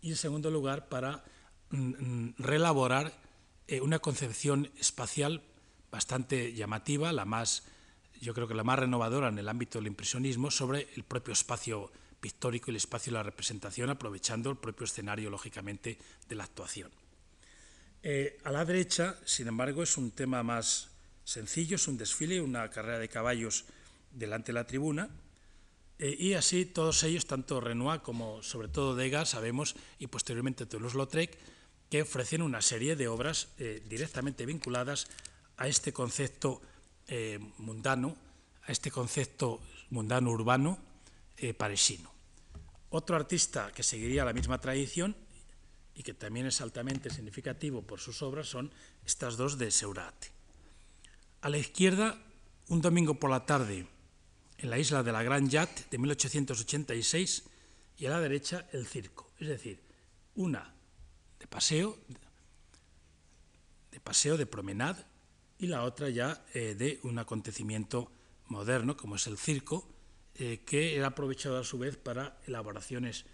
y 0.00 0.10
en 0.10 0.16
segundo 0.16 0.50
lugar, 0.50 0.88
para 0.88 1.24
mm, 1.70 1.76
mm, 1.78 2.34
reelaborar 2.38 3.12
eh, 3.66 3.80
una 3.80 3.98
concepción 3.98 4.70
espacial 4.78 5.42
bastante 5.90 6.52
llamativa, 6.52 7.12
la 7.12 7.24
más, 7.24 7.64
yo 8.20 8.34
creo 8.34 8.46
que 8.46 8.54
la 8.54 8.64
más 8.64 8.78
renovadora 8.78 9.28
en 9.28 9.38
el 9.38 9.48
ámbito 9.48 9.78
del 9.78 9.86
impresionismo, 9.86 10.50
sobre 10.50 10.88
el 10.96 11.04
propio 11.04 11.32
espacio 11.32 11.90
pictórico 12.20 12.70
y 12.70 12.72
el 12.72 12.76
espacio 12.76 13.12
de 13.12 13.18
la 13.18 13.22
representación, 13.22 13.90
aprovechando 13.90 14.50
el 14.50 14.56
propio 14.56 14.84
escenario, 14.84 15.30
lógicamente, 15.30 15.98
de 16.28 16.34
la 16.34 16.44
actuación. 16.44 16.90
Eh, 18.02 18.38
a 18.44 18.50
la 18.50 18.64
derecha, 18.64 19.18
sin 19.24 19.48
embargo, 19.48 19.82
es 19.82 19.96
un 19.96 20.10
tema 20.10 20.42
más 20.42 20.90
sencillo, 21.24 21.76
es 21.76 21.88
un 21.88 21.98
desfile, 21.98 22.40
una 22.40 22.70
carrera 22.70 22.98
de 22.98 23.08
caballos 23.08 23.64
delante 24.12 24.52
de 24.52 24.54
la 24.54 24.66
tribuna, 24.66 25.10
eh, 25.98 26.16
y 26.18 26.34
así 26.34 26.66
todos 26.66 27.02
ellos, 27.04 27.26
tanto 27.26 27.60
Renoir 27.60 28.00
como 28.00 28.42
sobre 28.42 28.68
todo 28.68 28.96
Degas, 28.96 29.30
sabemos, 29.30 29.76
y 29.98 30.08
posteriormente 30.08 30.66
Toulouse-Lautrec, 30.66 31.38
que 31.88 32.02
ofrecen 32.02 32.42
una 32.42 32.62
serie 32.62 32.96
de 32.96 33.08
obras 33.08 33.48
eh, 33.58 33.82
directamente 33.88 34.46
vinculadas 34.46 35.06
a 35.56 35.68
este 35.68 35.92
concepto 35.92 36.60
eh, 37.06 37.38
mundano, 37.58 38.16
a 38.66 38.72
este 38.72 38.90
concepto 38.90 39.60
mundano 39.90 40.30
urbano 40.30 40.78
parisino. 41.58 42.10
Otro 42.90 43.16
artista 43.16 43.70
que 43.74 43.82
seguiría 43.82 44.24
la 44.24 44.32
misma 44.32 44.60
tradición 44.60 45.14
y 45.94 46.02
que 46.02 46.14
también 46.14 46.46
es 46.46 46.60
altamente 46.60 47.10
significativo 47.10 47.82
por 47.82 48.00
sus 48.00 48.22
obras 48.22 48.48
son 48.48 48.72
estas 49.04 49.36
dos 49.36 49.58
de 49.58 49.70
Seurat. 49.70 50.33
A 51.44 51.50
la 51.50 51.58
izquierda, 51.58 52.16
un 52.68 52.80
domingo 52.80 53.20
por 53.20 53.28
la 53.28 53.44
tarde, 53.44 53.86
en 54.56 54.70
la 54.70 54.78
isla 54.78 55.02
de 55.02 55.12
la 55.12 55.22
Gran 55.22 55.50
Yat 55.50 55.90
de 55.90 55.98
1886 55.98 57.44
y 57.98 58.06
a 58.06 58.10
la 58.12 58.20
derecha 58.20 58.66
el 58.72 58.86
circo, 58.86 59.30
es 59.38 59.48
decir, 59.48 59.78
una 60.36 60.72
de 61.38 61.46
paseo, 61.46 61.98
de 63.90 64.00
paseo, 64.00 64.38
de 64.38 64.46
promenade 64.46 65.04
y 65.58 65.66
la 65.66 65.82
otra 65.82 66.08
ya 66.08 66.46
eh, 66.54 66.74
de 66.74 66.98
un 67.02 67.18
acontecimiento 67.18 68.10
moderno 68.46 68.96
como 68.96 69.16
es 69.16 69.26
el 69.26 69.36
circo, 69.36 69.86
eh, 70.36 70.62
que 70.64 70.96
era 70.96 71.08
aprovechado 71.08 71.58
a 71.58 71.64
su 71.64 71.76
vez 71.76 71.98
para 71.98 72.40
elaboraciones 72.46 73.26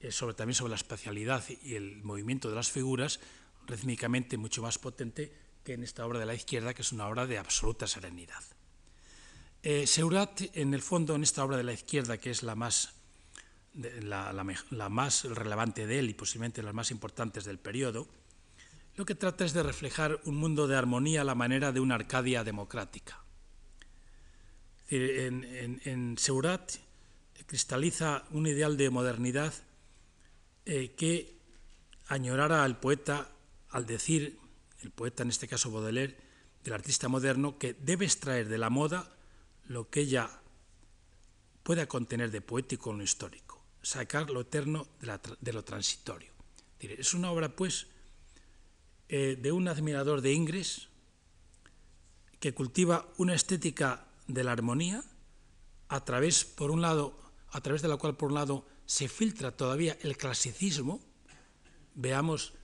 eh, 0.00 0.10
sobre, 0.12 0.32
también 0.32 0.54
sobre 0.54 0.70
la 0.70 0.76
espacialidad 0.76 1.44
y 1.62 1.74
el 1.74 2.02
movimiento 2.04 2.48
de 2.48 2.56
las 2.56 2.70
figuras, 2.70 3.20
rítmicamente 3.66 4.38
mucho 4.38 4.62
más 4.62 4.78
potente 4.78 5.49
que 5.64 5.74
en 5.74 5.82
esta 5.82 6.06
obra 6.06 6.18
de 6.18 6.26
la 6.26 6.34
izquierda, 6.34 6.74
que 6.74 6.82
es 6.82 6.92
una 6.92 7.06
obra 7.06 7.26
de 7.26 7.38
absoluta 7.38 7.86
serenidad. 7.86 8.42
Eh, 9.62 9.86
Seurat, 9.86 10.40
en 10.54 10.72
el 10.72 10.80
fondo, 10.80 11.14
en 11.14 11.22
esta 11.22 11.44
obra 11.44 11.58
de 11.58 11.64
la 11.64 11.72
izquierda, 11.72 12.16
que 12.16 12.30
es 12.30 12.42
la 12.42 12.54
más, 12.54 12.94
la, 13.74 14.88
más 14.88 15.24
relevante 15.24 15.86
de 15.86 15.98
él 15.98 16.10
y 16.10 16.14
posiblemente 16.14 16.62
las 16.62 16.72
más 16.72 16.90
importantes 16.90 17.44
del 17.44 17.58
periodo, 17.58 18.08
lo 18.96 19.04
que 19.04 19.14
trata 19.14 19.44
es 19.44 19.52
de 19.52 19.62
reflejar 19.62 20.20
un 20.24 20.36
mundo 20.36 20.66
de 20.66 20.76
armonía 20.76 21.20
a 21.20 21.24
la 21.24 21.34
manera 21.34 21.72
de 21.72 21.80
una 21.80 21.94
Arcadia 21.94 22.42
democrática. 22.42 23.22
En, 24.88 26.16
Seurat 26.18 26.72
cristaliza 27.46 28.24
un 28.30 28.46
ideal 28.46 28.76
de 28.76 28.90
modernidad 28.90 29.54
eh, 30.64 30.94
que 30.96 31.38
añorara 32.08 32.64
al 32.64 32.80
poeta 32.80 33.30
al 33.70 33.86
decir, 33.86 34.38
el 34.82 34.90
poeta 34.90 35.22
en 35.22 35.30
este 35.30 35.48
caso 35.48 35.70
Baudelaire, 35.70 36.16
del 36.64 36.74
artista 36.74 37.08
moderno, 37.08 37.58
que 37.58 37.74
debe 37.74 38.04
extraer 38.04 38.48
de 38.48 38.58
la 38.58 38.70
moda 38.70 39.16
lo 39.66 39.88
que 39.88 40.00
ella 40.00 40.40
pueda 41.62 41.86
contener 41.86 42.30
de 42.30 42.40
poético 42.40 42.90
o 42.90 42.92
lo 42.92 43.02
histórico, 43.02 43.62
sacar 43.82 44.30
lo 44.30 44.40
eterno 44.42 44.88
de, 45.40 45.52
lo 45.52 45.64
transitorio. 45.64 46.32
Es 46.80 47.14
una 47.14 47.30
obra, 47.30 47.54
pues, 47.54 47.86
eh, 49.08 49.38
de 49.40 49.52
un 49.52 49.68
admirador 49.68 50.20
de 50.20 50.32
Ingres 50.32 50.88
que 52.40 52.54
cultiva 52.54 53.06
una 53.18 53.34
estética 53.34 54.06
de 54.26 54.44
la 54.44 54.52
armonía 54.52 55.04
a 55.88 56.04
través, 56.04 56.44
por 56.44 56.70
un 56.70 56.80
lado, 56.80 57.18
a 57.50 57.60
través 57.60 57.82
de 57.82 57.88
la 57.88 57.96
cual, 57.96 58.16
por 58.16 58.30
un 58.30 58.34
lado, 58.34 58.66
se 58.86 59.08
filtra 59.08 59.56
todavía 59.56 59.98
el 60.02 60.16
clasicismo. 60.16 61.00
Veamos 61.94 62.54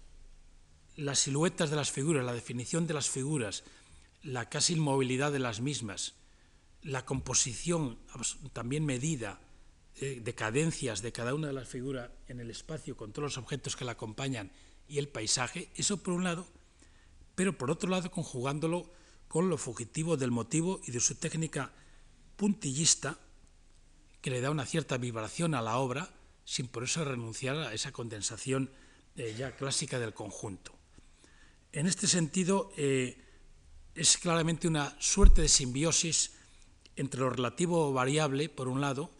las 0.96 1.20
siluetas 1.20 1.70
de 1.70 1.76
las 1.76 1.90
figuras, 1.90 2.24
la 2.24 2.32
definición 2.32 2.86
de 2.86 2.94
las 2.94 3.08
figuras, 3.08 3.64
la 4.22 4.48
casi 4.48 4.74
inmovilidad 4.74 5.30
de 5.30 5.38
las 5.38 5.60
mismas, 5.60 6.14
la 6.82 7.04
composición 7.04 7.98
también 8.52 8.84
medida 8.84 9.40
eh, 9.96 10.20
de 10.22 10.34
cadencias 10.34 11.02
de 11.02 11.12
cada 11.12 11.34
una 11.34 11.48
de 11.48 11.52
las 11.52 11.68
figuras 11.68 12.10
en 12.28 12.40
el 12.40 12.50
espacio 12.50 12.96
con 12.96 13.12
todos 13.12 13.24
los 13.24 13.38
objetos 13.38 13.76
que 13.76 13.84
la 13.84 13.92
acompañan 13.92 14.50
y 14.88 14.98
el 14.98 15.08
paisaje, 15.08 15.70
eso 15.74 16.02
por 16.02 16.14
un 16.14 16.24
lado, 16.24 16.46
pero 17.34 17.56
por 17.58 17.70
otro 17.70 17.90
lado 17.90 18.10
conjugándolo 18.10 18.90
con 19.28 19.48
lo 19.48 19.58
fugitivo 19.58 20.16
del 20.16 20.30
motivo 20.30 20.80
y 20.86 20.92
de 20.92 21.00
su 21.00 21.16
técnica 21.16 21.72
puntillista 22.36 23.18
que 24.20 24.30
le 24.30 24.40
da 24.40 24.50
una 24.50 24.66
cierta 24.66 24.96
vibración 24.96 25.54
a 25.54 25.62
la 25.62 25.78
obra 25.78 26.10
sin 26.44 26.68
por 26.68 26.84
eso 26.84 27.04
renunciar 27.04 27.56
a 27.56 27.74
esa 27.74 27.92
condensación 27.92 28.70
eh, 29.16 29.34
ya 29.36 29.56
clásica 29.56 29.98
del 29.98 30.14
conjunto. 30.14 30.75
En 31.76 31.86
este 31.86 32.06
sentido, 32.06 32.72
eh, 32.78 33.20
es 33.94 34.16
claramente 34.16 34.66
una 34.66 34.96
suerte 34.98 35.42
de 35.42 35.48
simbiosis 35.48 36.32
entre 36.96 37.20
lo 37.20 37.28
relativo 37.28 37.92
variable, 37.92 38.48
por 38.48 38.66
un 38.66 38.80
lado, 38.80 39.10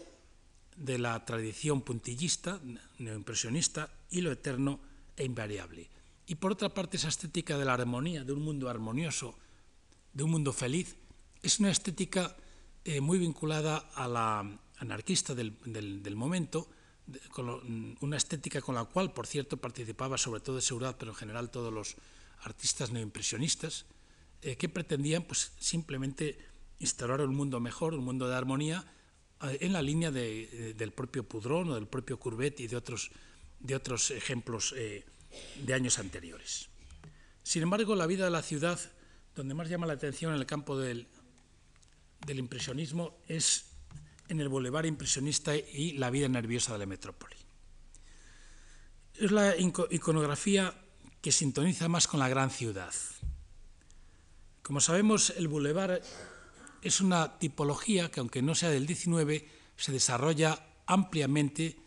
de 0.75 0.99
la 0.99 1.23
tradición 1.27 1.83
puntillista, 1.83 2.59
neoimpresionista, 2.97 3.91
y 4.09 4.23
lo 4.23 4.33
eterno 4.33 4.81
e 5.17 5.25
invariable. 5.25 5.91
y 6.27 6.37
por 6.37 6.53
otra 6.53 6.73
parte 6.73 6.97
esa 6.97 7.09
estética 7.09 7.59
de 7.59 7.67
la 7.67 7.75
armonía, 7.75 8.25
de 8.25 8.33
un 8.33 8.41
mundo 8.43 8.71
armonioso, 8.71 9.37
de 10.15 10.25
un 10.25 10.31
mundo 10.31 10.55
feliz, 10.55 10.97
es 11.43 11.61
una 11.61 11.71
estética 11.71 12.37
eh, 12.85 13.03
muy 13.03 13.19
vinculada 13.19 13.77
a 13.95 14.09
la 14.09 14.59
anarquista 14.79 15.35
del, 15.35 16.17
momento, 16.17 16.69
una 18.01 18.17
estética 18.17 18.63
con 18.63 18.75
la 18.75 18.85
cual, 18.85 19.13
por 19.13 19.27
cierto, 19.27 19.59
participaba 19.59 20.17
sobre 20.17 20.41
todo 20.41 20.57
de 20.57 20.63
Seguridad, 20.63 20.97
pero 20.99 21.13
en 21.13 21.17
general 21.17 21.51
todos 21.51 21.73
los 21.73 21.97
artistas 22.47 22.91
neoimpresionistas, 22.95 23.87
eh, 24.43 24.57
que 24.57 24.69
pretendían 24.69 25.25
pues, 25.25 25.53
simplemente 25.59 26.39
instaurar 26.79 27.21
un 27.21 27.35
mundo 27.35 27.59
mejor, 27.59 27.95
un 27.95 28.05
mundo 28.05 28.29
de 28.29 28.37
armonía, 28.37 28.85
eh, 29.43 29.59
en 29.61 29.73
la 29.73 29.83
línea 29.83 30.11
del 30.11 30.93
propio 30.93 31.27
Pudrón 31.27 31.71
o 31.71 31.75
del 31.75 31.89
propio 31.89 32.19
Courbet 32.19 32.61
y 32.61 32.69
de 32.69 32.77
otros, 32.77 33.11
de 33.59 33.75
otros 33.75 34.11
ejemplos 34.11 34.73
de 34.73 35.75
años 35.75 35.99
anteriores. 35.99 36.69
Sin 37.43 37.63
embargo, 37.63 37.95
la 37.95 38.07
vida 38.07 38.25
de 38.25 38.31
la 38.31 38.43
ciudad, 38.43 38.79
donde 39.35 39.55
más 39.55 39.69
llama 39.69 39.87
la 39.87 39.95
atención 39.95 40.33
en 40.33 40.39
el 40.39 40.47
campo 40.47 40.79
del, 40.79 41.07
del 42.27 42.39
impresionismo, 42.39 43.19
es 43.29 43.67
en 44.29 44.41
el 44.41 44.49
bulevar 44.49 44.87
impresionista 44.87 45.55
y 45.57 45.93
la 45.93 46.11
vida 46.11 46.29
nerviosa 46.29 46.73
de 46.73 46.79
la 46.79 46.87
metrópoli. 46.87 47.37
Es 49.15 49.31
la 49.31 49.55
iconografía 49.57 50.75
que 51.27 51.33
sintoniza 51.33 51.89
más 51.89 52.07
con 52.07 52.21
la 52.21 52.29
gran 52.29 52.51
ciudad. 52.51 52.95
Como 54.63 54.81
sabemos, 54.81 55.31
el 55.31 55.49
bulevar 55.49 56.01
es 56.83 57.01
una 57.01 57.37
tipología 57.41 58.13
que, 58.13 58.21
aunque 58.21 58.43
no 58.43 58.55
sea 58.55 58.71
del 58.71 58.87
XIX, 58.87 59.43
se 59.77 59.91
desarrolla 59.91 60.65
ampliamente 60.87 61.79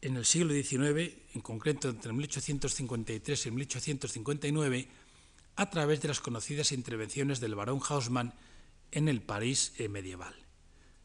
en 0.00 0.16
el 0.16 0.24
siglo 0.24 0.52
XIX, 0.52 1.14
en 1.32 1.40
concreto 1.42 1.90
entre 1.90 2.12
1853 2.12 3.46
y 3.46 3.50
1859, 3.52 4.88
a 5.54 5.70
través 5.70 6.02
de 6.02 6.08
las 6.08 6.18
conocidas 6.18 6.72
intervenciones 6.72 7.38
del 7.38 7.54
barón 7.54 7.80
Haussmann 7.88 8.34
en 8.90 9.08
el 9.08 9.22
París 9.22 9.74
medieval. 9.90 10.34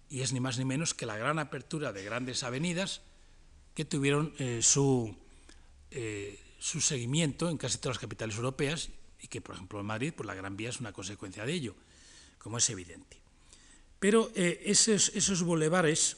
Y 0.10 0.22
es 0.22 0.34
ni 0.34 0.40
más 0.40 0.58
ni 0.58 0.66
menos 0.66 0.96
que 0.96 1.06
la 1.06 1.18
gran 1.18 1.38
apertura 1.38 1.94
de 1.94 2.04
grandes 2.04 2.42
avenidas 2.42 3.02
que 3.76 3.86
tuvieron 3.86 4.34
eh, 4.40 4.62
su, 4.64 5.16
eh, 5.92 6.40
su, 6.60 6.82
seguimiento 6.82 7.50
en 7.50 7.58
casi 7.58 7.78
todas 7.78 7.96
las 7.96 8.02
capitales 8.02 8.36
europeas 8.36 8.90
y 9.22 9.28
que, 9.28 9.42
por 9.42 9.56
ejemplo, 9.56 9.80
en 9.80 9.86
Madrid, 9.86 10.14
pues 10.16 10.28
la 10.28 10.36
Gran 10.36 10.58
Vía 10.58 10.70
es 10.70 10.80
una 10.80 10.94
consecuencia 10.94 11.46
de 11.46 11.54
ello, 11.54 11.76
como 12.38 12.58
es 12.58 12.70
evidente. 12.70 13.18
Pero 14.00 14.32
esos, 14.36 15.10
esos 15.16 15.42
bulevares 15.42 16.18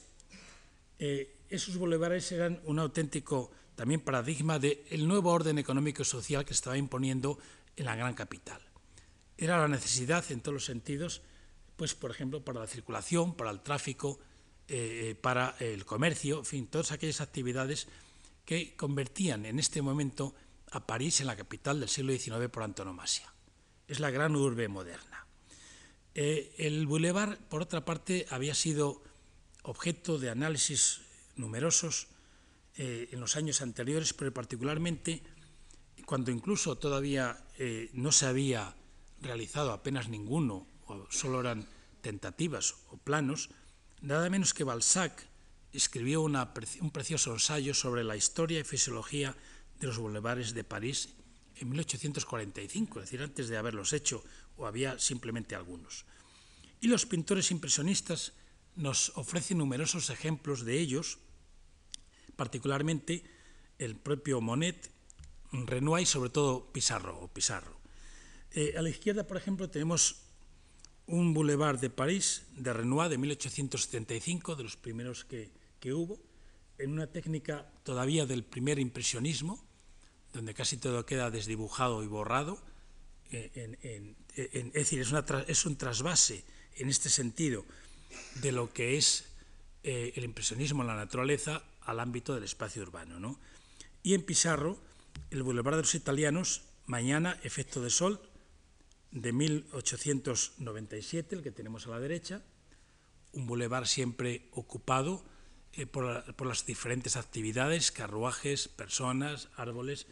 esos 1.49 1.77
bulevares 1.77 2.31
eran 2.31 2.61
un 2.65 2.79
auténtico 2.79 3.51
también 3.75 4.01
paradigma 4.01 4.59
del 4.59 5.07
nuevo 5.07 5.31
orden 5.31 5.57
económico 5.57 6.03
y 6.03 6.05
social 6.05 6.45
que 6.45 6.53
estaba 6.53 6.77
imponiendo 6.77 7.39
en 7.75 7.85
la 7.85 7.95
gran 7.95 8.13
capital. 8.13 8.61
Era 9.37 9.57
la 9.57 9.67
necesidad 9.67 10.23
en 10.31 10.41
todos 10.41 10.53
los 10.53 10.65
sentidos, 10.65 11.21
pues 11.75 11.95
por 11.95 12.11
ejemplo, 12.11 12.43
para 12.43 12.59
la 12.59 12.67
circulación, 12.67 13.35
para 13.35 13.51
el 13.51 13.61
tráfico, 13.61 14.19
eh, 14.67 15.15
para 15.19 15.55
el 15.59 15.85
comercio, 15.85 16.39
en 16.39 16.45
fin, 16.45 16.67
todas 16.67 16.91
aquellas 16.91 17.21
actividades 17.21 17.87
que 18.49 18.75
convertían 18.75 19.45
en 19.45 19.59
este 19.59 19.83
momento 19.83 20.33
a 20.71 20.87
París 20.87 21.21
en 21.21 21.27
la 21.27 21.37
capital 21.37 21.79
del 21.79 21.87
siglo 21.87 22.17
XIX 22.17 22.49
por 22.49 22.63
antonomasia. 22.63 23.31
Es 23.87 23.99
la 23.99 24.09
gran 24.09 24.35
urbe 24.35 24.67
moderna. 24.67 25.27
Eh, 26.15 26.55
el 26.57 26.87
bulevar, 26.87 27.37
por 27.47 27.61
otra 27.61 27.85
parte, 27.85 28.25
había 28.31 28.55
sido 28.55 29.03
objeto 29.61 30.17
de 30.17 30.31
análisis 30.31 31.01
numerosos 31.35 32.07
eh, 32.75 33.09
en 33.11 33.19
los 33.19 33.35
años 33.35 33.61
anteriores, 33.61 34.15
pero 34.15 34.33
particularmente 34.33 35.21
cuando 36.07 36.31
incluso 36.31 36.75
todavía 36.75 37.45
eh, 37.59 37.91
no 37.93 38.11
se 38.11 38.25
había 38.25 38.75
realizado 39.21 39.73
apenas 39.73 40.09
ninguno, 40.09 40.65
o 40.87 41.05
solo 41.11 41.41
eran 41.41 41.69
tentativas 42.01 42.73
o 42.89 42.97
planos, 42.97 43.51
nada 44.01 44.27
menos 44.31 44.55
que 44.55 44.63
Balzac 44.63 45.28
escribió 45.73 46.21
un 46.21 46.91
precioso 46.91 47.33
ensayo 47.33 47.73
sobre 47.73 48.03
la 48.03 48.15
historia 48.15 48.59
y 48.59 48.63
fisiología 48.63 49.35
de 49.79 49.87
los 49.87 49.97
bulevares 49.97 50.53
de 50.53 50.63
París 50.63 51.09
en 51.55 51.69
1845, 51.69 52.99
es 52.99 53.05
decir, 53.05 53.21
antes 53.21 53.49
de 53.49 53.57
haberlos 53.57 53.93
hecho, 53.93 54.23
o 54.57 54.65
había 54.65 54.97
simplemente 54.99 55.55
algunos. 55.55 56.05
Y 56.81 56.87
los 56.87 57.05
pintores 57.05 57.51
impresionistas 57.51 58.33
nos 58.75 59.11
ofrecen 59.15 59.57
numerosos 59.57 60.09
ejemplos 60.09 60.63
de 60.63 60.79
ellos, 60.79 61.19
particularmente 62.35 63.23
el 63.77 63.95
propio 63.95 64.41
Monet, 64.41 64.89
Renoir 65.51 66.03
y 66.03 66.05
sobre 66.05 66.29
todo 66.29 66.71
Pizarro. 66.71 67.19
O 67.19 67.27
Pizarro. 67.27 67.79
Eh, 68.51 68.75
a 68.77 68.81
la 68.81 68.89
izquierda, 68.89 69.27
por 69.27 69.37
ejemplo, 69.37 69.69
tenemos 69.69 70.23
un 71.07 71.33
boulevard 71.33 71.79
de 71.79 71.89
París 71.89 72.43
de 72.55 72.71
Renoir 72.71 73.09
de 73.09 73.17
1875, 73.17 74.55
de 74.55 74.63
los 74.63 74.77
primeros 74.77 75.25
que, 75.25 75.51
hubo, 75.87 76.19
en 76.77 76.91
una 76.91 77.07
técnica 77.07 77.71
todavía 77.83 78.25
del 78.25 78.43
primer 78.43 78.79
impresionismo, 78.79 79.63
donde 80.33 80.53
casi 80.53 80.77
todo 80.77 81.05
queda 81.05 81.31
desdibujado 81.31 82.03
y 82.03 82.07
borrado. 82.07 82.61
Eh, 83.31 84.15
es 84.35 84.73
decir, 84.73 85.01
es, 85.01 85.13
es, 85.47 85.65
un 85.65 85.77
trasvase 85.77 86.43
en 86.75 86.89
este 86.89 87.09
sentido 87.09 87.65
de 88.41 88.51
lo 88.51 88.73
que 88.73 88.97
es 88.97 89.25
eh, 89.83 90.13
el 90.15 90.23
impresionismo 90.23 90.81
en 90.81 90.87
la 90.87 90.95
naturaleza 90.95 91.63
al 91.81 91.99
ámbito 91.99 92.33
del 92.33 92.43
espacio 92.43 92.81
urbano. 92.81 93.19
¿no? 93.19 93.39
Y 94.03 94.13
en 94.13 94.23
Pizarro, 94.23 94.79
el 95.31 95.43
Boulevard 95.43 95.75
de 95.75 95.81
los 95.81 95.95
Italianos, 95.95 96.63
mañana, 96.85 97.37
efecto 97.43 97.81
de 97.81 97.89
sol, 97.89 98.21
de 99.11 99.33
1897, 99.33 101.35
el 101.35 101.43
que 101.43 101.51
tenemos 101.51 101.87
a 101.87 101.91
la 101.91 101.99
derecha, 101.99 102.41
un 103.33 103.47
boulevard 103.47 103.85
siempre 103.85 104.47
ocupado 104.51 105.23
eh, 105.73 105.85
por, 105.85 106.45
las 106.45 106.65
diferentes 106.65 107.15
actividades, 107.15 107.91
carruajes, 107.91 108.67
personas, 108.67 109.49
árboles, 109.55 110.07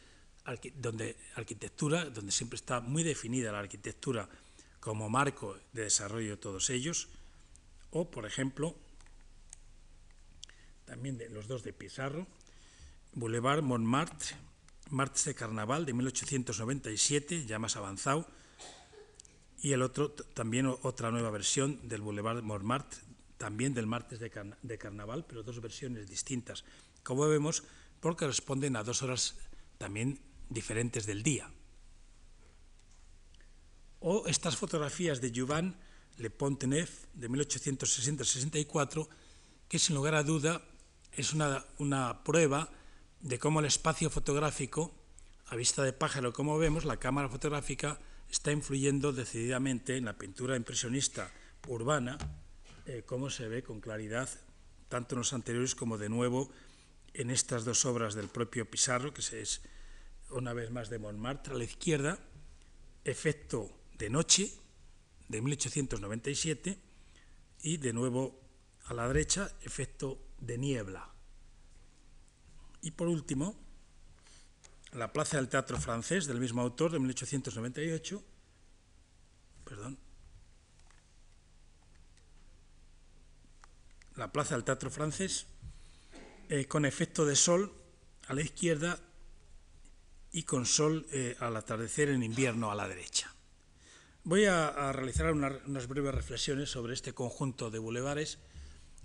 donde 0.75 1.17
arquitectura, 1.35 2.05
donde 2.05 2.31
siempre 2.31 2.55
está 2.55 2.79
muy 2.79 3.03
definida 3.03 3.51
la 3.51 3.59
arquitectura 3.59 4.29
como 4.79 5.09
marco 5.09 5.57
de 5.73 5.83
desarrollo 5.83 6.31
de 6.31 6.37
todos 6.37 6.69
ellos, 6.69 7.09
o, 7.91 8.09
por 8.09 8.25
ejemplo, 8.25 8.75
también 10.85 11.19
los 11.31 11.47
dos 11.47 11.63
de 11.63 11.73
Pizarro, 11.73 12.27
Boulevard 13.13 13.61
Montmartre, 13.61 14.37
Martes 14.89 15.25
de 15.25 15.35
Carnaval 15.35 15.85
de 15.85 15.93
1897, 15.93 17.45
ya 17.45 17.59
más 17.59 17.75
avanzado, 17.75 18.25
y 19.59 19.73
el 19.73 19.81
otro 19.81 20.11
también 20.11 20.67
otra 20.67 21.11
nueva 21.11 21.31
versión 21.31 21.89
del 21.89 22.01
Boulevard 22.01 22.43
Montmartre, 22.43 23.01
también 23.37 23.73
del 23.73 23.87
martes 23.87 24.19
de, 24.19 24.77
Carnaval, 24.77 25.25
pero 25.25 25.43
dos 25.43 25.61
versiones 25.61 26.07
distintas, 26.07 26.63
como 27.03 27.27
vemos, 27.27 27.63
porque 27.99 28.27
responden 28.27 28.75
a 28.75 28.83
dos 28.83 29.03
horas 29.03 29.35
también 29.77 30.19
diferentes 30.49 31.05
del 31.05 31.23
día. 31.23 31.49
O 33.99 34.27
estas 34.27 34.57
fotografías 34.57 35.21
de 35.21 35.31
Jovan 35.33 35.75
Le 36.17 36.29
Pont-Neuf 36.29 37.05
de 37.13 37.29
1860-64, 37.29 39.07
que 39.67 39.79
sin 39.79 39.95
lugar 39.95 40.15
a 40.15 40.23
duda 40.23 40.61
es 41.13 41.33
una, 41.33 42.23
prueba 42.23 42.69
de 43.21 43.39
cómo 43.39 43.59
el 43.59 43.65
espacio 43.65 44.09
fotográfico, 44.09 44.93
a 45.47 45.55
vista 45.55 45.83
de 45.83 45.93
pájaro, 45.93 46.33
como 46.33 46.57
vemos, 46.57 46.85
la 46.85 46.97
cámara 46.97 47.29
fotográfica 47.29 47.99
está 48.29 48.51
influyendo 48.51 49.13
decididamente 49.13 49.97
en 49.97 50.05
la 50.05 50.17
pintura 50.17 50.55
impresionista 50.55 51.31
urbana, 51.67 52.17
eh, 52.87 53.03
como 53.05 53.29
se 53.29 53.49
ve 53.49 53.63
con 53.63 53.81
claridad, 53.81 54.29
tanto 54.87 55.15
en 55.15 55.19
los 55.19 55.33
anteriores 55.33 55.75
como 55.75 55.97
de 55.97 56.07
nuevo 56.07 56.49
en 57.13 57.31
estas 57.31 57.65
dos 57.65 57.83
obras 57.85 58.15
del 58.15 58.29
propio 58.29 58.69
Pizarro, 58.69 59.13
que 59.13 59.19
es 59.21 59.61
una 60.29 60.53
vez 60.53 60.71
más 60.71 60.89
de 60.89 60.97
Montmartre, 60.97 61.53
a 61.53 61.57
la 61.57 61.65
izquierda, 61.65 62.17
Efecto 63.03 63.69
de 63.97 64.09
Noche, 64.09 64.53
de 65.27 65.41
1897, 65.41 66.79
y 67.63 67.75
de 67.75 67.91
nuevo 67.91 68.39
a 68.85 68.93
la 68.93 69.07
derecha, 69.09 69.51
Efecto 69.61 70.21
de 70.39 70.57
niebla. 70.57 71.11
Y 72.81 72.91
por 72.91 73.09
último, 73.09 73.59
la 74.93 75.11
Plaza 75.11 75.35
del 75.35 75.49
Teatro 75.49 75.77
Francés, 75.77 76.25
del 76.25 76.39
mismo 76.39 76.61
autor, 76.61 76.91
de 76.93 76.99
1898, 76.99 78.23
perdón, 79.65 79.97
la 84.17 84.31
Plaza 84.31 84.55
del 84.55 84.63
Teatro 84.63 84.89
Francés, 84.89 85.45
eh, 86.49 86.65
con 86.65 86.85
efecto 86.85 87.25
de 87.25 87.35
sol 87.35 87.71
a 88.27 88.33
la 88.33 88.41
izquierda 88.41 88.99
y 90.31 90.43
con 90.43 90.65
sol 90.65 91.05
eh, 91.11 91.37
al 91.39 91.55
atardecer 91.55 92.09
en 92.09 92.23
invierno 92.23 92.71
a 92.71 92.75
la 92.75 92.87
derecha. 92.87 93.33
Voy 94.23 94.45
a, 94.45 94.91
realizar 94.91 95.31
unas 95.31 95.87
breves 95.87 96.13
reflexiones 96.13 96.69
sobre 96.69 96.93
este 96.93 97.13
conjunto 97.13 97.71
de 97.71 97.79
bulevares 97.79 98.39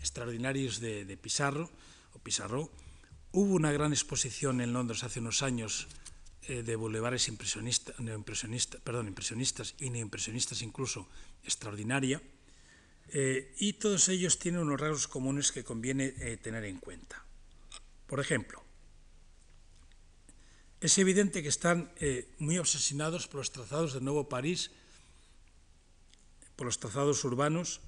extraordinarios 0.00 0.80
de, 0.80 1.16
Pizarro 1.16 1.70
o 2.14 2.18
Pizarro. 2.18 2.72
Hubo 3.30 3.54
una 3.54 3.70
gran 3.70 3.92
exposición 3.92 4.60
en 4.60 4.72
Londres 4.72 5.04
hace 5.04 5.20
unos 5.20 5.42
años 5.42 5.86
eh, 6.48 6.64
de 6.64 6.74
bulevares 6.74 7.28
impresionistas, 7.28 7.94
perdón, 8.82 9.06
impresionistas 9.06 9.76
y 9.78 9.90
neoimpresionistas 9.90 10.60
incluso 10.62 11.08
extraordinaria, 11.44 12.20
eh, 13.08 13.54
y 13.58 13.74
todos 13.74 14.08
ellos 14.08 14.38
tienen 14.38 14.62
unos 14.62 14.80
rasgos 14.80 15.08
comunes 15.08 15.52
que 15.52 15.64
conviene 15.64 16.14
eh, 16.18 16.36
tener 16.36 16.64
en 16.64 16.78
cuenta. 16.78 17.24
Por 18.06 18.20
ejemplo, 18.20 18.62
es 20.80 20.98
evidente 20.98 21.42
que 21.42 21.48
están 21.48 21.92
muy 22.38 22.58
obsesionados 22.58 23.28
por 23.28 23.38
los 23.38 23.52
trazados 23.52 23.94
de 23.94 24.00
Nuevo 24.00 24.28
París, 24.28 24.72
por 26.56 26.66
los 26.66 26.78
trazados 26.78 27.22
urbanos, 27.24 27.80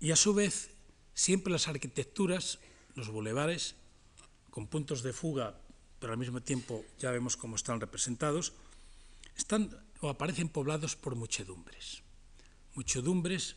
y 0.00 0.10
a 0.10 0.16
su 0.16 0.34
vez 0.34 0.70
siempre 1.14 1.52
las 1.52 1.68
arquitecturas, 1.68 2.58
los 2.96 3.08
bulevares, 3.08 3.76
con 4.50 4.66
puntos 4.66 5.02
de 5.02 5.12
fuga 5.12 5.54
pero 5.98 6.12
al 6.12 6.18
mismo 6.18 6.42
tiempo 6.42 6.84
ya 6.98 7.10
vemos 7.10 7.36
cómo 7.36 7.56
están 7.56 7.80
representados, 7.80 8.52
están 9.36 9.70
o 10.00 10.08
aparecen 10.08 10.48
poblados 10.48 10.96
por 10.96 11.16
muchedumbres. 11.16 12.02
Muchedumbres, 12.74 13.56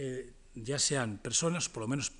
eh, 0.00 0.32
ya 0.54 0.78
sean 0.78 1.18
personas, 1.18 1.68
por 1.68 1.82
lo 1.82 1.88
menos, 1.88 2.12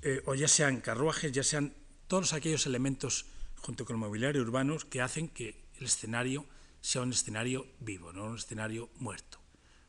eh, 0.00 0.22
o 0.24 0.34
ya 0.34 0.48
sean 0.48 0.80
carruajes, 0.80 1.30
ya 1.30 1.44
sean 1.44 1.74
todos 2.08 2.32
aquellos 2.32 2.64
elementos 2.64 3.26
junto 3.60 3.84
con 3.84 3.96
el 3.96 4.00
mobiliario 4.00 4.40
urbano 4.40 4.78
que 4.78 5.02
hacen 5.02 5.28
que 5.28 5.68
el 5.76 5.84
escenario 5.84 6.46
sea 6.80 7.02
un 7.02 7.12
escenario 7.12 7.66
vivo, 7.80 8.14
no 8.14 8.24
un 8.24 8.38
escenario 8.38 8.88
muerto. 8.96 9.38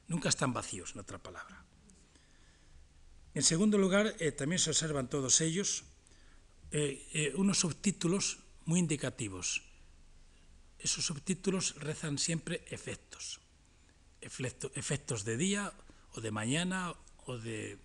Nunca 0.09 0.27
están 0.27 0.51
vacíos, 0.51 0.91
en 0.93 0.99
otra 0.99 1.23
palabra. 1.23 1.63
En 3.33 3.43
segundo 3.43 3.77
lugar, 3.77 4.15
eh, 4.19 4.33
también 4.33 4.59
se 4.59 4.69
observan 4.69 5.09
todos 5.09 5.39
ellos 5.39 5.85
unos 7.35 7.59
subtítulos 7.59 8.39
muy 8.65 8.79
indicativos. 8.79 9.61
Esos 10.79 11.05
subtítulos 11.05 11.75
rezan 11.75 12.17
siempre 12.17 12.65
efectos, 12.71 13.39
efectos 14.19 15.23
de 15.23 15.37
día 15.37 15.71
o 16.13 16.21
de 16.21 16.31
mañana 16.31 16.93
o 17.25 17.37
de 17.37 17.77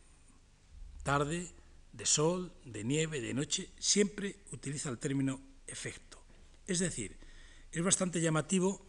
tarde, 1.03 1.49
de 1.93 2.07
sol, 2.07 2.53
de 2.64 2.85
nieve, 2.85 3.21
de 3.21 3.35
noche, 3.35 3.71
siempre 3.79 4.37
utiliza 4.53 4.88
el 4.91 4.99
término 4.99 5.41
efecto. 5.67 6.23
Es 6.67 6.79
decir, 6.79 7.17
es 7.73 7.83
bastante 7.83 8.21
llamativo 8.21 8.85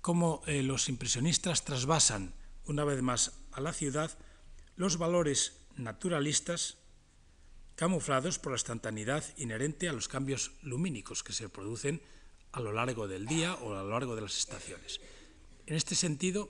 cómo 0.00 0.42
eh, 0.46 0.62
los 0.62 0.88
impresionistas 0.88 1.64
trasvasan 1.64 2.34
una 2.66 2.84
vez 2.84 3.02
más 3.02 3.32
a 3.52 3.60
la 3.60 3.72
ciudad 3.72 4.16
los 4.76 4.96
valores 4.96 5.58
naturalistas 5.76 6.78
camuflados 7.74 8.38
por 8.38 8.52
la 8.52 8.56
instantaneidad 8.56 9.24
inherente 9.36 9.88
a 9.88 9.92
los 9.92 10.08
cambios 10.08 10.52
lumínicos 10.62 11.22
que 11.22 11.32
se 11.32 11.48
producen 11.48 12.02
a 12.52 12.60
lo 12.60 12.72
largo 12.72 13.06
del 13.06 13.26
día 13.26 13.54
o 13.54 13.74
a 13.74 13.82
lo 13.82 13.90
largo 13.90 14.16
de 14.16 14.22
las 14.22 14.36
estaciones. 14.36 15.00
En 15.66 15.76
este 15.76 15.94
sentido, 15.94 16.48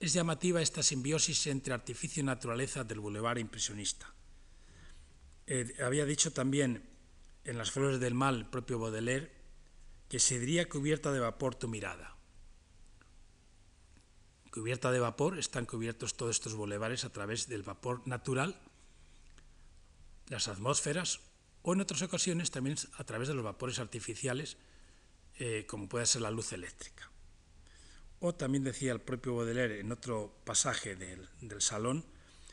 es 0.00 0.12
llamativa 0.12 0.62
esta 0.62 0.82
simbiosis 0.82 1.46
entre 1.48 1.74
artificio 1.74 2.22
y 2.22 2.26
naturaleza 2.26 2.84
del 2.84 3.00
boulevard 3.00 3.38
impresionista. 3.38 4.12
Eh, 5.46 5.74
había 5.84 6.04
dicho 6.04 6.32
también 6.32 6.88
en 7.44 7.58
Las 7.58 7.70
Flores 7.70 8.00
del 8.00 8.14
Mal 8.14 8.48
propio 8.50 8.78
Baudelaire 8.78 9.32
que 10.08 10.18
se 10.18 10.38
diría 10.38 10.68
cubierta 10.68 11.12
de 11.12 11.20
vapor 11.20 11.54
tu 11.54 11.68
mirada. 11.68 12.16
Cubierta 14.50 14.90
de 14.92 15.00
vapor 15.00 15.38
están 15.38 15.66
cubiertos 15.66 16.16
todos 16.16 16.36
estos 16.36 16.54
bulevares 16.54 17.04
a 17.04 17.12
través 17.12 17.48
del 17.48 17.62
vapor 17.62 18.06
natural 18.06 18.60
las 20.28 20.48
atmósferas 20.48 21.20
o 21.62 21.72
en 21.72 21.80
otras 21.80 22.02
ocasiones 22.02 22.50
también 22.50 22.76
a 22.96 23.04
través 23.04 23.28
de 23.28 23.34
los 23.34 23.44
vapores 23.44 23.78
artificiales, 23.78 24.56
eh, 25.38 25.66
como 25.68 25.88
puede 25.88 26.06
ser 26.06 26.22
la 26.22 26.30
luz 26.30 26.52
eléctrica. 26.52 27.10
O 28.20 28.34
también 28.34 28.64
decía 28.64 28.92
el 28.92 29.00
propio 29.00 29.36
Baudelaire 29.36 29.80
en 29.80 29.92
otro 29.92 30.34
pasaje 30.44 30.96
del, 30.96 31.28
Salón 31.60 32.04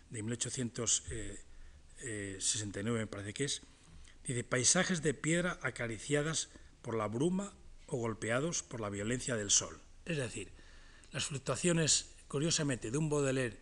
de 0.10 0.21
1869, 0.21 1.60
eh, 2.01 2.99
me 2.99 3.08
parece 3.08 3.34
que 3.34 3.45
es, 3.45 3.62
dice, 4.23 4.43
paisajes 4.43 5.01
de 5.01 5.13
piedra 5.13 5.60
acariciadas 5.63 6.49
por 6.82 6.95
la 6.95 7.08
bruma 7.08 7.54
o 7.88 7.97
golpeados 7.97 8.62
por 8.63 8.80
la 8.82 8.89
violencia 8.89 9.36
del 9.36 9.49
sol. 9.49 9.80
Es 10.06 10.17
decir, 10.17 10.51
las 11.12 11.25
fluctuaciones, 11.25 12.12
curiosamente, 12.28 12.91
de 12.91 12.97
un 12.97 13.10
Baudelaire 13.10 13.58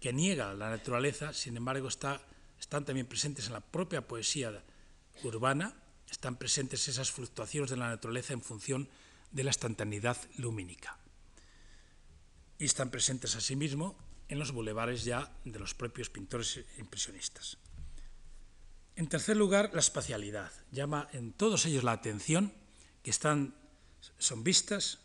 que 0.00 0.12
niega 0.12 0.52
la 0.54 0.68
naturaleza, 0.70 1.32
sin 1.32 1.56
embargo, 1.56 1.88
está 1.88 2.20
están 2.60 2.84
también 2.84 3.06
presentes 3.06 3.46
en 3.46 3.54
la 3.54 3.60
propia 3.60 4.06
poesía 4.06 4.62
urbana, 5.24 5.74
están 6.10 6.36
presentes 6.36 6.86
esas 6.88 7.10
fluctuaciones 7.10 7.70
de 7.70 7.76
la 7.76 7.88
naturaleza 7.88 8.34
en 8.34 8.42
función 8.42 8.88
de 9.32 9.44
la 9.44 9.50
instantaneidad 9.50 10.18
lumínica. 10.36 10.99
Y 12.60 12.66
están 12.66 12.90
presentes 12.90 13.34
asimismo 13.34 13.98
en 14.28 14.38
los 14.38 14.52
bulevares 14.52 15.02
ya 15.02 15.34
de 15.44 15.58
los 15.58 15.74
propios 15.74 16.10
pintores 16.10 16.60
impresionistas. 16.78 17.58
En 18.94 19.08
tercer 19.08 19.36
lugar, 19.36 19.70
la 19.72 19.80
espacialidad. 19.80 20.52
Llama 20.70 21.08
en 21.12 21.32
todos 21.32 21.66
ellos 21.66 21.82
la 21.82 21.92
atención 21.92 22.52
que 23.02 23.10
están, 23.10 23.56
son 24.18 24.44
vistas 24.44 25.00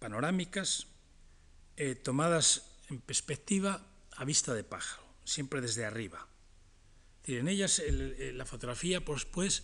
panorámicas 0.00 0.88
eh, 1.76 1.94
tomadas 1.94 2.64
en 2.90 2.98
perspectiva 2.98 3.86
a 4.16 4.24
vista 4.24 4.52
de 4.54 4.64
pájaro, 4.64 5.04
siempre 5.24 5.60
desde 5.60 5.84
arriba 5.84 6.26
en 7.36 7.48
ellas 7.48 7.78
eh, 7.84 8.32
la 8.34 8.46
fotografía 8.46 9.04
pues, 9.04 9.24
pues, 9.26 9.62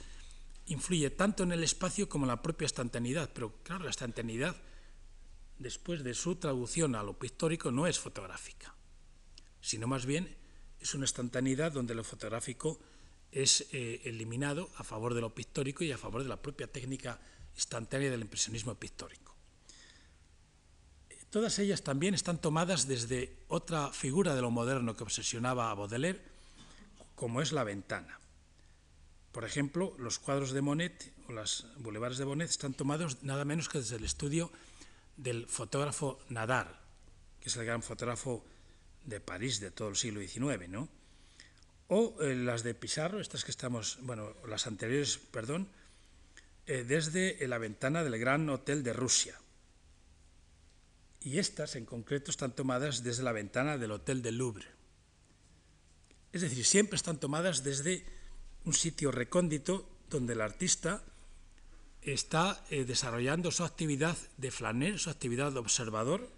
influye 0.67 1.11
tanto 1.11 1.43
en 1.43 1.53
el 1.53 1.65
espacio 1.65 2.09
como 2.09 2.27
en 2.27 2.29
la 2.29 2.43
propia 2.43 2.67
instantaneidad, 2.67 3.31
pero 3.33 3.55
claro, 3.63 3.85
la 3.85 3.91
instantaneidad, 3.91 4.57
después 5.59 6.05
de 6.05 6.15
su 6.15 6.37
traducción 6.37 6.95
a 6.95 7.03
lo 7.03 7.19
pictórico, 7.19 7.71
no 7.71 7.87
es 7.87 7.99
fotográfica, 7.99 8.75
sino 9.61 9.87
más 9.87 10.07
bien 10.07 10.37
es 10.81 10.95
una 10.95 11.05
instantaneidad 11.05 11.73
donde 11.73 11.95
lo 11.95 12.05
fotográfico 12.05 12.81
es 13.33 13.67
eh, 13.73 14.03
eliminado 14.05 14.71
a 14.77 14.85
favor 14.85 15.15
de 15.15 15.21
lo 15.21 15.35
pictórico 15.35 15.83
y 15.83 15.93
a 15.93 15.99
favor 15.99 16.23
de 16.23 16.29
la 16.29 16.41
propia 16.41 16.67
técnica 16.67 17.21
instantánea 17.55 18.11
del 18.11 18.21
impresionismo 18.21 18.75
pictórico. 18.75 19.35
Todas 21.31 21.59
ellas 21.59 21.83
también 21.83 22.15
están 22.15 22.41
tomadas 22.41 22.87
desde 22.87 23.37
otra 23.49 23.91
figura 23.91 24.37
de 24.37 24.41
lo 24.41 24.53
moderno 24.53 24.95
que 24.95 25.03
obsesionaba 25.03 25.71
a 25.71 25.75
Baudelaire, 25.75 26.23
como 27.17 27.43
es 27.43 27.51
la 27.51 27.65
ventana. 27.65 28.21
Por 29.33 29.45
ejemplo, 29.45 29.97
los 29.99 30.21
cuadros 30.21 30.53
de 30.53 30.63
Monet 30.63 31.13
o 31.29 31.33
los 31.33 31.67
bulevares 31.79 32.19
de 32.19 32.25
Monet 32.25 32.51
están 32.51 32.73
tomados 32.73 33.25
nada 33.25 33.45
menos 33.45 33.69
que 33.69 33.79
desde 33.79 33.97
el 33.97 34.05
estudio 34.05 34.53
del 35.17 35.47
fotógrafo 35.47 36.19
Nadar, 36.29 36.81
que 37.41 37.49
es 37.49 37.57
el 37.57 37.65
gran 37.65 37.83
fotógrafo 37.83 38.45
de 39.05 39.21
París 39.21 39.61
de 39.61 39.71
todo 39.71 39.89
el 39.89 39.97
siglo 39.97 40.21
XIX, 40.21 40.69
¿no? 40.69 40.89
O 41.89 42.17
eh, 42.21 42.35
las 42.35 42.63
de 42.63 42.75
Pizarro, 42.75 43.21
estas 43.21 43.45
que 43.45 43.51
estamos, 43.51 43.99
bueno, 44.03 44.35
las 44.49 44.67
anteriores, 44.67 45.19
perdón, 45.19 45.69
eh, 46.67 46.85
desde 46.85 47.37
la 47.47 47.59
ventana 47.59 48.03
del 48.03 48.19
Gran 48.19 48.49
Hotel 48.49 48.83
de 48.83 48.93
Rusia. 48.93 49.39
Y 51.21 51.39
estas 51.39 51.77
en 51.77 51.85
concreto 51.85 52.31
están 52.31 52.55
tomadas 52.55 53.03
desde 53.03 53.23
la 53.23 53.33
ventana 53.33 53.77
del 53.77 53.93
Hotel 53.93 54.23
del 54.23 54.39
Louvre. 54.39 54.67
Es 56.33 56.41
decir, 56.41 56.65
siempre 56.65 56.97
están 56.97 57.21
tomadas 57.21 57.63
desde 57.63 58.05
un 58.65 58.75
sitio 58.75 59.13
recóndito 59.13 59.89
donde 60.09 60.33
el 60.33 60.41
artista 60.41 61.05
está 62.05 62.63
eh, 62.71 62.85
desarrollando 62.85 63.51
su 63.51 63.65
actividad 63.65 64.17
de 64.37 64.51
flaner, 64.51 64.99
su 64.99 65.11
actividad 65.11 65.53
de 65.53 65.59
observador 65.59 66.31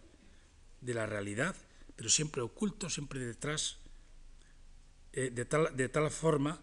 de 0.81 0.95
la 0.95 1.07
realidad, 1.07 1.57
pero 1.97 2.09
siempre 2.09 2.43
oculto, 2.43 2.89
siempre 2.89 3.21
detrás, 3.21 3.79
eh, 5.13 5.31
de, 5.31 5.89
tal, 5.89 6.11
forma 6.11 6.61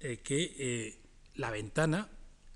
eh, 0.00 0.18
que 0.18 0.98
la 1.34 1.50
ventana 1.50 2.08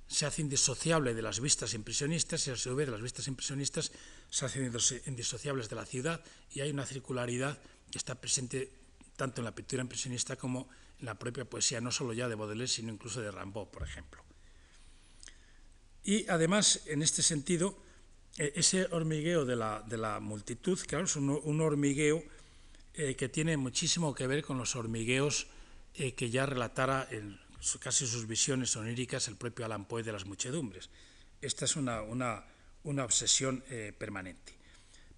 se 0.07 0.27
hace 0.27 0.43
indisociable 0.43 1.15
de 1.15 1.23
las 1.23 1.41
vistas 1.41 1.75
impresionistas 1.75 2.47
y 2.47 2.51
a 2.51 2.57
su 2.57 2.75
vez 2.75 2.89
las 2.89 3.03
vistas 3.03 3.29
impresionistas 3.29 3.93
se 4.31 4.45
hacen 4.45 4.73
indisociables 5.07 5.69
de 5.69 5.77
la 5.77 5.87
ciudad 5.87 6.23
y 6.51 6.61
hay 6.61 6.71
una 6.71 6.87
circularidad 6.87 7.59
que 7.91 7.99
está 7.99 8.15
presente 8.15 8.71
tanto 9.17 9.41
en 9.41 9.45
la 9.45 9.55
pintura 9.55 9.83
impresionista 9.83 10.37
como 10.37 10.69
en 11.01 11.07
la 11.07 11.19
propia 11.19 11.45
poesía, 11.45 11.81
no 11.81 11.91
solo 11.91 12.13
ya 12.13 12.29
de 12.29 12.35
Baudelaire, 12.35 12.69
sino 12.69 12.93
incluso 12.93 13.21
de 13.21 13.31
Rimbaud, 13.31 13.69
por 13.69 13.83
ejemplo. 13.83 14.23
Y 16.05 16.29
además, 16.29 16.83
en 16.87 17.03
este 17.03 17.23
sentido, 17.23 17.79
eh, 18.39 18.53
ese 18.57 18.87
hormigueo 18.91 19.45
de 19.45 19.57
la, 19.57 20.19
multitud, 20.21 20.79
claro, 20.87 21.05
es 21.05 21.17
un, 21.17 21.61
hormigueo 21.61 22.23
eh, 22.95 23.15
que 23.15 23.29
tiene 23.29 23.57
muchísimo 23.57 24.15
que 24.15 24.27
ver 24.27 24.43
con 24.43 24.59
los 24.59 24.75
hormigueos 24.75 25.47
eh, 25.95 26.15
que 26.15 26.31
ya 26.31 26.47
relatara 26.47 27.07
en 27.11 27.39
casi 27.79 28.07
sus 28.07 28.27
visiones 28.27 28.75
oníricas 28.77 29.29
el 29.29 29.37
propio 29.37 29.65
Alan 29.65 29.85
Poe 29.85 30.03
de 30.03 30.13
las 30.13 30.27
muchedumbres. 30.27 30.91
Esta 31.41 31.65
es 31.65 31.77
una, 31.77 32.03
una 32.03 33.05
obsesión 33.05 33.63
permanente. 33.99 34.55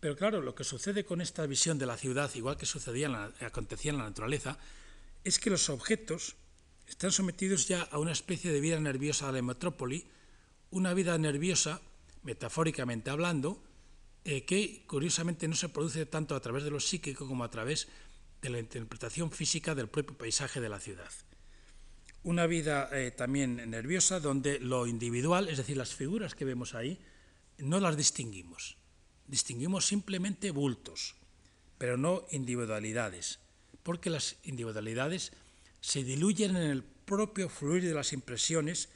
Pero 0.00 0.16
claro, 0.16 0.42
lo 0.42 0.54
que 0.54 0.64
sucede 0.64 1.04
con 1.04 1.22
esta 1.22 1.46
visión 1.46 1.78
de 1.78 1.86
la 1.86 1.96
ciudad, 1.96 2.30
igual 2.34 2.58
que 2.58 2.66
sucedía 2.66 3.32
acontecía 3.40 3.92
en 3.92 3.96
la 3.96 4.04
naturaleza, 4.04 4.58
es 5.24 5.38
que 5.38 5.48
los 5.48 5.70
objetos 5.70 6.36
están 6.86 7.10
sometidos 7.10 7.66
ya 7.66 7.80
a 7.82 7.98
una 7.98 8.12
especie 8.12 8.52
de 8.52 8.60
vida 8.60 8.78
nerviosa 8.78 9.32
de 9.32 9.40
la 9.40 9.46
metrópoli, 9.46 10.06
una 10.74 10.92
vida 10.92 11.16
nerviosa, 11.18 11.80
metafóricamente 12.24 13.08
hablando, 13.08 13.62
eh, 14.24 14.44
que 14.44 14.84
curiosamente 14.88 15.46
no 15.46 15.54
se 15.54 15.68
produce 15.68 16.04
tanto 16.04 16.34
a 16.34 16.40
través 16.40 16.64
de 16.64 16.70
lo 16.70 16.80
psíquico 16.80 17.28
como 17.28 17.44
a 17.44 17.50
través 17.50 17.86
de 18.42 18.50
la 18.50 18.58
interpretación 18.58 19.30
física 19.30 19.76
del 19.76 19.88
propio 19.88 20.18
paisaje 20.18 20.60
de 20.60 20.68
la 20.68 20.80
ciudad. 20.80 21.10
Una 22.24 22.46
vida 22.46 22.90
eh, 22.90 23.12
también 23.12 23.70
nerviosa 23.70 24.18
donde 24.18 24.58
lo 24.58 24.88
individual, 24.88 25.48
es 25.48 25.58
decir, 25.58 25.76
las 25.76 25.94
figuras 25.94 26.34
que 26.34 26.44
vemos 26.44 26.74
ahí, 26.74 26.98
no 27.58 27.78
las 27.78 27.96
distinguimos. 27.96 28.76
Distinguimos 29.28 29.86
simplemente 29.86 30.50
bultos, 30.50 31.14
pero 31.78 31.96
no 31.96 32.26
individualidades, 32.32 33.38
porque 33.84 34.10
las 34.10 34.36
individualidades 34.42 35.32
se 35.80 36.02
diluyen 36.02 36.56
en 36.56 36.70
el 36.70 36.82
propio 36.82 37.48
fluir 37.48 37.84
de 37.84 37.94
las 37.94 38.12
impresiones, 38.12 38.88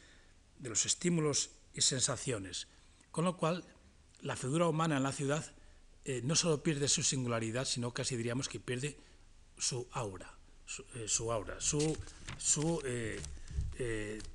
de 0.59 0.71
los 0.71 0.85
estímulos 0.85 1.51
sensaciones, 1.81 2.69
con 3.11 3.25
lo 3.25 3.37
cual 3.37 3.65
la 4.21 4.37
figura 4.37 4.69
humana 4.69 4.97
en 4.97 5.03
la 5.03 5.13
ciudad 5.13 5.45
eh, 6.05 6.23
no 6.25 6.35
solo 6.35 6.63
pierde 6.63 6.89
su 6.89 7.03
singularidad, 7.03 7.65
sino 7.65 7.93
casi 7.93 8.17
diríamos 8.17 8.49
que 8.49 8.61
pierde 8.61 8.97
su 9.57 9.87
aura, 9.93 10.39
su, 10.65 10.83
eh, 10.95 11.33
aura, 11.33 11.61
su, 11.61 12.83
eh, 12.85 13.21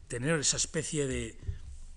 tener 0.07 0.39
esa 0.39 0.57
especie 0.57 1.07
de, 1.07 1.37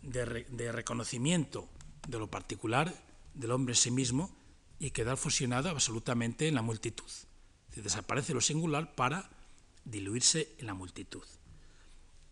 de, 0.03 0.73
reconocimiento 0.73 1.69
de 2.09 2.19
lo 2.19 2.31
particular 2.31 2.95
del 3.35 3.51
hombre 3.51 3.73
en 3.73 3.77
sí 3.77 3.91
mismo 3.91 4.35
y 4.79 4.91
quedar 4.91 5.17
fusionado 5.17 5.69
absolutamente 5.69 6.49
en 6.49 6.55
la 6.55 6.63
multitud. 6.63 7.11
Desaparece 7.75 8.33
lo 8.33 8.41
singular 8.41 8.95
para 8.95 9.29
diluirse 9.85 10.55
en 10.59 10.67
la 10.67 10.75
multitud. 10.75 11.25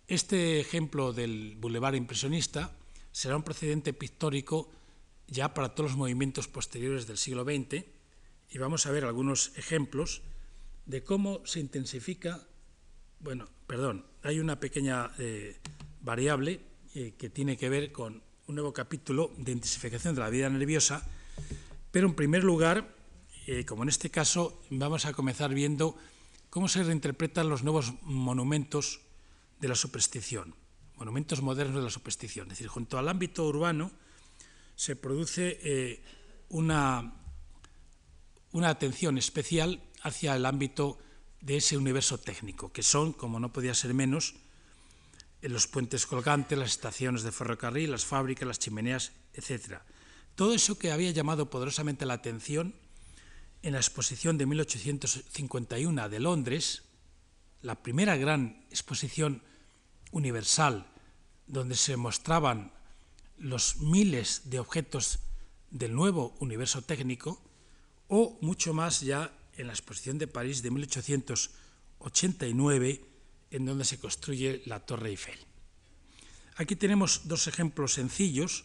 Este 0.07 0.61
ejemplo 0.61 1.13
del 1.13 1.57
bulevar 1.59 1.95
impresionista 1.95 2.75
será 3.15 3.37
un 3.37 3.47
precedente 3.47 3.93
pictórico 3.95 4.69
ya 5.29 5.55
para 5.55 5.71
todos 5.71 5.93
los 5.93 5.97
movimientos 5.97 6.49
posteriores 6.49 7.07
del 7.07 7.17
siglo 7.17 7.45
XX 7.45 7.87
y 8.51 8.59
vamos 8.59 8.87
a 8.87 8.91
ver 8.91 9.05
algunos 9.05 9.57
ejemplos 9.57 10.23
de 10.85 11.05
cómo 11.05 11.41
se 11.47 11.61
intensifica, 11.61 12.43
bueno, 13.21 13.49
perdón, 13.69 14.05
hay 14.25 14.41
una 14.41 14.59
pequeña 14.59 15.13
eh, 15.19 15.61
variable 16.03 16.61
eh, 16.95 17.15
que 17.17 17.31
tiene 17.31 17.57
que 17.57 17.69
ver 17.69 17.93
con 17.93 18.21
un 18.49 18.55
nuevo 18.57 18.73
capítulo 18.73 19.33
de 19.39 19.53
intensificación 19.53 20.17
de 20.17 20.21
la 20.21 20.29
vida 20.29 20.51
nerviosa, 20.51 21.07
pero 21.93 22.09
en 22.09 22.15
primer 22.15 22.43
lugar, 22.43 22.97
eh, 23.47 23.65
como 23.65 23.85
en 23.85 23.91
este 23.91 24.11
caso, 24.11 24.61
vamos 24.71 25.07
a 25.07 25.13
comenzar 25.13 25.55
viendo 25.55 25.97
cómo 26.51 26.67
se 26.67 26.83
reinterpretan 26.83 27.49
los 27.49 27.63
nuevos 27.63 27.95
monumentos 28.03 29.03
de 29.61 29.69
la 29.69 29.77
superstición, 29.77 30.55
monumentos 30.97 31.43
modernos 31.43 31.77
de 31.77 31.83
la 31.83 31.91
superstición. 31.91 32.47
Es 32.47 32.59
decir, 32.59 32.69
junto 32.69 32.99
al 32.99 33.09
ámbito 33.09 33.47
urbano 33.47 33.91
se 34.77 34.97
produce 34.97 35.59
eh, 35.63 36.03
una, 36.49 37.15
una 38.53 38.69
atención 38.69 39.19
especial 39.19 39.83
hacia 40.03 40.37
el 40.37 40.47
ámbito 40.47 40.99
de 41.41 41.57
ese 41.59 41.77
universo 41.77 42.19
técnico, 42.19 42.73
que 42.73 42.83
son, 42.83 43.13
como 43.13 43.39
no 43.39 43.53
podía 43.53 43.75
ser 43.75 43.95
menos, 43.95 44.35
eh, 45.43 45.49
los 45.49 45.67
puentes 45.67 46.07
colgantes, 46.07 46.59
las 46.59 46.71
estaciones 46.71 47.23
de 47.23 47.33
ferrocarril, 47.33 47.91
las 47.91 48.05
fábricas, 48.05 48.49
las 48.49 48.59
chimeneas, 48.59 49.13
etc. 49.35 49.81
Todo 50.35 50.55
eso 50.55 50.79
que 50.79 50.91
había 50.91 51.11
llamado 51.11 51.51
poderosamente 51.51 52.07
la 52.07 52.15
atención 52.15 52.75
en 53.63 53.73
la 53.73 53.79
exposición 53.79 54.37
de 54.39 54.47
1851 54.47 56.09
de 56.09 56.21
Londres, 56.21 56.83
la 57.63 57.83
primera 57.83 58.17
gran 58.17 58.67
exposición 58.71 59.43
universal 60.15 60.87
donde 61.47 61.77
se 61.77 61.99
mostraban 61.99 62.73
los 63.37 63.81
miles 63.81 64.49
de 64.49 64.61
objetos 64.61 65.19
del 65.71 65.95
nuevo 65.95 66.35
universo 66.39 66.81
técnico, 66.83 67.43
o 68.09 68.39
mucho 68.41 68.73
más 68.73 69.01
ya 69.01 69.37
en 69.57 69.67
la 69.67 69.73
exposición 69.73 70.19
de 70.19 70.29
París 70.29 70.63
de 70.63 70.71
1889, 70.71 73.05
en 73.51 73.67
donde 73.67 73.85
se 73.85 73.99
construye 73.99 74.63
la 74.67 74.79
Torre 74.81 75.11
Eiffel. 75.11 75.39
Aquí 76.57 76.77
tenemos 76.77 77.27
dos 77.27 77.49
ejemplos 77.49 77.95
sencillos 77.95 78.65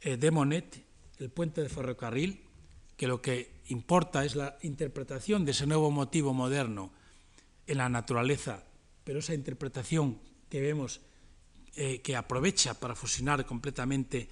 eh, 0.00 0.16
de 0.16 0.30
Monet, 0.30 0.82
el 1.18 1.28
puente 1.30 1.62
de 1.62 1.68
ferrocarril, 1.68 2.40
que 2.96 3.06
lo 3.06 3.20
que 3.20 3.60
importa 3.68 4.24
es 4.24 4.34
la 4.34 4.56
interpretación 4.62 5.44
de 5.44 5.50
ese 5.52 5.66
nuevo 5.66 5.90
motivo 5.90 6.32
moderno 6.32 6.90
en 7.66 7.76
la 7.78 7.90
naturaleza, 7.90 8.64
pero 9.04 9.18
esa 9.18 9.34
interpretación 9.34 10.18
que 10.52 10.60
vemos 10.60 11.00
eh, 11.76 12.02
que 12.02 12.14
aprovecha 12.14 12.78
para 12.78 12.94
fusionar 12.94 13.46
completamente 13.46 14.28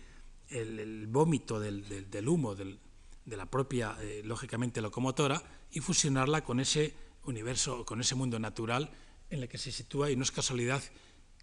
el, 0.51 1.07
vómito 1.07 1.59
del, 1.59 2.29
humo 2.29 2.55
de 2.55 2.77
la 3.25 3.47
propia, 3.47 3.97
eh, 4.03 4.21
lógicamente, 4.23 4.83
locomotora 4.83 5.43
y 5.73 5.81
fusionarla 5.81 6.45
con 6.45 6.61
ese 6.61 6.93
universo, 7.25 7.87
con 7.87 8.03
ese 8.03 8.17
mundo 8.17 8.39
natural 8.39 8.91
en 9.31 9.41
el 9.41 9.49
que 9.49 9.57
se 9.57 9.73
sitúa. 9.73 10.11
Y 10.11 10.17
no 10.17 10.23
es 10.23 10.31
casualidad 10.31 10.83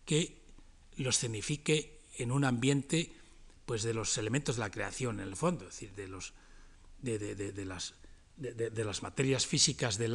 que 0.06 0.44
lo 0.98 1.10
escenifique 1.10 2.02
en 2.20 2.32
un 2.32 2.44
ambiente 2.46 3.12
pues 3.66 3.82
de 3.82 3.96
los 3.96 4.16
elementos 4.20 4.58
de 4.58 4.60
la 4.60 4.70
creación 4.70 5.20
en 5.20 5.28
el 5.28 5.36
fondo, 5.36 5.66
es 5.66 5.72
decir, 5.72 5.96
de 5.96 6.08
los 6.08 6.36
de, 7.02 7.66
las, 7.66 7.96
de, 8.38 8.86
las, 8.86 9.02
materias 9.02 9.48
físicas, 9.48 9.98
del, 9.98 10.14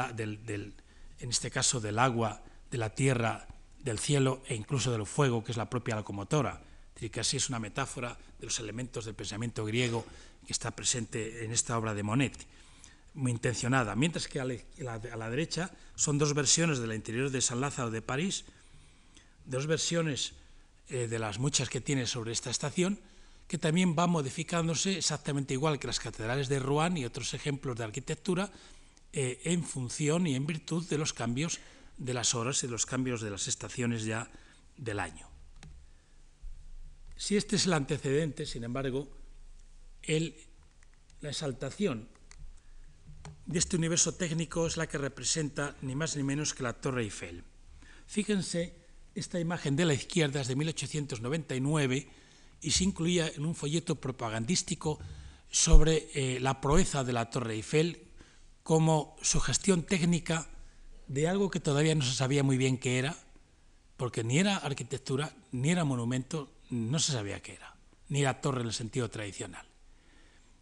en 1.18 1.30
este 1.30 1.50
caso 1.50 1.80
del 1.80 1.98
agua, 1.98 2.44
de 2.70 2.78
la 2.78 2.94
tierra, 2.94 3.48
del 3.82 3.98
cielo 3.98 4.42
e 4.46 4.54
incluso 4.54 4.92
del 4.92 5.06
fuego, 5.06 5.42
que 5.42 5.52
es 5.52 5.58
la 5.58 5.68
propia 5.68 5.96
locomotora. 5.96 6.62
Es 6.94 7.02
decir, 7.02 7.20
así 7.20 7.36
es 7.36 7.48
una 7.48 7.58
metáfora 7.58 8.16
de 8.38 8.46
los 8.46 8.58
elementos 8.60 9.04
del 9.04 9.14
pensamiento 9.14 9.64
griego 9.64 10.04
que 10.46 10.52
está 10.52 10.70
presente 10.70 11.44
en 11.44 11.52
esta 11.52 11.76
obra 11.78 11.94
de 11.94 12.02
Monet, 12.02 12.46
muy 13.14 13.32
intencionada. 13.32 13.94
Mientras 13.94 14.28
que 14.28 14.40
a 14.40 14.44
la, 14.44 15.30
derecha 15.30 15.70
son 15.94 16.18
dos 16.18 16.34
versiones 16.34 16.78
del 16.78 16.94
interior 16.94 17.30
de 17.30 17.40
San 17.40 17.60
Lázaro 17.60 17.90
de 17.90 18.02
París, 18.02 18.44
dos 19.44 19.66
versiones 19.66 20.34
eh, 20.88 21.08
de 21.08 21.18
las 21.18 21.38
muchas 21.38 21.68
que 21.68 21.80
tiene 21.80 22.06
sobre 22.06 22.32
esta 22.32 22.50
estación, 22.50 23.00
que 23.48 23.58
también 23.58 23.96
va 23.98 24.06
modificándose 24.06 24.96
exactamente 24.96 25.54
igual 25.54 25.78
que 25.78 25.86
las 25.86 26.00
catedrales 26.00 26.48
de 26.48 26.58
Rouen 26.58 26.96
y 26.96 27.04
otros 27.04 27.34
ejemplos 27.34 27.76
de 27.76 27.84
arquitectura, 27.84 28.50
eh, 29.12 29.42
en 29.44 29.62
función 29.62 30.26
y 30.26 30.34
en 30.34 30.46
virtud 30.46 30.88
de 30.88 30.96
los 30.96 31.12
cambios 31.12 31.60
de 31.98 32.14
las 32.14 32.34
horas 32.34 32.62
y 32.64 32.68
los 32.68 32.86
cambios 32.86 33.20
de 33.20 33.30
las 33.30 33.48
estaciones 33.48 34.04
ya 34.04 34.30
del 34.76 35.00
año. 35.00 35.28
Si 37.16 37.36
este 37.36 37.56
es 37.56 37.66
el 37.66 37.74
antecedente, 37.74 38.46
sin 38.46 38.64
embargo, 38.64 39.08
la 41.20 41.30
exaltación 41.30 42.08
de 43.46 43.58
este 43.58 43.76
universo 43.76 44.14
técnico 44.14 44.66
es 44.66 44.76
la 44.76 44.88
que 44.88 44.98
representa 44.98 45.76
ni 45.82 45.94
más 45.94 46.16
ni 46.16 46.22
menos 46.22 46.54
que 46.54 46.62
la 46.62 46.72
Torre 46.72 47.02
Eiffel. 47.02 47.44
Fíjense, 48.06 48.74
esta 49.14 49.38
imagen 49.38 49.76
de 49.76 49.84
la 49.84 49.94
izquierda 49.94 50.40
es 50.40 50.48
de 50.48 50.56
1899 50.56 52.08
y 52.60 52.70
se 52.70 52.84
incluía 52.84 53.28
en 53.28 53.44
un 53.44 53.54
folleto 53.54 53.96
propagandístico 53.96 54.98
sobre 55.50 56.10
eh, 56.14 56.40
la 56.40 56.60
proeza 56.60 57.04
de 57.04 57.12
la 57.12 57.30
Torre 57.30 57.54
Eiffel 57.54 58.08
como 58.62 59.16
sugestión 59.22 59.82
técnica 59.82 60.48
de 61.12 61.28
algo 61.28 61.50
que 61.50 61.60
todavía 61.60 61.94
no 61.94 62.02
se 62.02 62.14
sabía 62.14 62.42
muy 62.42 62.56
bien 62.56 62.78
qué 62.78 62.98
era, 62.98 63.14
porque 63.98 64.24
ni 64.24 64.38
era 64.38 64.56
arquitectura, 64.56 65.36
ni 65.50 65.68
era 65.70 65.84
monumento, 65.84 66.50
no 66.70 66.98
se 66.98 67.12
sabía 67.12 67.42
qué 67.42 67.52
era, 67.52 67.76
ni 68.08 68.22
era 68.22 68.40
torre 68.40 68.62
en 68.62 68.68
el 68.68 68.72
sentido 68.72 69.10
tradicional. 69.10 69.66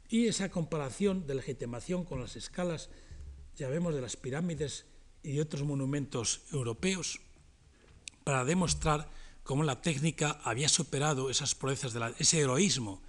Y 0.09 0.27
esa 0.27 0.49
comparación 0.49 1.25
de 1.29 1.37
legitimación 1.37 2.05
con 2.05 2.21
las 2.21 2.35
escalas, 2.35 2.91
ya 3.55 3.69
vemos, 3.69 3.95
de 3.95 4.01
las 4.01 4.17
pirámides 4.17 4.87
y 5.23 5.39
otros 5.39 5.63
monumentos 5.63 6.41
europeos, 6.51 7.21
para 8.25 8.45
demostrar 8.45 9.09
cómo 9.45 9.63
la 9.63 9.81
técnica 9.81 10.41
había 10.43 10.69
superado 10.69 11.31
esas 11.31 11.55
proezas, 11.55 11.93
de 11.93 12.13
ese 12.19 12.41
heroísmo 12.41 13.01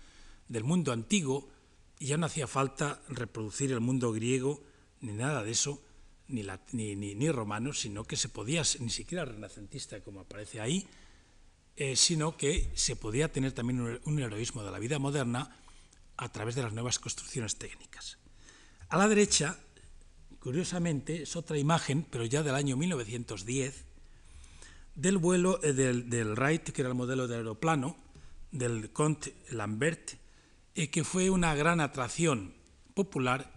del 0.47 0.63
mundo 0.63 0.91
antiguo 0.91 1.49
y 1.97 2.05
ya 2.05 2.17
no 2.17 2.27
hacía 2.27 2.45
falta 2.45 3.01
reproducir 3.09 3.71
el 3.71 3.79
mundo 3.79 4.11
griego 4.11 4.61
ni 4.99 5.13
nada 5.13 5.43
de 5.43 5.49
eso, 5.49 5.81
ni, 6.32 7.29
romano, 7.29 7.73
sino 7.73 8.03
que 8.03 8.15
se 8.15 8.29
podía, 8.29 8.63
ni 8.79 8.89
siquiera 8.89 9.25
renacentista 9.25 10.01
como 10.01 10.21
aparece 10.21 10.61
ahí, 10.61 10.88
eh, 11.75 11.95
sino 11.95 12.38
que 12.38 12.71
se 12.75 12.95
podía 12.95 13.32
tener 13.32 13.53
también 13.53 13.99
un, 14.03 14.19
heroísmo 14.19 14.63
de 14.63 14.71
la 14.71 14.79
vida 14.79 14.99
moderna 14.99 15.55
a 16.17 16.32
través 16.32 16.55
de 16.55 16.63
las 16.63 16.73
nuevas 16.73 16.99
construcciones 16.99 17.55
técnicas. 17.55 18.17
A 18.89 18.97
la 18.97 19.07
derecha, 19.07 19.57
curiosamente, 20.39 21.23
es 21.23 21.36
otra 21.36 21.57
imagen, 21.57 22.05
pero 22.09 22.25
ya 22.25 22.43
del 22.43 22.55
año 22.55 22.77
1910, 22.77 23.86
del 24.95 25.17
vuelo 25.17 25.59
eh, 25.63 25.73
del, 25.73 26.09
del, 26.09 26.34
Wright, 26.34 26.69
que 26.69 26.82
era 26.82 26.89
el 26.89 26.95
modelo 26.95 27.27
de 27.27 27.36
aeroplano, 27.36 27.97
del 28.51 28.91
Comte 28.91 29.34
Lambert, 29.49 30.11
eh, 30.75 30.89
que 30.89 31.03
fue 31.03 31.29
una 31.29 31.55
gran 31.55 31.79
atracción 31.79 32.53
popular 32.93 33.51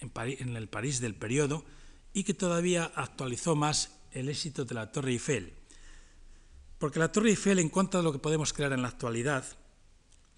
en, 0.00 0.10
en, 0.16 0.56
el 0.56 0.68
París 0.68 1.00
del 1.00 1.14
periodo 1.14 1.64
y 2.14 2.24
que 2.24 2.32
todavía 2.32 2.90
actualizó 2.94 3.56
más 3.56 3.90
el 4.12 4.28
éxito 4.28 4.64
de 4.64 4.74
la 4.74 4.90
Torre 4.90 5.10
Eiffel. 5.10 5.52
Porque 6.78 7.00
la 7.00 7.12
Torre 7.12 7.30
Eiffel, 7.30 7.58
en 7.58 7.68
cuanto 7.68 7.98
a 7.98 8.02
lo 8.02 8.12
que 8.12 8.20
podemos 8.20 8.52
crear 8.52 8.72
en 8.72 8.82
la 8.82 8.88
actualidad, 8.88 9.44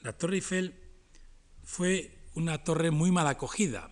la 0.03 0.15
Torre 0.15 0.37
Eiffel 0.37 0.75
fue 1.63 2.11
una 2.35 2.65
torre 2.65 2.91
muy 2.91 3.11
mal 3.11 3.27
acogida, 3.27 3.91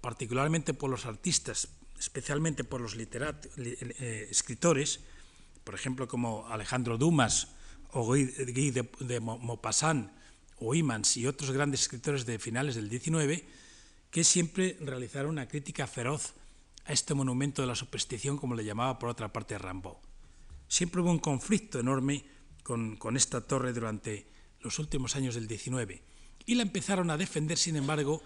particularmente 0.00 0.74
por 0.74 0.90
los 0.90 1.06
artistas, 1.06 1.68
especialmente 1.98 2.64
por 2.64 2.80
los 2.80 2.94
eh, 2.96 4.28
escritores, 4.30 5.00
por 5.64 5.74
ejemplo 5.74 6.06
como 6.06 6.46
Alejandro 6.48 6.98
Dumas 6.98 7.48
o 7.90 8.06
Guy 8.06 8.70
de, 8.70 9.20
Maupassant 9.20 10.12
o 10.58 10.74
Imans 10.74 11.16
y 11.16 11.26
otros 11.26 11.50
grandes 11.50 11.82
escritores 11.82 12.24
de 12.24 12.38
finales 12.38 12.76
del 12.76 12.88
XIX, 12.88 13.42
que 14.10 14.24
siempre 14.24 14.76
realizaron 14.80 15.32
una 15.32 15.48
crítica 15.48 15.86
feroz 15.86 16.34
a 16.86 16.92
este 16.92 17.14
monumento 17.14 17.62
de 17.62 17.68
la 17.68 17.74
superstición, 17.74 18.38
como 18.38 18.54
le 18.54 18.64
llamaba 18.64 18.98
por 18.98 19.08
otra 19.08 19.32
parte 19.32 19.58
Rambaud. 19.58 19.96
Siempre 20.68 21.00
hubo 21.00 21.10
un 21.10 21.18
conflicto 21.18 21.78
enorme 21.78 22.24
con, 22.62 22.96
con 22.96 23.16
esta 23.16 23.40
torre 23.40 23.72
durante 23.72 24.26
los 24.60 24.78
últimos 24.78 25.16
años 25.16 25.34
del 25.34 25.48
XIX 25.48 26.00
y 26.44 26.54
la 26.54 26.62
empezaron 26.62 27.10
a 27.10 27.16
defender, 27.16 27.58
sin 27.58 27.76
embargo, 27.76 28.22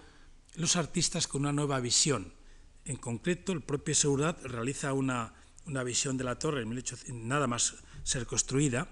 los 0.54 0.76
artistas 0.76 1.26
con 1.26 1.42
una 1.42 1.52
nueva 1.52 1.80
visión. 1.80 2.32
En 2.84 2.96
concreto, 2.96 3.52
el 3.52 3.62
propio 3.62 3.94
Seurat 3.94 4.42
realiza 4.42 4.92
una, 4.92 5.34
una 5.66 5.82
visión 5.82 6.16
de 6.16 6.24
la 6.24 6.38
torre 6.38 6.62
en 6.62 6.68
1800, 6.68 7.26
nada 7.26 7.46
más 7.46 7.76
ser 8.02 8.26
construida 8.26 8.88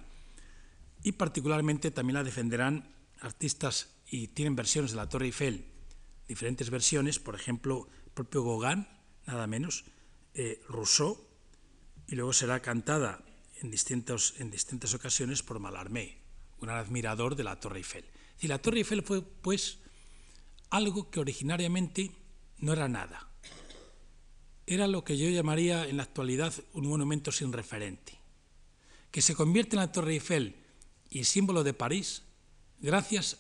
y 1.02 1.12
particularmente 1.12 1.90
también 1.90 2.14
la 2.14 2.24
defenderán 2.24 2.94
artistas 3.20 3.96
y 4.10 4.28
tienen 4.28 4.56
versiones 4.56 4.92
de 4.92 4.96
la 4.96 5.08
Torre 5.08 5.26
Eiffel, 5.26 5.66
diferentes 6.26 6.70
versiones, 6.70 7.18
por 7.18 7.34
ejemplo, 7.34 7.88
el 8.06 8.12
propio 8.12 8.44
Gauguin, 8.44 8.86
nada 9.28 9.46
menos, 9.46 9.84
eh, 10.34 10.60
Rousseau, 10.68 11.20
y 12.08 12.16
luego 12.16 12.32
será 12.32 12.60
cantada 12.60 13.22
en, 13.60 13.66
en 13.68 14.50
distintas 14.50 14.94
ocasiones 14.94 15.42
por 15.42 15.60
Mallarmé, 15.60 16.16
un 16.60 16.70
admirador 16.70 17.36
de 17.36 17.44
la 17.44 17.60
Torre 17.60 17.78
Eiffel. 17.78 18.06
Y 18.40 18.48
la 18.48 18.58
Torre 18.58 18.78
Eiffel 18.78 19.02
fue, 19.02 19.20
pues, 19.22 19.78
algo 20.70 21.10
que 21.10 21.20
originariamente 21.20 22.12
no 22.58 22.72
era 22.72 22.88
nada. 22.88 23.28
Era 24.66 24.86
lo 24.86 25.04
que 25.04 25.18
yo 25.18 25.28
llamaría 25.28 25.86
en 25.86 25.98
la 25.98 26.04
actualidad 26.04 26.54
un 26.72 26.86
monumento 26.86 27.30
sin 27.30 27.52
referente, 27.52 28.18
que 29.10 29.20
se 29.20 29.34
convierte 29.34 29.76
en 29.76 29.80
la 29.80 29.92
Torre 29.92 30.12
Eiffel 30.12 30.56
y 31.10 31.24
símbolo 31.24 31.64
de 31.64 31.74
París 31.74 32.22
gracias 32.80 33.38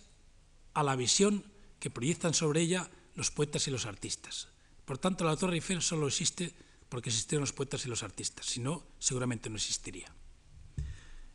a 0.74 0.82
la 0.82 0.96
visión 0.96 1.44
que 1.80 1.90
proyectan 1.90 2.34
sobre 2.34 2.60
ella 2.60 2.90
los 3.14 3.30
poetas 3.30 3.66
y 3.68 3.70
los 3.70 3.86
artistas. 3.86 4.48
Por 4.88 4.96
tanto, 4.96 5.22
la 5.26 5.36
Torre 5.36 5.56
Eiffel 5.56 5.82
solo 5.82 6.08
existe 6.08 6.50
porque 6.88 7.10
existieron 7.10 7.42
los 7.42 7.52
poetas 7.52 7.84
y 7.84 7.90
los 7.90 8.02
artistas, 8.02 8.46
si 8.46 8.58
no, 8.58 8.86
seguramente 8.98 9.50
no 9.50 9.56
existiría. 9.56 10.10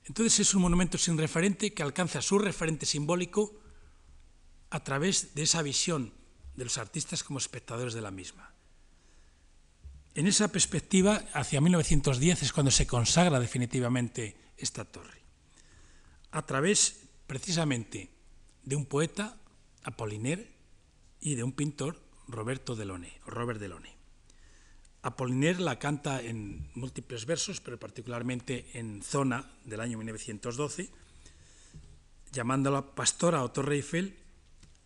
Entonces 0.05 0.39
es 0.39 0.55
un 0.55 0.63
monumento 0.63 0.97
sin 0.97 1.19
referente 1.19 1.71
que 1.71 1.83
alcanza 1.83 2.23
su 2.23 2.39
referente 2.39 2.87
simbólico 2.87 3.53
a 4.71 4.83
través 4.83 5.35
de 5.35 5.43
esa 5.43 5.61
visión 5.61 6.11
de 6.55 6.63
los 6.63 6.79
artistas 6.79 7.23
como 7.23 7.37
espectadores 7.37 7.93
de 7.93 8.01
la 8.01 8.09
misma. 8.09 8.55
En 10.15 10.25
esa 10.25 10.47
perspectiva, 10.47 11.23
hacia 11.33 11.61
1910 11.61 12.41
es 12.41 12.53
cuando 12.53 12.71
se 12.71 12.87
consagra 12.87 13.39
definitivamente 13.39 14.35
esta 14.57 14.83
torre, 14.83 15.21
a 16.31 16.43
través 16.43 17.01
precisamente 17.27 18.09
de 18.63 18.75
un 18.75 18.87
poeta, 18.87 19.37
Apollinaire, 19.83 20.51
y 21.21 21.35
de 21.35 21.43
un 21.43 21.51
pintor, 21.51 22.02
Roberto 22.27 22.75
Delone, 22.75 23.19
Robert 23.25 23.59
Delone. 23.59 23.95
Apollinaire 25.01 25.59
la 25.59 25.79
canta 25.79 26.21
en 26.21 26.69
múltiples 26.75 27.25
versos, 27.25 27.59
pero 27.59 27.77
particularmente 27.77 28.79
en 28.79 29.03
Zona 29.03 29.51
del 29.65 29.81
año 29.81 29.97
1912, 29.97 30.89
llamándola 32.31 32.95
Pastora 32.95 33.43
o 33.43 33.51
Torre 33.51 33.75
Eiffel, 33.75 34.17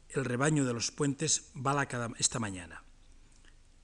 el 0.10 0.26
rebaño 0.26 0.66
de 0.66 0.74
los 0.74 0.92
puentes 0.92 1.52
bala 1.54 1.86
cada, 1.86 2.10
esta 2.18 2.40
mañana. 2.40 2.84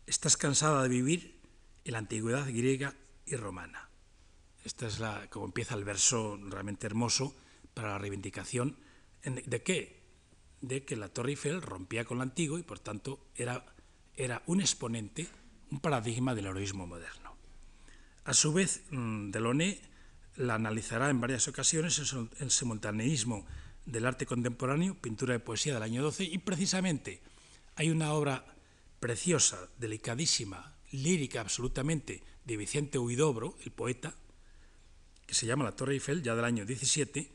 Estás 0.08 0.36
cansada 0.36 0.82
de 0.84 0.90
vivir 0.90 1.40
en 1.86 1.94
la 1.94 2.00
antigüedad 2.00 2.48
griega 2.48 2.96
y 3.26 3.36
romana. 3.36 3.90
Esta 4.66 4.88
es 4.88 5.00
la, 5.00 5.30
como 5.30 5.46
empieza 5.46 5.76
el 5.76 5.84
verso 5.84 6.38
realmente 6.50 6.88
hermoso 6.88 7.36
para 7.74 7.90
la 7.90 7.98
reivindicación. 7.98 8.78
¿De 9.24 9.62
qué? 9.62 10.03
De 10.64 10.84
que 10.84 10.96
la 10.96 11.10
Torre 11.10 11.32
Eiffel 11.32 11.62
rompía 11.62 12.06
con 12.06 12.18
lo 12.18 12.24
antiguo 12.24 12.58
y 12.58 12.64
por 12.64 12.80
tanto 12.80 13.20
era, 13.36 13.66
era 14.16 14.42
un 14.48 14.62
exponente 14.62 15.28
un 15.74 15.80
paradigma 15.80 16.36
del 16.36 16.46
heroísmo 16.46 16.86
moderno. 16.86 17.36
A 18.26 18.34
su 18.34 18.54
vez, 18.54 18.84
mm, 18.92 19.32
Delaunay 19.32 19.82
la 20.36 20.56
analizará 20.56 21.10
en 21.10 21.20
varias 21.20 21.48
ocasiones 21.48 21.98
en 22.14 22.30
el 22.40 22.52
simultaneísmo 22.52 23.46
del 23.86 24.06
arte 24.06 24.26
contemporáneo, 24.26 24.96
pintura 25.02 25.34
de 25.34 25.40
poesía 25.40 25.74
del 25.74 25.84
año 25.84 26.04
12, 26.04 26.24
y 26.24 26.38
precisamente 26.38 27.22
hay 27.76 27.90
una 27.90 28.14
obra 28.14 28.46
preciosa, 29.00 29.68
delicadísima, 29.80 30.76
lírica 30.92 31.42
absolutamente, 31.42 32.24
de 32.46 32.58
Vicente 32.58 33.00
Huidobro, 33.00 33.58
el 33.66 33.72
poeta, 33.72 34.16
que 35.26 35.34
se 35.34 35.48
llama 35.48 35.64
La 35.64 35.76
Torre 35.76 35.94
Eiffel, 35.94 36.22
ya 36.22 36.36
del 36.36 36.46
año 36.46 36.66
17, 36.66 37.32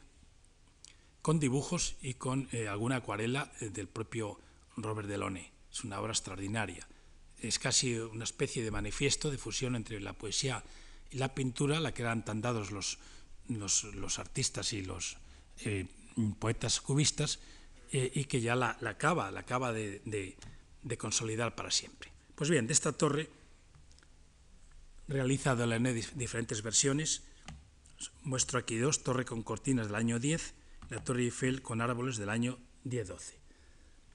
con 1.22 1.40
dibujos 1.40 1.96
y 2.02 2.14
con 2.14 2.48
eh, 2.52 2.68
alguna 2.68 2.96
acuarela 2.96 3.52
eh, 3.60 3.70
del 3.70 3.88
propio 3.88 4.38
Robert 4.76 5.08
Delaunay. 5.08 5.50
Es 5.70 5.84
una 5.84 6.00
obra 6.00 6.12
extraordinaria 6.12 6.86
es 7.40 7.58
casi 7.58 7.96
una 7.96 8.24
especie 8.24 8.64
de 8.64 8.70
manifiesto 8.70 9.30
de 9.30 9.38
fusión 9.38 9.76
entre 9.76 10.00
la 10.00 10.12
poesía 10.12 10.64
y 11.10 11.18
la 11.18 11.34
pintura, 11.34 11.80
la 11.80 11.94
que 11.94 12.02
eran 12.02 12.24
tan 12.24 12.40
dados 12.40 12.70
los, 12.70 12.98
los, 13.48 14.18
artistas 14.18 14.72
y 14.72 14.82
los 14.82 15.18
eh, 15.60 15.86
poetas 16.38 16.80
cubistas, 16.80 17.38
y 17.90 18.24
que 18.24 18.42
ya 18.42 18.54
la, 18.54 18.76
acaba, 18.84 19.30
la 19.30 19.40
acaba 19.40 19.72
de, 19.72 20.02
de, 20.04 20.98
consolidar 20.98 21.54
para 21.54 21.70
siempre. 21.70 22.12
Pues 22.34 22.50
bien, 22.50 22.66
de 22.66 22.74
esta 22.74 22.92
torre 22.92 23.30
realiza 25.06 25.56
Delaunay 25.56 25.94
diferentes 26.14 26.60
versiones. 26.62 27.22
Muestro 28.24 28.58
aquí 28.58 28.76
dos, 28.76 29.02
torre 29.02 29.24
con 29.24 29.42
cortinas 29.42 29.86
del 29.86 29.96
año 29.96 30.18
10, 30.18 30.52
la 30.88 31.02
torre 31.02 31.22
Eiffel 31.22 31.62
con 31.62 31.80
árboles 31.80 32.16
del 32.16 32.30
año 32.30 32.58
10-12. 32.84 33.34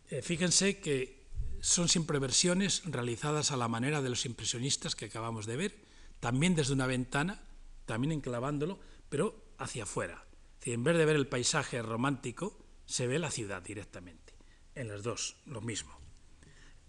Eh, 0.09 0.21
fíjense 0.21 0.79
que 0.79 1.23
son 1.61 1.87
siempre 1.87 2.19
versiones 2.19 2.83
realizadas 2.85 3.51
a 3.51 3.57
la 3.57 3.67
manera 3.67 4.01
de 4.01 4.09
los 4.09 4.25
impresionistas 4.25 4.95
que 4.95 5.05
acabamos 5.05 5.45
de 5.45 5.57
ver, 5.57 5.75
también 6.19 6.55
desde 6.55 6.73
una 6.73 6.87
ventana, 6.87 7.41
también 7.85 8.11
enclavándolo, 8.11 8.79
pero 9.09 9.53
hacia 9.57 9.83
afuera. 9.83 10.25
en 10.65 10.83
vez 10.83 10.97
de 10.97 11.05
ver 11.05 11.15
el 11.15 11.27
paisaje 11.27 11.81
romántico, 11.81 12.57
se 12.85 13.07
ve 13.07 13.19
la 13.19 13.31
ciudad 13.31 13.61
directamente. 13.61 14.33
En 14.75 14.87
las 14.87 15.03
dos, 15.03 15.37
lo 15.45 15.61
mismo. 15.61 15.97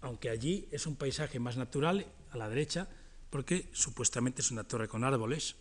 Aunque 0.00 0.30
allí 0.30 0.68
es 0.70 0.86
un 0.86 0.96
paisaje 0.96 1.40
más 1.40 1.56
natural, 1.56 2.06
a 2.30 2.36
la 2.36 2.48
derecha, 2.48 2.88
porque 3.30 3.70
supuestamente 3.72 4.42
es 4.42 4.50
una 4.50 4.64
torre 4.64 4.88
con 4.88 5.02
árboles, 5.02 5.56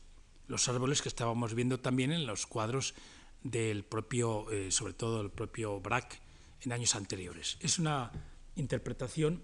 los 0.47 0.67
árboles 0.67 1.01
que 1.01 1.09
estábamos 1.09 1.53
viendo 1.53 1.79
también 1.79 2.11
en 2.11 2.25
los 2.25 2.45
cuadros 2.45 2.93
del 3.43 3.83
propio, 3.83 4.49
eh, 4.51 4.71
sobre 4.71 4.93
todo 4.93 5.21
el 5.21 5.29
propio 5.29 5.79
Braque, 5.79 6.17
en 6.61 6.71
años 6.71 6.95
anteriores. 6.95 7.57
Es 7.59 7.79
una 7.79 8.11
interpretación 8.55 9.43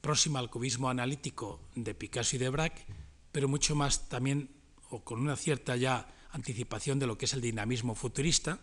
próxima 0.00 0.38
al 0.38 0.50
cubismo 0.50 0.88
analítico 0.88 1.60
de 1.74 1.94
Picasso 1.94 2.36
y 2.36 2.38
de 2.38 2.48
Braque, 2.48 2.84
pero 3.32 3.48
mucho 3.48 3.74
más 3.74 4.08
también, 4.08 4.50
o 4.90 5.04
con 5.04 5.20
una 5.20 5.36
cierta 5.36 5.76
ya 5.76 6.08
anticipación 6.32 6.98
de 6.98 7.06
lo 7.06 7.16
que 7.16 7.26
es 7.26 7.34
el 7.34 7.40
dinamismo 7.40 7.94
futurista. 7.94 8.58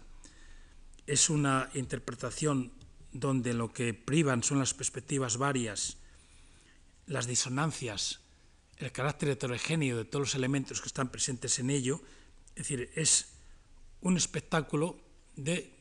Es 1.08 1.30
una 1.30 1.70
interpretación 1.74 2.72
donde 3.12 3.54
lo 3.54 3.74
que 3.74 3.94
privan 3.94 4.44
son 4.44 4.60
las 4.60 4.74
perspectivas 4.74 5.38
varias, 5.38 5.98
las 7.08 7.28
disonancias, 7.28 8.22
el 8.78 8.92
carácter 8.92 9.30
heterogéneo 9.30 9.98
de 9.98 10.06
todos 10.06 10.22
los 10.22 10.36
elementos 10.36 10.82
que 10.82 10.88
están 10.88 11.10
presentes 11.10 11.60
en 11.60 11.70
ello. 11.70 12.02
Es 12.56 12.68
decir, 12.68 12.90
es 12.96 13.31
un 14.02 14.18
espectáculo 14.18 15.00
de 15.36 15.74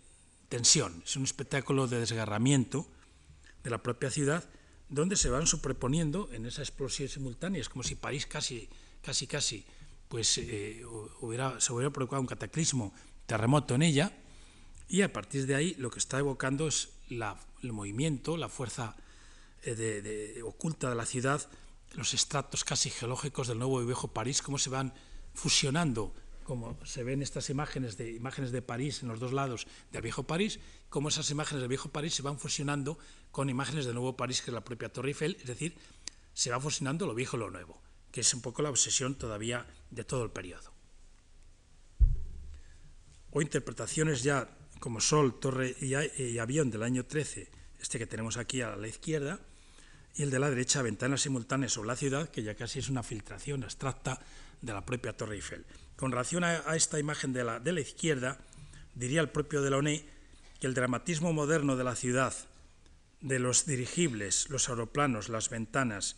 tensión, 0.48 1.02
es 1.04 1.16
un 1.16 1.24
espectáculo 1.24 1.86
de 1.86 2.00
desgarramiento 2.00 2.86
de 3.62 3.70
la 3.70 3.82
propia 3.82 4.10
ciudad, 4.10 4.44
donde 4.88 5.16
se 5.16 5.30
van 5.30 5.46
superponiendo 5.46 6.28
en 6.32 6.46
esa 6.46 6.62
explosión 6.62 7.08
simultánea. 7.08 7.60
Es 7.60 7.68
como 7.68 7.82
si 7.82 7.94
París 7.94 8.26
casi, 8.26 8.68
casi, 9.02 9.26
casi, 9.26 9.64
pues 10.08 10.38
eh, 10.38 10.82
hubiera, 11.20 11.60
se 11.60 11.72
hubiera 11.72 11.90
provocado 11.90 12.20
un 12.20 12.26
cataclismo, 12.26 12.92
terremoto 13.26 13.74
en 13.74 13.82
ella, 13.82 14.12
y 14.88 15.02
a 15.02 15.12
partir 15.12 15.46
de 15.46 15.54
ahí 15.54 15.74
lo 15.78 15.90
que 15.90 16.00
está 16.00 16.18
evocando 16.18 16.66
es 16.66 16.88
el 17.08 17.72
movimiento, 17.72 18.36
la 18.36 18.48
fuerza 18.48 18.96
eh, 19.62 20.40
oculta 20.44 20.88
de 20.88 20.96
la 20.96 21.06
ciudad, 21.06 21.48
los 21.94 22.12
estratos 22.14 22.64
casi 22.64 22.90
geológicos 22.90 23.46
del 23.46 23.58
nuevo 23.58 23.80
y 23.82 23.86
viejo 23.86 24.08
París, 24.08 24.42
cómo 24.42 24.58
se 24.58 24.70
van 24.70 24.92
fusionando 25.34 26.12
como 26.44 26.76
se 26.84 27.04
ven 27.04 27.22
estas 27.22 27.50
imágenes 27.50 27.96
de, 27.96 28.12
imágenes 28.12 28.52
de 28.52 28.62
París 28.62 29.02
en 29.02 29.08
los 29.08 29.20
dos 29.20 29.32
lados 29.32 29.66
del 29.92 30.02
viejo 30.02 30.24
París, 30.24 30.58
cómo 30.88 31.08
esas 31.08 31.30
imágenes 31.30 31.60
del 31.60 31.68
viejo 31.68 31.88
París 31.88 32.14
se 32.14 32.22
van 32.22 32.38
fusionando 32.38 32.98
con 33.30 33.48
imágenes 33.48 33.84
del 33.86 33.94
nuevo 33.94 34.16
París, 34.16 34.42
que 34.42 34.50
es 34.50 34.54
la 34.54 34.64
propia 34.64 34.92
Torre 34.92 35.08
Eiffel, 35.08 35.36
es 35.40 35.46
decir, 35.46 35.76
se 36.34 36.50
va 36.50 36.60
fusionando 36.60 37.06
lo 37.06 37.14
viejo 37.14 37.36
y 37.36 37.40
lo 37.40 37.50
nuevo, 37.50 37.80
que 38.10 38.22
es 38.22 38.34
un 38.34 38.40
poco 38.40 38.62
la 38.62 38.70
obsesión 38.70 39.14
todavía 39.14 39.66
de 39.90 40.04
todo 40.04 40.24
el 40.24 40.30
periodo. 40.30 40.72
O 43.32 43.42
interpretaciones 43.42 44.22
ya 44.22 44.48
como 44.80 45.00
Sol, 45.00 45.38
Torre 45.38 45.76
y, 45.80 46.38
Avión 46.38 46.70
del 46.70 46.82
año 46.82 47.04
13, 47.04 47.48
este 47.78 47.98
que 47.98 48.06
tenemos 48.06 48.36
aquí 48.36 48.62
a 48.62 48.74
la 48.74 48.88
izquierda, 48.88 49.38
y 50.16 50.22
el 50.22 50.30
de 50.30 50.38
la 50.40 50.50
derecha, 50.50 50.82
ventanas 50.82 51.20
simultáneas 51.20 51.72
sobre 51.72 51.88
la 51.88 51.96
ciudad, 51.96 52.28
que 52.30 52.42
ya 52.42 52.56
casi 52.56 52.80
es 52.80 52.88
una 52.88 53.02
filtración 53.02 53.62
abstracta 53.62 54.18
de 54.60 54.72
la 54.72 54.84
propia 54.84 55.16
Torre 55.16 55.36
Eiffel. 55.36 55.64
Con 56.00 56.12
relación 56.12 56.44
a, 56.44 56.74
esta 56.74 56.98
imagen 56.98 57.34
de 57.34 57.44
la, 57.44 57.60
de 57.60 57.72
la 57.72 57.82
izquierda, 57.82 58.38
diría 58.94 59.20
el 59.20 59.28
propio 59.28 59.60
Delaunay 59.60 60.02
que 60.58 60.66
el 60.66 60.72
dramatismo 60.72 61.34
moderno 61.34 61.76
de 61.76 61.84
la 61.84 61.94
ciudad, 61.94 62.32
de 63.20 63.38
los 63.38 63.66
dirigibles, 63.66 64.48
los 64.48 64.70
aeroplanos, 64.70 65.28
las 65.28 65.50
ventanas, 65.50 66.16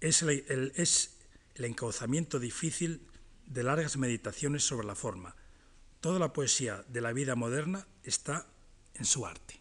es 0.00 0.22
el, 0.22 0.72
es 0.74 1.18
el 1.54 1.66
encauzamiento 1.66 2.40
difícil 2.40 3.06
de 3.46 3.62
largas 3.62 3.96
meditaciones 3.96 4.64
sobre 4.64 4.88
la 4.88 4.96
forma. 4.96 5.36
Toda 6.00 6.18
la 6.18 6.32
poesía 6.32 6.84
de 6.88 7.00
la 7.00 7.12
vida 7.12 7.36
moderna 7.36 7.86
está 8.02 8.48
en 8.94 9.04
su 9.04 9.24
arte. 9.24 9.60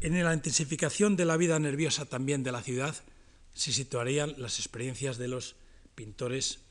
En 0.00 0.20
la 0.24 0.34
intensificación 0.34 1.14
de 1.14 1.26
la 1.26 1.36
vida 1.36 1.60
nerviosa 1.60 2.06
también 2.06 2.42
de 2.42 2.50
la 2.50 2.62
ciudad 2.62 2.96
se 3.54 3.72
situarían 3.72 4.34
las 4.36 4.58
experiencias 4.58 5.16
de 5.16 5.28
los 5.28 5.54
pintores 5.94 6.64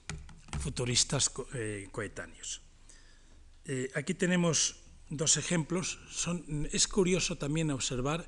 futuristas 0.57 1.31
eh, 1.53 1.87
coetáneos. 1.91 2.61
Eh, 3.65 3.91
aquí 3.95 4.13
tenemos 4.13 4.77
dos 5.09 5.37
ejemplos. 5.37 5.99
es 6.71 6.87
curioso 6.87 7.37
también 7.37 7.71
observar 7.71 8.27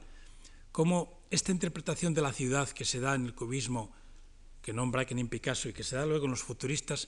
cómo 0.72 1.24
esta 1.30 1.52
interpretación 1.52 2.14
de 2.14 2.22
la 2.22 2.34
ciudad 2.34 2.70
que 2.70 2.86
se 2.86 3.00
da 3.00 3.16
en 3.16 3.26
el 3.26 3.36
cubismo, 3.36 3.92
que 4.62 4.74
nombra 4.74 5.04
en 5.04 5.28
Picasso 5.28 5.70
y 5.70 5.74
que 5.74 5.84
se 5.84 5.96
da 5.96 6.06
luego 6.06 6.26
en 6.26 6.32
los 6.32 6.44
futuristas, 6.44 7.08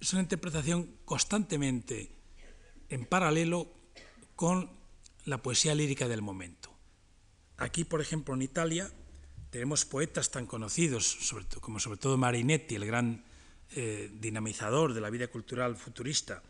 es 0.00 0.12
una 0.12 0.22
interpretación 0.22 0.98
constantemente 1.04 2.10
en 2.88 3.06
paralelo 3.06 3.72
con 4.34 4.70
la 5.24 5.42
poesía 5.42 5.74
lírica 5.74 6.08
del 6.08 6.22
momento. 6.22 6.70
Aquí, 7.56 7.84
por 7.84 8.00
ejemplo, 8.00 8.34
en 8.34 8.42
Italia, 8.42 8.90
tenemos 9.50 9.84
poetas 9.84 10.30
tan 10.30 10.46
conocidos 10.46 11.18
como 11.60 11.78
sobre 11.78 11.98
todo 11.98 12.16
Marinetti, 12.16 12.74
el 12.74 12.86
gran 12.86 13.24
eh, 13.74 14.10
dinamizador 14.12 14.92
de 14.92 15.00
la 15.00 15.10
vida 15.10 15.28
cultural 15.28 15.76
futurista, 15.76 16.42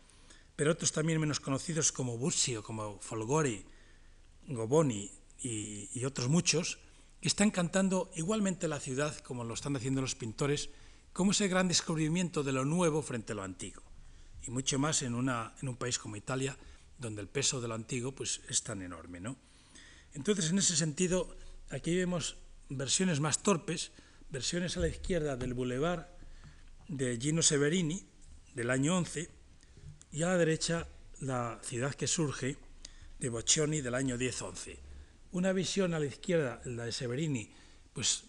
pero 0.55 0.71
otros 0.71 0.91
también 0.91 1.19
menos 1.19 1.39
conocidos 1.39 1.91
como 1.91 2.17
Burzio, 2.17 2.63
como 2.63 2.99
Folgori, 2.99 3.63
Goboni 4.47 5.09
y, 5.41 6.03
otros 6.03 6.27
muchos, 6.27 6.79
que 7.21 7.27
están 7.27 7.49
cantando 7.49 8.11
igualmente 8.15 8.67
la 8.67 8.79
ciudad 8.79 9.15
como 9.19 9.43
lo 9.43 9.53
están 9.53 9.75
haciendo 9.75 10.01
los 10.01 10.15
pintores, 10.15 10.69
como 11.13 11.31
ese 11.31 11.47
gran 11.47 11.67
descubrimiento 11.67 12.43
de 12.43 12.51
lo 12.51 12.65
nuevo 12.65 13.01
frente 13.01 13.31
a 13.31 13.35
lo 13.35 13.43
antiguo. 13.43 13.83
Y 14.45 14.51
mucho 14.51 14.77
más 14.77 15.01
en, 15.01 15.13
en 15.15 15.69
un 15.69 15.77
país 15.77 15.97
como 15.97 16.17
Italia, 16.17 16.57
donde 16.99 17.21
el 17.21 17.27
peso 17.29 17.61
de 17.61 17.69
lo 17.69 17.75
antiguo 17.75 18.11
pues, 18.11 18.41
es 18.49 18.63
tan 18.63 18.81
enorme. 18.81 19.21
¿no? 19.21 19.37
Entonces, 20.13 20.49
en 20.49 20.57
ese 20.57 20.75
sentido, 20.75 21.35
aquí 21.69 21.95
vemos 21.95 22.35
versiones 22.69 23.19
más 23.19 23.41
torpes, 23.41 23.91
versiones 24.29 24.75
a 24.77 24.81
la 24.81 24.87
izquierda 24.87 25.37
del 25.37 25.53
Boulevard 25.53 26.12
de 26.87 27.17
Gino 27.19 27.41
Severini, 27.41 28.03
del 28.53 28.69
año 28.69 28.97
11, 28.97 29.29
y 30.11 30.23
a 30.23 30.27
la 30.27 30.37
derecha 30.37 30.87
la 31.19 31.59
ciudad 31.63 31.93
que 31.95 32.07
surge 32.07 32.57
de 33.19 33.29
Boccioni 33.29 33.81
del 33.81 33.95
año 33.95 34.17
10-11. 34.17 34.77
Una 35.31 35.53
visión 35.53 35.93
a 35.93 35.99
la 35.99 36.05
izquierda, 36.05 36.61
la 36.65 36.85
de 36.85 36.91
Severini, 36.91 37.49
pues 37.93 38.25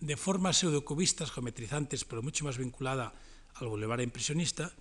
de 0.00 0.16
formas 0.16 0.58
pseudocubistas, 0.58 1.30
geometrizantes, 1.30 2.04
pero 2.04 2.22
mucho 2.22 2.44
más 2.44 2.58
vinculada 2.58 3.12
al 3.54 3.68
boulevard 3.68 4.00
impresionista, 4.00 4.72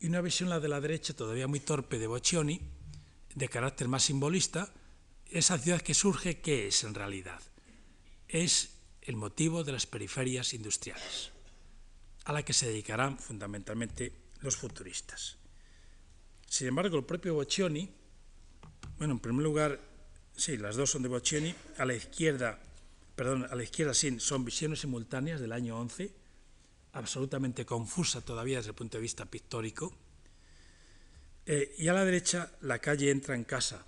y 0.00 0.06
una 0.06 0.22
visión 0.22 0.48
la 0.48 0.60
de 0.60 0.68
la 0.68 0.80
derecha, 0.80 1.14
todavía 1.14 1.46
muy 1.46 1.60
torpe, 1.60 1.98
de 1.98 2.06
Boccioni, 2.06 2.60
de 3.34 3.48
carácter 3.48 3.86
más 3.86 4.04
simbolista, 4.04 4.72
esa 5.30 5.58
ciudad 5.58 5.82
que 5.82 5.94
surge, 5.94 6.40
¿qué 6.40 6.68
es 6.68 6.82
en 6.84 6.94
realidad? 6.94 7.40
Es 8.28 8.70
el 9.02 9.16
motivo 9.16 9.62
de 9.62 9.72
las 9.72 9.86
periferias 9.86 10.54
industriales, 10.54 11.30
a 12.24 12.32
la 12.32 12.44
que 12.44 12.52
se 12.52 12.68
dedicarán 12.68 13.18
fundamentalmente 13.18 14.12
los 14.40 14.56
futuristas. 14.56 15.38
Sin 16.46 16.68
embargo, 16.68 16.98
el 16.98 17.04
propio 17.04 17.34
Boccioni, 17.34 17.88
bueno, 18.98 19.14
en 19.14 19.20
primer 19.20 19.42
lugar, 19.42 19.80
sí, 20.36 20.56
las 20.56 20.76
dos 20.76 20.90
son 20.90 21.02
de 21.02 21.08
Boccioni, 21.08 21.54
a 21.78 21.84
la 21.84 21.94
izquierda, 21.94 22.58
perdón, 23.14 23.46
a 23.50 23.54
la 23.54 23.62
izquierda 23.62 23.94
sí, 23.94 24.18
son 24.20 24.44
visiones 24.44 24.80
simultáneas 24.80 25.40
del 25.40 25.52
año 25.52 25.78
11, 25.78 26.12
absolutamente 26.92 27.64
confusa 27.64 28.20
todavía 28.20 28.58
desde 28.58 28.70
el 28.70 28.76
punto 28.76 28.98
de 28.98 29.02
vista 29.02 29.26
pictórico, 29.26 29.94
eh, 31.46 31.74
y 31.78 31.88
a 31.88 31.92
la 31.92 32.04
derecha, 32.04 32.52
la 32.60 32.78
calle 32.78 33.10
entra 33.10 33.34
en 33.34 33.44
casa. 33.44 33.84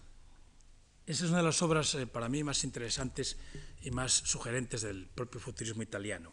Esa 1.07 1.25
es 1.25 1.31
una 1.31 1.39
de 1.39 1.45
las 1.45 1.63
obras 1.63 1.95
eh, 1.95 2.07
para 2.07 2.29
mí 2.29 2.43
más 2.45 2.65
interesantes 2.65 3.37
y 3.83 3.91
más 3.91 4.13
sugerentes 4.13 4.83
del 4.83 5.07
propio 5.07 5.41
futurismo 5.41 5.83
italiano. 5.83 6.33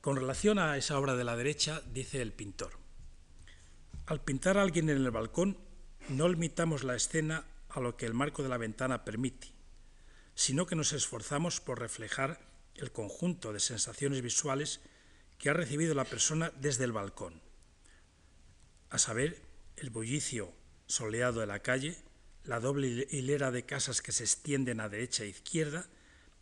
Con 0.00 0.16
relación 0.16 0.58
a 0.58 0.76
esa 0.76 0.98
obra 0.98 1.14
de 1.14 1.24
la 1.24 1.36
derecha, 1.36 1.82
dice 1.92 2.22
el 2.22 2.32
pintor, 2.32 2.78
al 4.06 4.22
pintar 4.24 4.56
a 4.56 4.62
alguien 4.62 4.88
en 4.88 4.96
el 4.96 5.10
balcón, 5.10 5.58
no 6.08 6.28
limitamos 6.28 6.84
la 6.84 6.96
escena 6.96 7.44
a 7.68 7.80
lo 7.80 7.96
que 7.96 8.06
el 8.06 8.14
marco 8.14 8.42
de 8.42 8.48
la 8.48 8.56
ventana 8.56 9.04
permite, 9.04 9.48
sino 10.34 10.66
que 10.66 10.74
nos 10.74 10.92
esforzamos 10.92 11.60
por 11.60 11.78
reflejar 11.78 12.40
el 12.76 12.92
conjunto 12.92 13.52
de 13.52 13.60
sensaciones 13.60 14.22
visuales 14.22 14.80
que 15.38 15.50
ha 15.50 15.54
recibido 15.54 15.94
la 15.94 16.04
persona 16.04 16.50
desde 16.60 16.84
el 16.84 16.92
balcón, 16.92 17.42
a 18.88 18.98
saber, 18.98 19.42
el 19.76 19.90
bullicio 19.90 20.52
soleado 20.86 21.40
de 21.40 21.46
la 21.46 21.60
calle, 21.60 21.96
la 22.44 22.58
doble 22.58 23.06
hilera 23.10 23.50
de 23.50 23.64
casas 23.64 24.02
que 24.02 24.12
se 24.12 24.24
extienden 24.24 24.80
a 24.80 24.88
derecha 24.88 25.24
e 25.24 25.28
izquierda, 25.28 25.88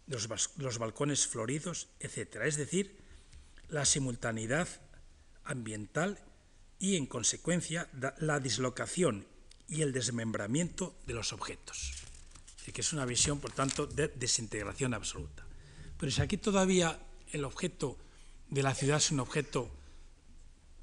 los, 0.07 0.79
balcones 0.79 1.27
floridos, 1.27 1.89
etc. 2.01 2.37
Es 2.45 2.57
decir, 2.57 3.08
la 3.69 3.85
simultaneidad 3.85 4.69
ambiental 5.45 6.19
y, 6.79 6.97
en 6.97 7.07
consecuencia, 7.07 7.89
la 8.19 8.41
dislocación 8.41 9.27
y 9.69 9.83
el 9.83 9.93
desmembramiento 9.93 10.95
de 11.07 11.15
los 11.15 11.33
objetos. 11.33 11.93
Que 12.73 12.83
es 12.83 12.93
una 12.93 13.07
visión, 13.07 13.41
por 13.41 13.53
tanto, 13.53 13.87
de 13.87 14.09
desintegración 14.09 14.93
absoluta. 14.93 15.45
Pero 15.99 16.13
si 16.13 16.21
aquí 16.21 16.37
todavía 16.37 17.01
el 17.33 17.45
objeto 17.45 17.97
de 18.51 18.63
la 18.63 18.75
ciudad 18.75 18.99
es 18.99 19.11
un 19.11 19.21
objeto 19.21 19.71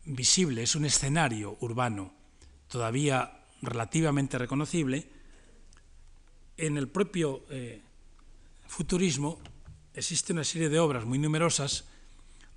visible, 0.05 0.63
es 0.63 0.75
un 0.75 0.85
escenario 0.85 1.57
urbano 1.61 2.13
todavía 2.67 3.45
relativamente 3.61 4.37
reconocible, 4.37 5.07
en 6.57 6.77
el 6.77 6.87
propio 6.87 7.45
eh, 7.49 7.81
futurismo 8.67 9.39
existe 9.93 10.33
una 10.33 10.43
serie 10.43 10.69
de 10.69 10.79
obras 10.79 11.05
muy 11.05 11.19
numerosas, 11.19 11.85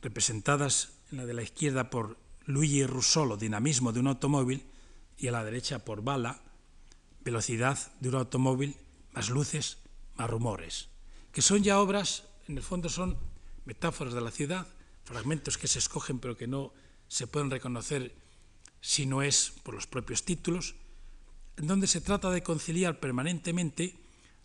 representadas 0.02 0.90
en 1.10 1.18
la 1.18 1.26
de 1.26 1.34
la 1.34 1.42
izquierda 1.42 1.90
por 1.90 2.16
Luigi 2.44 2.86
Russolo, 2.86 3.36
dinamismo 3.36 3.92
de 3.92 4.00
un 4.00 4.08
automóvil, 4.08 4.64
y 5.16 5.28
a 5.28 5.32
la 5.32 5.44
derecha 5.44 5.84
por 5.84 6.02
bala, 6.02 6.40
velocidad 7.20 7.78
de 8.00 8.08
un 8.08 8.14
automóvil, 8.14 8.76
más 9.12 9.30
luces, 9.30 9.78
más 10.16 10.30
rumores, 10.30 10.88
que 11.32 11.42
son 11.42 11.62
ya 11.62 11.80
obras, 11.80 12.24
en 12.46 12.56
el 12.56 12.62
fondo 12.62 12.88
son 12.88 13.18
metáforas 13.64 14.14
de 14.14 14.20
la 14.20 14.30
ciudad, 14.30 14.66
fragmentos 15.04 15.58
que 15.58 15.68
se 15.68 15.78
escogen 15.78 16.20
pero 16.20 16.36
que 16.36 16.46
no 16.46 16.72
se 17.08 17.26
pueden 17.26 17.50
reconocer 17.50 18.14
si 18.80 19.06
no 19.06 19.22
es 19.22 19.52
por 19.62 19.74
los 19.74 19.86
propios 19.86 20.24
títulos, 20.24 20.74
en 21.56 21.66
donde 21.66 21.86
se 21.86 22.00
trata 22.00 22.30
de 22.30 22.42
conciliar 22.42 23.00
permanentemente 23.00 23.96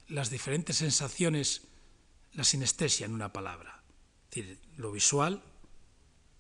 las 0.08 0.30
diferentes 0.30 0.78
sensaciones, 0.78 1.68
la 2.34 2.44
sinestesia 2.44 3.06
en 3.06 3.14
una 3.14 3.32
palabra, 3.32 3.83
decir, 4.34 4.60
lo 4.78 4.92
visual, 4.92 5.44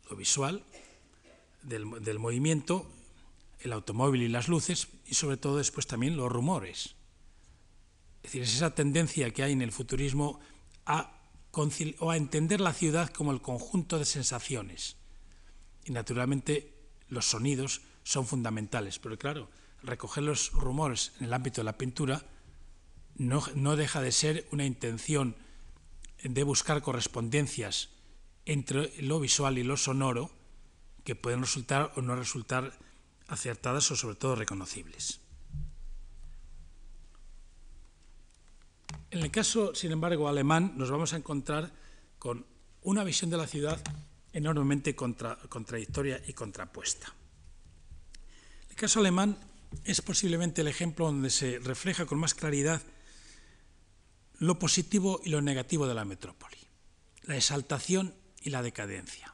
lo 0.10 0.16
visual, 0.16 0.64
del, 1.62 2.20
movimiento, 2.20 2.90
el 3.60 3.74
automóvil 3.74 4.24
y 4.24 4.28
las 4.28 4.48
luces, 4.48 4.88
y 5.06 5.16
sobre 5.16 5.38
todo 5.38 5.58
después 5.58 5.88
también 5.88 6.18
los 6.18 6.32
rumores. 6.32 6.96
Es 8.18 8.24
decir, 8.24 8.42
es 8.44 8.56
esa 8.56 8.76
tendencia 8.76 9.32
que 9.32 9.44
hay 9.44 9.54
en 9.54 9.62
el 9.62 9.72
futurismo 9.72 10.40
a, 10.86 11.22
o 12.00 12.12
a 12.12 12.18
entender 12.18 12.60
la 12.60 12.74
ciudad 12.74 13.10
como 13.10 13.32
el 13.32 13.42
conjunto 13.42 14.00
de 14.00 14.06
sensaciones. 14.06 14.98
Y 15.86 15.92
naturalmente 15.92 16.74
los 17.10 17.26
sonidos 17.26 17.82
son 18.04 18.26
fundamentales, 18.26 19.00
pero 19.00 19.18
claro, 19.18 19.50
recoger 19.84 20.24
los 20.24 20.52
rumores 20.52 21.14
en 21.20 21.26
el 21.26 21.34
ámbito 21.34 21.62
de 21.62 21.66
la 21.66 21.78
pintura 21.78 22.26
no, 23.16 23.44
no 23.56 23.76
deja 23.76 24.02
de 24.02 24.12
ser 24.12 24.48
una 24.52 24.66
intención 24.66 25.36
de 26.24 26.44
buscar 26.44 26.82
correspondencias 26.82 27.90
entre 28.46 28.92
lo 29.02 29.20
visual 29.20 29.58
y 29.58 29.64
lo 29.64 29.78
sonoro, 29.78 30.32
que 31.04 31.16
pueden 31.16 31.42
resultar 31.42 31.92
o 31.96 32.02
no 32.02 32.16
resultar 32.16 32.78
acertadas 33.28 33.92
o 33.92 33.96
sobre 33.96 34.16
todo 34.16 34.36
reconocibles. 34.36 35.20
En 39.12 39.20
el 39.20 39.32
caso, 39.32 39.76
sin 39.76 39.92
embargo, 39.92 40.28
alemán, 40.28 40.74
nos 40.76 40.90
vamos 40.90 41.14
a 41.14 41.18
encontrar 41.18 41.72
con 42.18 42.46
una 42.82 43.04
visión 43.04 43.30
de 43.30 43.38
la 43.38 43.48
ciudad 43.48 43.80
enormemente 44.34 44.96
contradictoria 44.96 46.22
y 46.26 46.34
contrapuesta. 46.34 47.14
El 48.70 48.76
caso 48.76 49.00
alemán 49.00 49.38
es 49.84 50.02
posiblemente 50.02 50.62
el 50.62 50.68
ejemplo 50.68 51.06
donde 51.06 51.30
se 51.30 51.60
refleja 51.60 52.06
con 52.06 52.18
más 52.18 52.34
claridad 52.34 52.82
lo 54.40 54.60
positivo 54.60 55.22
y 55.24 55.30
lo 55.30 55.42
negativo 55.42 55.88
de 55.88 55.94
la 55.94 56.06
metrópoli, 56.06 56.58
la 57.24 57.36
exaltación 57.36 58.14
y 58.42 58.50
la 58.50 58.62
decadencia. 58.62 59.34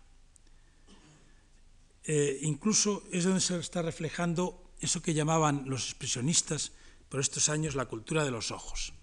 Eh, 2.04 2.40
incluso 2.42 3.04
es 3.12 3.24
donde 3.24 3.42
se 3.42 3.58
está 3.60 3.82
reflejando 3.82 4.72
eso 4.80 5.02
que 5.02 5.14
llamaban 5.14 5.66
los 5.68 5.86
expresionistas 5.86 6.72
por 7.10 7.20
estos 7.20 7.50
años 7.50 7.76
la 7.76 7.86
cultura 7.86 8.24
de 8.24 8.32
los 8.32 8.52
ojos. 8.52 8.94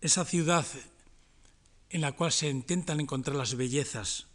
Esa 0.00 0.24
ciudad 0.24 0.66
en 1.90 2.00
la 2.00 2.12
cual 2.12 2.32
se 2.32 2.48
intentan 2.48 3.00
encontrar 3.00 3.36
las 3.36 3.54
bellezas 3.54 4.26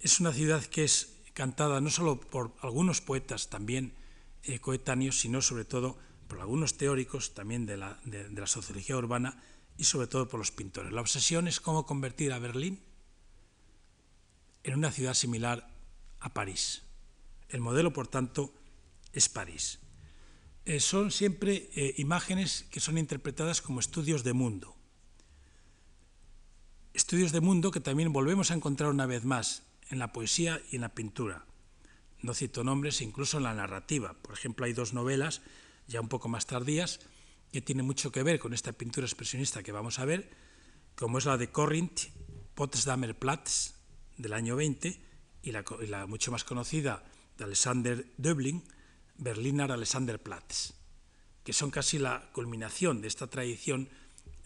es 0.00 0.20
una 0.20 0.32
ciudad 0.32 0.64
que 0.64 0.84
es 0.84 1.14
cantada 1.32 1.80
no 1.80 1.88
solo 1.88 2.20
por 2.20 2.52
algunos 2.60 3.00
poetas 3.00 3.48
también 3.48 3.94
eh, 4.42 4.58
coetáneos, 4.58 5.20
sino 5.20 5.40
sobre 5.40 5.64
todo 5.64 5.96
por 6.32 6.40
algunos 6.40 6.78
teóricos 6.78 7.34
también 7.34 7.66
de 7.66 7.76
la, 7.76 8.00
de 8.06 8.30
la 8.30 8.46
sociología 8.46 8.96
urbana 8.96 9.36
y 9.76 9.84
sobre 9.84 10.06
todo 10.06 10.28
por 10.28 10.40
los 10.40 10.50
pintores. 10.50 10.90
La 10.90 11.02
obsesión 11.02 11.46
es 11.46 11.60
cómo 11.60 11.84
convertir 11.84 12.32
a 12.32 12.38
Berlín 12.38 12.80
en 14.62 14.72
una 14.72 14.90
ciudad 14.90 15.12
similar 15.12 15.68
a 16.20 16.32
París. 16.32 16.84
El 17.50 17.60
modelo, 17.60 17.92
por 17.92 18.08
tanto, 18.08 18.50
es 19.12 19.28
París. 19.28 19.80
Eh, 20.64 20.80
son 20.80 21.10
siempre 21.10 21.68
eh, 21.74 21.96
imágenes 21.98 22.64
que 22.70 22.80
son 22.80 22.96
interpretadas 22.96 23.60
como 23.60 23.80
estudios 23.80 24.24
de 24.24 24.32
mundo. 24.32 24.74
Estudios 26.94 27.32
de 27.32 27.42
mundo 27.42 27.70
que 27.70 27.80
también 27.80 28.10
volvemos 28.10 28.50
a 28.50 28.54
encontrar 28.54 28.88
una 28.88 29.04
vez 29.04 29.26
más 29.26 29.64
en 29.90 29.98
la 29.98 30.14
poesía 30.14 30.62
y 30.70 30.76
en 30.76 30.80
la 30.80 30.94
pintura. 30.94 31.44
No 32.22 32.32
cito 32.32 32.64
nombres, 32.64 33.02
incluso 33.02 33.36
en 33.36 33.42
la 33.42 33.52
narrativa. 33.52 34.14
Por 34.14 34.32
ejemplo, 34.32 34.64
hay 34.64 34.72
dos 34.72 34.94
novelas, 34.94 35.42
ya 35.86 36.00
un 36.00 36.08
poco 36.08 36.28
más 36.28 36.46
tardías, 36.46 37.00
que 37.52 37.60
tienen 37.60 37.86
mucho 37.86 38.10
que 38.10 38.22
ver 38.22 38.38
con 38.38 38.54
esta 38.54 38.72
pintura 38.72 39.06
expresionista 39.06 39.62
que 39.62 39.72
vamos 39.72 39.98
a 39.98 40.04
ver, 40.04 40.30
como 40.94 41.18
es 41.18 41.26
la 41.26 41.36
de 41.36 41.50
Corinth, 41.50 42.08
Potsdamer 42.54 43.18
Platz, 43.18 43.74
del 44.16 44.32
año 44.32 44.56
20, 44.56 45.00
y 45.42 45.52
la, 45.52 46.06
mucho 46.06 46.30
más 46.30 46.44
conocida 46.44 47.04
de 47.36 47.44
Alexander 47.44 48.06
Döbling, 48.16 48.62
Berliner 49.18 49.72
Alexanderplatz, 49.72 50.74
que 51.44 51.52
son 51.52 51.70
casi 51.70 51.98
la 51.98 52.30
culminación 52.32 53.00
de 53.00 53.08
esta 53.08 53.26
tradición 53.26 53.88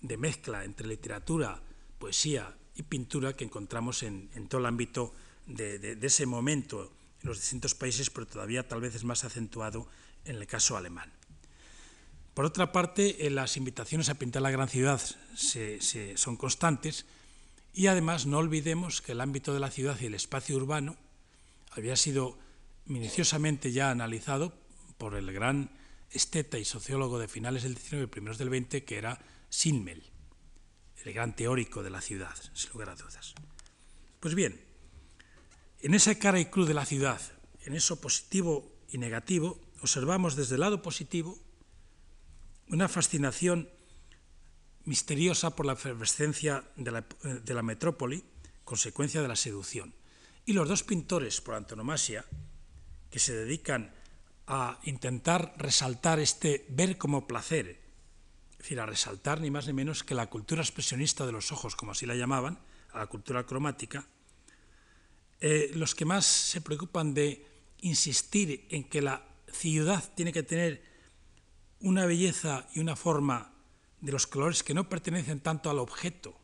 de 0.01 0.17
mezcla 0.17 0.65
entre 0.65 0.87
literatura, 0.87 1.63
poesía 1.99 2.57
y 2.75 2.83
pintura 2.83 3.35
que 3.35 3.45
encontramos 3.45 4.03
en, 4.03 4.29
todo 4.49 4.61
el 4.61 4.67
ámbito 4.67 5.15
de, 5.47 5.99
ese 6.03 6.27
momento 6.27 6.93
en 7.23 7.29
los 7.29 7.41
distintos 7.41 7.75
países, 7.75 8.11
pero 8.11 8.27
todavía 8.27 8.67
tal 8.67 8.81
vez 8.81 8.95
es 8.95 9.05
más 9.05 9.25
acentuado 9.25 9.89
en 10.25 10.37
el 10.37 10.47
caso 10.47 10.77
alemán. 10.77 11.13
Por 12.37 12.45
otra 12.45 12.71
parte, 12.71 13.17
las 13.31 13.57
invitaciones 13.57 14.11
a 14.11 14.15
pintar 14.15 14.43
la 14.43 14.51
gran 14.51 14.69
ciudad 14.69 15.01
se, 15.35 16.19
son 16.19 16.37
constantes 16.37 17.07
y 17.73 17.87
además 17.87 18.27
no 18.27 18.37
olvidemos 18.37 19.01
que 19.01 19.13
el 19.13 19.23
ámbito 19.23 19.55
de 19.55 19.61
la 19.61 19.71
ciudad 19.71 19.99
y 20.03 20.05
el 20.05 20.15
espacio 20.15 20.55
urbano 20.57 20.97
había 21.71 21.97
sido 21.97 22.37
minuciosamente 22.85 23.73
ya 23.73 23.91
analizado 23.91 24.53
por 24.99 25.15
el 25.15 25.33
gran 25.33 25.71
esteta 26.11 26.59
y 26.59 26.67
sociólogo 26.67 27.19
de 27.19 27.27
finales 27.27 27.63
del 27.63 27.79
XIX 27.79 28.03
y 28.03 28.07
primeros 28.07 28.37
del 28.37 28.51
XX, 28.51 28.85
que 28.85 28.99
era 28.99 29.19
Sinmel, 29.49 30.03
el 31.07 31.15
gran 31.15 31.35
teórico 31.37 31.83
de 31.83 31.89
la 31.89 32.03
ciudad, 32.03 32.37
sin 32.53 32.71
lugar 32.73 32.91
a 32.91 32.97
dudas. 32.97 33.33
Pues 34.21 34.35
bien, 34.35 34.61
en 35.81 35.95
esa 35.95 36.19
cara 36.19 36.39
y 36.39 36.45
cruz 36.45 36.69
de 36.69 36.75
la 36.75 36.85
ciudad, 36.85 37.23
en 37.65 37.75
eso 37.75 37.99
positivo 37.99 38.77
y 38.91 38.99
negativo, 38.99 39.59
observamos 39.81 40.37
desde 40.37 40.57
el 40.57 40.61
lado 40.61 40.83
positivo 40.83 41.46
una 42.69 42.89
fascinación 42.89 43.69
misteriosa 44.85 45.55
por 45.55 45.67
la 45.67 45.75
efervescencia 45.75 46.65
de 46.77 46.91
la, 46.91 47.07
de 47.23 47.55
la 47.55 47.63
metrópoli, 47.63 48.25
consecuencia 48.65 49.23
de 49.23 49.29
la 49.29 49.37
seducción. 49.37 49.95
Y 50.45 50.53
los 50.53 50.69
dos 50.69 50.83
pintores, 50.83 51.41
por 51.41 51.55
antonomasia, 51.55 52.25
que 53.11 53.19
se 53.19 53.35
dedican 53.35 53.93
a 54.47 54.79
intentar 54.85 55.55
resaltar 55.59 56.21
este 56.21 56.67
ver 56.69 56.99
como 56.99 57.27
placer, 57.27 57.81
es 58.53 58.59
decir, 58.59 58.81
a 58.81 58.87
resaltar 58.87 59.41
ni 59.41 59.51
más 59.51 59.67
ni 59.67 59.73
menos 59.73 60.05
que 60.05 60.15
la 60.15 60.31
cultura 60.31 60.63
expresionista 60.63 61.27
de 61.27 61.33
los 61.33 61.51
ojos, 61.51 61.75
como 61.75 61.93
así 61.93 62.07
la 62.07 62.15
llamaban, 62.15 62.59
a 62.93 62.99
la 63.01 63.07
cultura 63.07 63.45
cromática, 63.45 64.07
eh, 65.41 65.71
los 65.75 65.95
que 65.95 66.05
más 66.05 66.25
se 66.25 66.61
preocupan 66.61 67.13
de 67.13 67.45
insistir 67.81 68.67
en 68.71 68.85
que 68.85 69.03
la 69.03 69.27
ciudad 69.53 70.03
tiene 70.15 70.33
que 70.33 70.43
tener 70.43 70.83
una 71.81 72.07
belleza 72.07 72.67
y 72.75 72.81
una 72.81 72.97
forma 72.97 73.53
de 74.01 74.13
los 74.13 74.27
colores 74.27 74.63
que 74.63 74.75
no 74.75 74.89
pertenecen 74.89 75.41
tanto 75.41 75.71
al 75.71 75.79
objeto, 75.79 76.39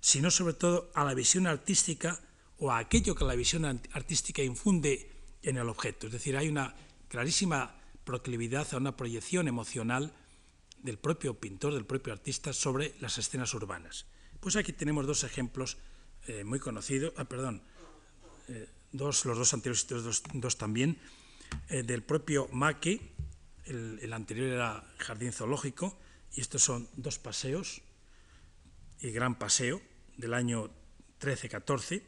sino 0.00 0.30
sobre 0.30 0.54
todo 0.54 0.90
a 0.94 1.04
la 1.04 1.14
visión 1.14 1.46
artística 1.46 2.20
o 2.58 2.70
a 2.70 2.78
aquello 2.78 3.14
que 3.14 3.24
la 3.24 3.34
visión 3.34 3.64
artística 3.64 4.42
infunde 4.42 5.10
en 5.42 5.56
el 5.56 5.68
objeto. 5.68 6.06
Es 6.06 6.12
decir, 6.12 6.36
hay 6.36 6.48
una 6.48 6.74
clarísima 7.08 7.74
proclividad 8.04 8.66
a 8.72 8.76
una 8.76 8.96
proyección 8.96 9.48
emocional 9.48 10.12
del 10.82 10.98
propio 10.98 11.34
pintor, 11.34 11.74
del 11.74 11.84
propio 11.84 12.12
artista 12.12 12.52
sobre 12.52 12.94
las 13.00 13.18
escenas 13.18 13.52
urbanas. 13.54 14.06
Pues 14.40 14.56
aquí 14.56 14.72
tenemos 14.72 15.06
dos 15.06 15.24
ejemplos 15.24 15.76
eh, 16.26 16.44
muy 16.44 16.58
conocidos, 16.58 17.12
ah, 17.16 17.24
perdón, 17.24 17.62
eh, 18.48 18.68
dos, 18.92 19.24
los 19.24 19.36
dos 19.36 19.52
anteriores 19.54 19.84
y 19.84 19.94
dos, 19.94 20.22
dos 20.32 20.56
también, 20.56 20.98
eh, 21.68 21.82
del 21.82 22.02
propio 22.02 22.48
Maque, 22.52 23.00
el, 23.70 23.98
el, 24.02 24.12
anterior 24.12 24.48
era 24.48 24.84
Jardín 24.98 25.32
Zoológico, 25.32 25.98
y 26.34 26.40
estos 26.40 26.62
son 26.62 26.88
dos 26.96 27.18
paseos, 27.18 27.82
y 29.00 29.10
Gran 29.10 29.38
Paseo, 29.38 29.80
del 30.16 30.34
año 30.34 30.70
13-14. 31.20 32.02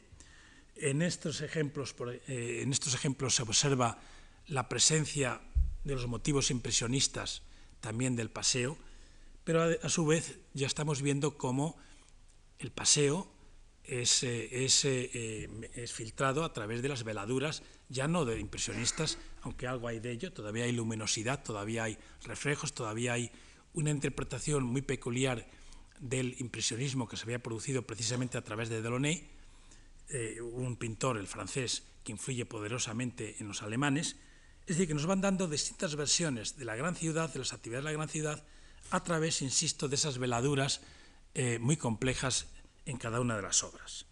En 0.75 1.01
estos 1.01 1.41
ejemplos, 1.41 1.95
eh, 2.27 2.59
en 2.63 2.71
estos 2.71 2.93
ejemplos 2.93 3.35
se 3.35 3.43
observa 3.43 3.99
la 4.47 4.69
presencia 4.69 5.41
de 5.83 5.93
los 5.93 6.07
motivos 6.07 6.51
impresionistas 6.51 7.43
también 7.79 8.15
del 8.15 8.29
paseo, 8.29 8.77
pero 9.43 9.63
a 9.63 9.89
su 9.89 10.05
vez 10.05 10.39
ya 10.53 10.67
estamos 10.67 11.01
viendo 11.01 11.37
cómo 11.37 11.77
el 12.59 12.71
paseo 12.71 13.32
es, 13.85 14.23
es, 14.23 14.85
eh, 14.85 15.49
es, 15.75 15.91
filtrado 15.91 16.43
a 16.43 16.53
través 16.53 16.81
de 16.81 16.89
las 16.89 17.03
veladuras, 17.03 17.63
ya 17.89 18.07
no 18.07 18.25
de 18.25 18.39
impresionistas, 18.39 19.17
aunque 19.41 19.67
algo 19.67 19.87
hay 19.87 19.99
de 19.99 20.11
ello, 20.11 20.31
todavía 20.31 20.65
hay 20.65 20.71
luminosidad, 20.71 21.43
todavía 21.43 21.83
hay 21.83 21.97
reflejos, 22.23 22.73
todavía 22.73 23.13
hay 23.13 23.31
una 23.73 23.91
interpretación 23.91 24.63
muy 24.63 24.81
peculiar 24.81 25.47
del 25.99 26.35
impresionismo 26.39 27.07
que 27.07 27.17
se 27.17 27.23
había 27.23 27.39
producido 27.39 27.81
precisamente 27.83 28.37
a 28.37 28.43
través 28.43 28.69
de 28.69 28.81
Delaunay, 28.81 29.27
eh, 30.09 30.41
un 30.41 30.75
pintor, 30.75 31.17
el 31.17 31.27
francés, 31.27 31.83
que 32.03 32.11
influye 32.11 32.45
poderosamente 32.45 33.37
en 33.39 33.47
los 33.47 33.63
alemanes, 33.63 34.17
es 34.61 34.77
decir, 34.77 34.87
que 34.87 34.93
nos 34.93 35.05
van 35.05 35.21
dando 35.21 35.47
distintas 35.47 35.95
versiones 35.95 36.57
de 36.57 36.65
la 36.65 36.75
gran 36.75 36.95
ciudad, 36.95 37.31
de 37.31 37.39
las 37.39 37.53
actividades 37.53 37.85
de 37.85 37.91
la 37.91 37.97
gran 37.97 38.09
ciudad, 38.09 38.43
a 38.91 39.03
través, 39.03 39.41
insisto, 39.41 39.87
de 39.87 39.95
esas 39.95 40.17
veladuras 40.17 40.81
eh, 41.33 41.57
muy 41.59 41.77
complejas 41.77 42.47
en 42.85 42.97
cada 42.97 43.19
una 43.19 43.35
de 43.35 43.41
las 43.41 43.63
obras. 43.63 44.05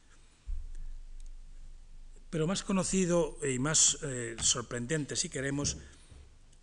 Pero 2.29 2.47
más 2.47 2.63
conocido 2.63 3.37
y 3.43 3.59
más 3.59 3.97
eh, 4.03 4.35
sorprendente, 4.39 5.15
si 5.15 5.29
queremos, 5.29 5.77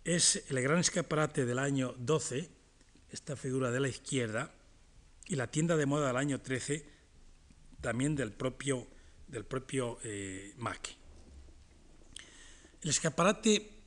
es 0.03 0.43
el 0.49 0.61
gran 0.61 0.79
escaparate 0.79 1.45
del 1.45 1.59
año 1.59 1.93
12, 1.97 2.49
esta 3.11 3.35
figura 3.35 3.69
de 3.71 3.79
la 3.79 3.87
izquierda, 3.87 4.51
y 5.27 5.35
la 5.35 5.47
tienda 5.47 5.77
de 5.77 5.85
moda 5.85 6.07
del 6.07 6.17
año 6.17 6.41
13, 6.41 6.85
también 7.81 8.15
del 8.15 8.31
propio, 8.31 8.87
del 9.27 9.45
propio 9.45 9.99
eh. 10.03 10.55
El 12.81 12.89
escaparate 12.89 13.79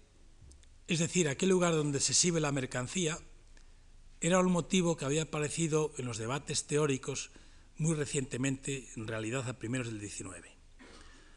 es 0.93 0.99
decir, 0.99 1.29
aquel 1.29 1.49
lugar 1.49 1.73
donde 1.73 2.01
se 2.01 2.12
exhibe 2.12 2.41
la 2.41 2.53
mercancía, 2.53 3.18
era 4.20 4.41
un 4.41 4.53
motivo 4.53 4.97
que 4.97 5.05
había 5.05 5.23
aparecido 5.23 5.93
en 5.97 6.05
los 6.05 6.18
debates 6.18 6.66
teóricos 6.66 7.31
muy 7.79 7.95
recientemente, 7.95 8.89
en 8.97 9.07
realidad 9.07 9.49
a 9.49 9.59
primeros 9.59 9.89
del 9.89 10.01
XIX. 10.01 10.47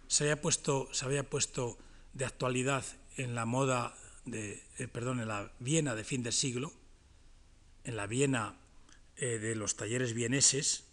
Se 0.07 0.23
había 0.25 0.41
puesto, 0.41 0.89
se 0.91 1.05
había 1.05 1.29
puesto 1.29 1.77
de 2.13 2.25
actualidad 2.25 2.85
en 3.17 3.35
la 3.35 3.45
moda, 3.45 3.95
de, 4.25 4.63
eh, 4.77 4.87
perdón, 4.87 5.19
en 5.19 5.27
la 5.27 5.51
Viena 5.59 5.95
de 5.95 6.03
fin 6.03 6.23
de 6.23 6.31
siglo, 6.31 6.73
en 7.83 7.95
la 7.95 8.07
Viena 8.07 8.57
eh, 9.17 9.39
de 9.39 9.55
los 9.55 9.75
talleres 9.75 10.13
vieneses, 10.13 10.85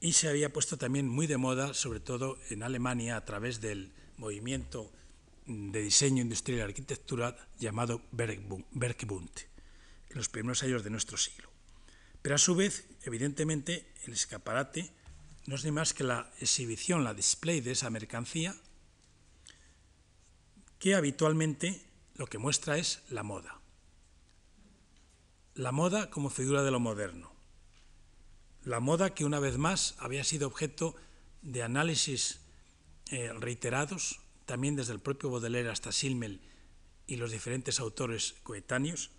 y 0.00 0.12
se 0.12 0.28
había 0.28 0.52
puesto 0.52 0.76
también 0.76 1.08
muy 1.08 1.26
de 1.26 1.36
moda, 1.36 1.74
sobre 1.74 2.00
todo 2.00 2.38
en 2.50 2.62
Alemania, 2.62 3.16
a 3.16 3.24
través 3.24 3.60
del 3.60 3.92
movimiento 4.16 4.92
de 5.46 5.82
diseño 5.82 6.22
industrial 6.22 6.60
y 6.60 6.62
arquitectura 6.62 7.36
llamado 7.58 8.02
Bergbund, 8.12 9.30
en 10.10 10.16
los 10.16 10.28
primeros 10.28 10.62
años 10.62 10.84
de 10.84 10.90
nuestro 10.90 11.16
siglo. 11.16 11.47
Pero 12.28 12.36
a 12.36 12.38
su 12.38 12.54
vez, 12.54 12.86
evidentemente, 13.04 13.90
el 14.04 14.12
escaparate 14.12 14.92
no 15.46 15.54
es 15.54 15.64
ni 15.64 15.70
más 15.70 15.94
que 15.94 16.04
la 16.04 16.30
exhibición, 16.40 17.02
la 17.02 17.14
display 17.14 17.62
de 17.62 17.70
esa 17.70 17.88
mercancía, 17.88 18.54
que 20.78 20.94
habitualmente 20.94 21.80
lo 22.16 22.26
que 22.26 22.36
muestra 22.36 22.76
es 22.76 23.00
la 23.08 23.22
moda. 23.22 23.62
La 25.54 25.72
moda 25.72 26.10
como 26.10 26.28
figura 26.28 26.62
de 26.62 26.70
lo 26.70 26.80
moderno. 26.80 27.32
La 28.62 28.80
moda 28.80 29.14
que 29.14 29.24
una 29.24 29.40
vez 29.40 29.56
más 29.56 29.94
había 29.96 30.22
sido 30.22 30.48
objeto 30.48 30.96
de 31.40 31.62
análisis 31.62 32.40
eh, 33.10 33.32
reiterados, 33.32 34.20
también 34.44 34.76
desde 34.76 34.92
el 34.92 35.00
propio 35.00 35.30
Baudelaire 35.30 35.70
hasta 35.70 35.92
Silmel 35.92 36.42
y 37.06 37.16
los 37.16 37.30
diferentes 37.30 37.80
autores 37.80 38.34
coetáneos, 38.42 39.12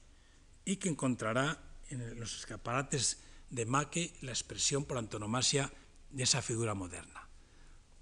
y 0.63 0.75
que 0.75 0.89
encontrará 0.89 1.68
en 1.89 2.19
los 2.19 2.37
escaparates 2.37 3.19
de 3.49 3.65
Maque 3.65 4.13
la 4.21 4.31
expresión 4.31 4.85
por 4.85 4.97
antonomasia 4.97 5.71
de 6.11 6.23
esa 6.23 6.41
figura 6.41 6.73
moderna. 6.73 7.27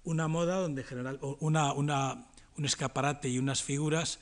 Una 0.04 0.28
moda 0.28 0.56
donde 0.56 0.84
general, 0.84 1.18
una, 1.20 1.72
un 1.72 2.64
escaparate 2.64 3.28
y 3.28 3.38
unas 3.38 3.62
figuras 3.62 4.20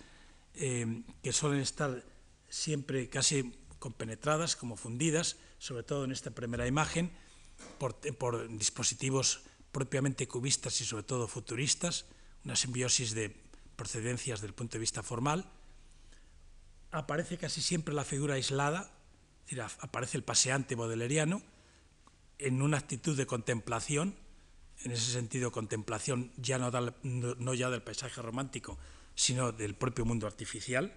eh, 0.54 1.02
que 1.22 1.32
suelen 1.32 1.60
estar 1.60 2.04
siempre 2.48 3.08
casi 3.08 3.54
compenetradas, 3.78 4.56
como 4.56 4.76
fundidas, 4.76 5.36
sobre 5.58 5.82
todo 5.82 6.04
en 6.04 6.12
esta 6.12 6.30
primera 6.30 6.66
imagen, 6.66 7.10
por, 7.78 7.94
por 8.16 8.48
dispositivos 8.56 9.42
propiamente 9.72 10.26
cubistas 10.26 10.80
y 10.80 10.84
sobre 10.84 11.02
todo 11.02 11.28
futuristas, 11.28 12.06
una 12.44 12.56
simbiosis 12.56 13.14
de 13.14 13.36
procedencias 13.76 14.40
del 14.40 14.54
punto 14.54 14.74
de 14.74 14.80
vista 14.80 15.02
formal, 15.02 15.50
aparece 16.90 17.36
casi 17.36 17.60
siempre 17.60 17.94
la 17.94 18.04
figura 18.04 18.34
aislada, 18.34 18.90
aparece 19.80 20.16
el 20.16 20.24
paseante 20.24 20.74
bodeleriano 20.74 21.42
en 22.38 22.62
una 22.62 22.78
actitud 22.78 23.16
de 23.16 23.26
contemplación, 23.26 24.14
en 24.84 24.92
ese 24.92 25.12
sentido 25.12 25.52
contemplación 25.52 26.32
ya 26.36 26.58
no, 26.58 26.70
no 27.02 27.54
ya 27.54 27.70
del 27.70 27.82
paisaje 27.82 28.20
romántico, 28.20 28.78
sino 29.14 29.52
del 29.52 29.74
propio 29.74 30.04
mundo 30.04 30.26
artificial. 30.26 30.94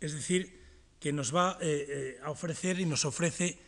Es 0.00 0.12
decir, 0.12 0.60
que 0.98 1.12
nos 1.12 1.34
va 1.34 1.56
eh, 1.60 1.86
eh, 1.88 2.20
a 2.22 2.30
ofrecer 2.30 2.80
y 2.80 2.84
nos 2.84 3.04
ofrece 3.04 3.58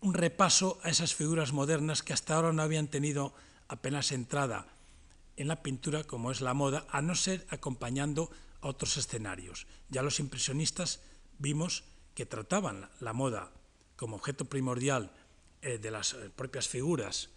un 0.00 0.14
repaso 0.14 0.80
a 0.82 0.90
esas 0.90 1.14
figuras 1.14 1.52
modernas 1.52 2.02
que 2.02 2.12
hasta 2.12 2.34
ahora 2.34 2.52
no 2.52 2.62
habían 2.62 2.88
tenido 2.88 3.34
apenas 3.68 4.12
entrada 4.12 4.66
en 5.36 5.48
la 5.48 5.62
pintura 5.62 6.04
como 6.04 6.30
es 6.30 6.40
la 6.40 6.54
moda, 6.54 6.86
a 6.90 7.00
no 7.02 7.14
ser 7.14 7.46
acompañando 7.50 8.30
a 8.60 8.68
otros 8.68 8.96
escenarios. 8.96 9.66
Ya 9.88 10.02
los 10.02 10.20
impresionistas 10.20 11.00
vimos 11.38 11.84
que 12.14 12.26
trataban 12.26 12.88
la 13.00 13.12
moda 13.12 13.52
como 13.96 14.16
objeto 14.16 14.44
primordial 14.44 15.12
eh, 15.62 15.78
de 15.78 15.90
las 15.90 16.14
eh, 16.14 16.30
propias 16.34 16.68
figuras 16.68 17.30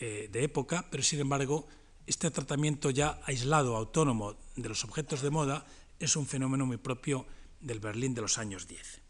eh, 0.00 0.28
de 0.30 0.44
época, 0.44 0.86
pero 0.90 1.02
sin 1.02 1.20
embargo 1.20 1.66
este 2.06 2.30
tratamiento 2.30 2.90
ya 2.90 3.20
aislado, 3.24 3.76
autónomo 3.76 4.36
de 4.56 4.68
los 4.68 4.84
objetos 4.84 5.20
de 5.20 5.30
moda 5.30 5.66
es 5.98 6.16
un 6.16 6.26
fenómeno 6.26 6.64
muy 6.64 6.78
propio 6.78 7.26
del 7.60 7.80
Berlín 7.80 8.14
de 8.14 8.22
los 8.22 8.38
años 8.38 8.66
10. 8.66 9.02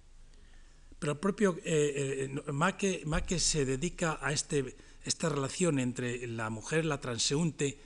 Pero 0.98 1.12
el 1.12 1.18
propio 1.18 1.56
eh, 1.64 2.28
Maque, 2.52 3.38
se 3.38 3.64
dedica 3.64 4.18
a 4.20 4.32
este, 4.32 4.76
esta 5.04 5.28
relación 5.28 5.78
entre 5.78 6.26
la 6.26 6.50
mujer, 6.50 6.84
la 6.84 7.00
transeúnte 7.00 7.78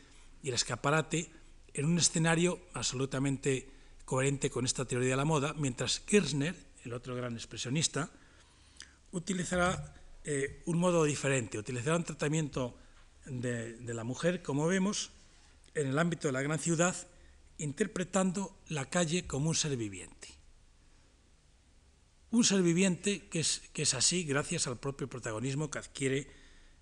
y 0.42 0.48
el 0.48 0.54
escaparate 0.54 1.28
en 1.74 1.84
un 1.86 1.98
escenario 1.98 2.60
absolutamente 2.72 3.68
coherente 4.04 4.50
con 4.50 4.64
esta 4.64 4.84
teoría 4.84 5.10
de 5.10 5.16
la 5.16 5.24
moda, 5.24 5.54
mientras 5.54 6.00
Kirchner, 6.00 6.54
el 6.84 6.92
otro 6.92 7.14
gran 7.14 7.34
expresionista, 7.34 8.10
utilizará 9.12 9.94
eh, 10.24 10.62
un 10.66 10.78
modo 10.78 11.04
diferente, 11.04 11.58
utilizará 11.58 11.96
un 11.96 12.04
tratamiento 12.04 12.76
de, 13.26 13.76
la 13.94 14.04
mujer, 14.04 14.42
como 14.42 14.66
vemos, 14.66 15.10
en 15.74 15.88
el 15.88 15.98
ámbito 15.98 16.28
de 16.28 16.32
la 16.32 16.42
gran 16.42 16.58
ciudad, 16.58 16.94
interpretando 17.58 18.56
la 18.68 18.88
calle 18.88 19.26
como 19.26 19.48
un 19.48 19.54
ser 19.54 19.76
viviente. 19.76 20.28
Un 22.30 22.44
ser 22.44 22.62
viviente 22.62 23.28
que 23.28 23.40
es, 23.40 23.62
que 23.72 23.82
es 23.82 23.94
así 23.94 24.24
gracias 24.24 24.66
al 24.66 24.78
propio 24.78 25.08
protagonismo 25.08 25.70
que 25.70 25.78
adquiere 25.78 26.26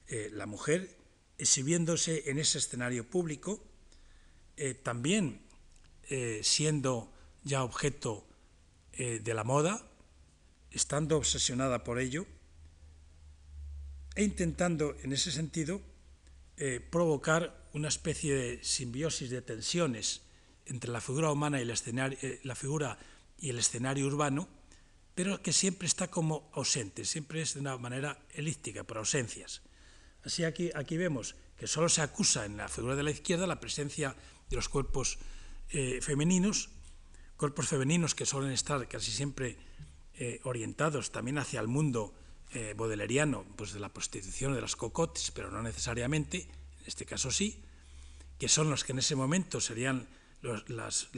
eh, 0.06 0.30
la 0.32 0.46
mujer, 0.46 0.96
exhibiéndose 1.38 2.30
en 2.30 2.38
ese 2.38 2.58
escenario 2.58 3.08
público, 3.08 3.64
eh, 4.56 4.74
también 4.74 5.42
siendo 6.42 7.12
ya 7.44 7.62
objeto 7.62 8.26
de 8.98 9.32
la 9.32 9.44
moda, 9.44 9.89
estando 10.70 11.16
obsesionada 11.16 11.84
por 11.84 11.98
ello, 11.98 12.26
e 14.14 14.24
intentando 14.24 14.96
en 15.02 15.12
ese 15.12 15.30
sentido 15.30 15.80
provocar 16.90 17.68
una 17.72 17.88
especie 17.88 18.34
de 18.34 18.64
simbiosis 18.64 19.30
de 19.30 19.40
tensiones 19.40 20.22
entre 20.66 20.90
la 20.90 21.00
figura 21.00 21.32
humana 21.32 21.58
y 21.58 21.62
el 21.62 21.70
escenario, 21.70 22.18
la 22.42 22.54
figura 22.54 22.98
y 23.38 23.50
el 23.50 23.58
escenario 23.58 24.06
urbano, 24.06 24.48
pero 25.14 25.42
que 25.42 25.52
siempre 25.52 25.86
está 25.86 26.08
como 26.08 26.50
ausente, 26.54 27.04
siempre 27.04 27.42
es 27.42 27.54
de 27.54 27.60
una 27.60 27.76
manera 27.78 28.18
elíptica, 28.30 28.84
por 28.84 28.98
ausencias. 28.98 29.62
Así 30.22 30.44
aquí, 30.44 30.70
aquí 30.74 30.96
vemos 30.96 31.34
que 31.56 31.66
solo 31.66 31.88
se 31.88 32.02
acusa 32.02 32.46
en 32.46 32.56
la 32.56 32.68
figura 32.68 32.96
de 32.96 33.02
la 33.02 33.10
izquierda 33.10 33.46
la 33.46 33.60
presencia 33.60 34.14
de 34.48 34.56
los 34.56 34.68
cuerpos 34.68 35.18
eh, 35.70 36.00
femeninos, 36.00 36.70
cuerpos 37.36 37.68
femeninos 37.68 38.14
que 38.14 38.26
suelen 38.26 38.52
estar 38.52 38.86
casi 38.88 39.10
siempre 39.10 39.56
eh, 40.22 40.38
orientados 40.44 41.12
también 41.12 41.38
hacia 41.38 41.60
el 41.60 41.66
mundo 41.66 42.12
eh, 42.52 42.74
bodeleriano, 42.76 43.46
pues 43.56 43.72
de 43.72 43.80
la 43.80 43.88
prostitución, 43.88 44.54
de 44.54 44.60
las 44.60 44.76
cocotes, 44.76 45.30
pero 45.30 45.50
no 45.50 45.62
necesariamente, 45.62 46.42
en 46.42 46.86
este 46.86 47.06
caso 47.06 47.30
sí, 47.30 47.62
que 48.38 48.46
son 48.46 48.68
los 48.68 48.84
que 48.84 48.92
en 48.92 48.98
ese 48.98 49.16
momento 49.16 49.62
serían 49.62 50.06
los, 50.42 51.08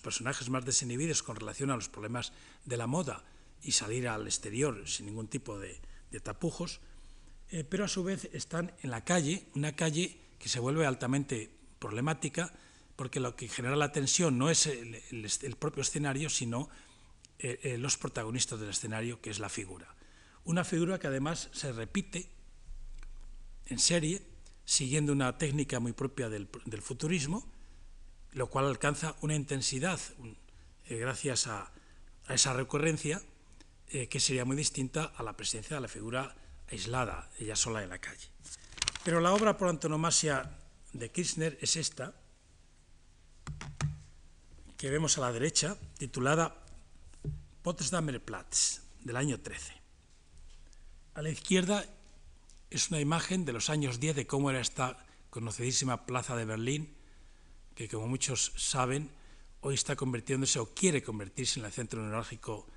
personajes 0.00 0.48
más 0.48 0.64
desinhibidos 0.64 1.24
con 1.24 1.34
relación 1.34 1.72
a 1.72 1.74
los 1.74 1.88
problemas 1.88 2.32
de 2.64 2.76
la 2.76 2.86
moda 2.86 3.24
y 3.64 3.72
salir 3.72 4.06
al 4.06 4.28
exterior 4.28 4.88
sin 4.88 5.06
ningún 5.06 5.26
tipo 5.26 5.58
de, 5.58 5.80
tapujos, 6.22 6.78
eh, 7.50 7.64
pero 7.64 7.84
a 7.84 7.88
su 7.88 8.04
vez 8.04 8.30
están 8.32 8.72
en 8.80 8.90
la 8.92 9.04
calle, 9.04 9.48
una 9.56 9.74
calle 9.74 10.20
que 10.38 10.48
se 10.48 10.60
vuelve 10.60 10.86
altamente 10.86 11.50
problemática 11.80 12.52
porque 12.94 13.18
lo 13.18 13.34
que 13.34 13.48
genera 13.48 13.74
la 13.74 13.90
tensión 13.90 14.38
no 14.38 14.50
es 14.50 14.66
el, 14.66 15.56
propio 15.58 15.82
escenario, 15.82 16.30
sino 16.30 16.70
eh, 17.38 17.60
eh, 17.62 17.78
los 17.78 17.96
protagonistas 17.98 18.58
del 18.60 18.70
escenario, 18.70 19.20
que 19.20 19.30
es 19.30 19.38
la 19.38 19.48
figura. 19.48 19.94
Una 20.44 20.64
figura 20.64 20.98
que 20.98 21.06
además 21.06 21.50
se 21.52 21.72
repite 21.72 22.30
en 23.66 23.78
serie, 23.78 24.22
siguiendo 24.64 25.12
una 25.12 25.36
técnica 25.36 25.80
muy 25.80 25.92
propia 25.92 26.28
del 26.28 26.48
futurismo, 26.82 27.46
lo 28.32 28.48
cual 28.48 28.66
alcanza 28.66 29.16
una 29.20 29.34
intensidad 29.34 30.00
eh, 30.86 30.96
gracias 30.96 31.46
a, 31.46 31.72
esa 32.28 32.52
recurrencia 32.52 33.22
que 33.86 34.18
sería 34.18 34.44
muy 34.44 34.56
distinta 34.56 35.12
a 35.16 35.22
la 35.22 35.36
presencia 35.36 35.76
de 35.76 35.80
la 35.80 35.86
figura 35.86 36.34
aislada, 36.68 37.30
ella 37.38 37.54
sola 37.54 37.84
en 37.84 37.88
la 37.90 38.00
calle. 38.00 38.28
Pero 39.04 39.20
la 39.20 39.32
obra 39.32 39.56
por 39.56 39.68
antonomasia 39.68 40.58
de 40.92 41.08
Kirchner 41.12 41.56
es 41.60 41.76
esta, 41.76 42.14
que 44.76 44.90
vemos 44.90 45.16
a 45.18 45.20
la 45.20 45.32
derecha, 45.32 45.76
titulada 45.98 46.65
Potsdamer 47.66 48.24
Platz, 48.24 48.82
del 49.02 49.16
año 49.16 49.40
13. 49.40 49.72
A 51.14 51.20
la 51.20 51.30
izquierda 51.30 51.84
es 52.70 52.90
una 52.90 53.00
imagen 53.00 53.44
de 53.44 53.52
los 53.52 53.70
años 53.70 53.98
10 53.98 54.14
de 54.14 54.26
cómo 54.28 54.50
era 54.50 54.60
esta 54.60 55.04
conocidísima 55.30 56.06
plaza 56.06 56.36
de 56.36 56.44
Berlín, 56.44 56.94
que 57.74 57.88
como 57.88 58.06
muchos 58.06 58.52
saben, 58.54 59.10
hoy 59.62 59.74
está 59.74 59.96
convirtiéndose 59.96 60.60
o 60.60 60.74
quiere 60.74 61.02
convertirse 61.02 61.58
en 61.58 61.66
el 61.66 61.72
centro 61.72 62.00
neurálgico 62.00 62.68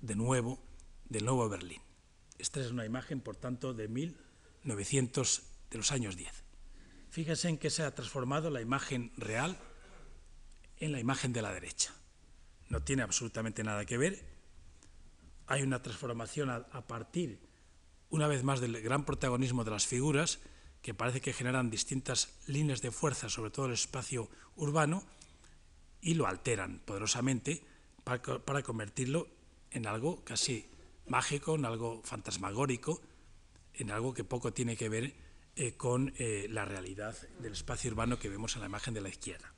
de 0.00 0.14
nuevo 0.14 0.62
del 1.08 1.24
nuevo 1.24 1.48
Berlín. 1.48 1.82
Esta 2.38 2.60
es 2.60 2.70
una 2.70 2.86
imagen, 2.86 3.20
por 3.20 3.34
tanto, 3.34 3.74
de 3.74 3.88
1900, 3.88 5.42
de 5.70 5.76
los 5.76 5.90
años 5.90 6.16
10. 6.16 6.30
Fíjense 7.10 7.48
en 7.48 7.58
que 7.58 7.70
se 7.70 7.82
ha 7.82 7.92
transformado 7.96 8.50
la 8.50 8.60
imagen 8.60 9.10
real 9.16 9.58
en 10.78 10.92
la 10.92 11.00
imagen 11.00 11.32
de 11.32 11.42
la 11.42 11.52
derecha. 11.52 11.92
No 12.68 12.80
tiene 12.84 13.02
absolutamente 13.02 13.64
nada 13.64 13.84
que 13.84 13.98
ver. 13.98 14.35
Hay 15.46 15.62
una 15.62 15.82
transformación 15.82 16.50
a, 16.50 16.86
partir, 16.86 17.38
una 18.10 18.26
vez 18.26 18.42
más, 18.42 18.60
del 18.60 18.80
gran 18.80 19.04
protagonismo 19.04 19.64
de 19.64 19.70
las 19.70 19.86
figuras, 19.86 20.40
que 20.82 20.94
parece 20.94 21.20
que 21.20 21.32
generan 21.32 21.70
distintas 21.70 22.38
líneas 22.46 22.82
de 22.82 22.90
fuerza 22.90 23.28
sobre 23.28 23.50
todo 23.50 23.66
el 23.66 23.72
espacio 23.72 24.28
urbano 24.56 25.04
y 26.00 26.14
lo 26.14 26.26
alteran 26.26 26.80
poderosamente 26.84 27.62
para, 28.04 28.62
convertirlo 28.62 29.26
en 29.70 29.86
algo 29.86 30.24
casi 30.24 30.68
mágico, 31.08 31.56
en 31.56 31.64
algo 31.64 32.02
fantasmagórico, 32.04 33.00
en 33.74 33.90
algo 33.90 34.14
que 34.14 34.22
poco 34.22 34.52
tiene 34.52 34.76
que 34.76 34.88
ver 34.88 35.14
eh, 35.56 35.76
con 35.76 36.12
eh, 36.18 36.46
la 36.50 36.64
realidad 36.64 37.16
del 37.40 37.52
espacio 37.52 37.90
urbano 37.90 38.18
que 38.18 38.28
vemos 38.28 38.54
en 38.54 38.60
la 38.60 38.66
imagen 38.66 38.94
de 38.94 39.00
la 39.00 39.08
izquierda. 39.08 39.52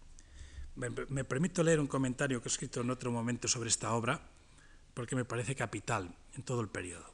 Me, 0.76 1.24
permito 1.24 1.64
leer 1.64 1.80
un 1.80 1.88
comentario 1.88 2.40
que 2.40 2.48
he 2.48 2.52
escrito 2.52 2.82
en 2.82 2.90
otro 2.90 3.10
momento 3.10 3.48
sobre 3.48 3.68
esta 3.68 3.92
obra, 3.94 4.22
porque 4.98 5.14
me 5.14 5.24
parece 5.24 5.54
capital 5.54 6.12
en 6.34 6.42
todo 6.42 6.60
el 6.60 6.66
periodo. 6.66 7.08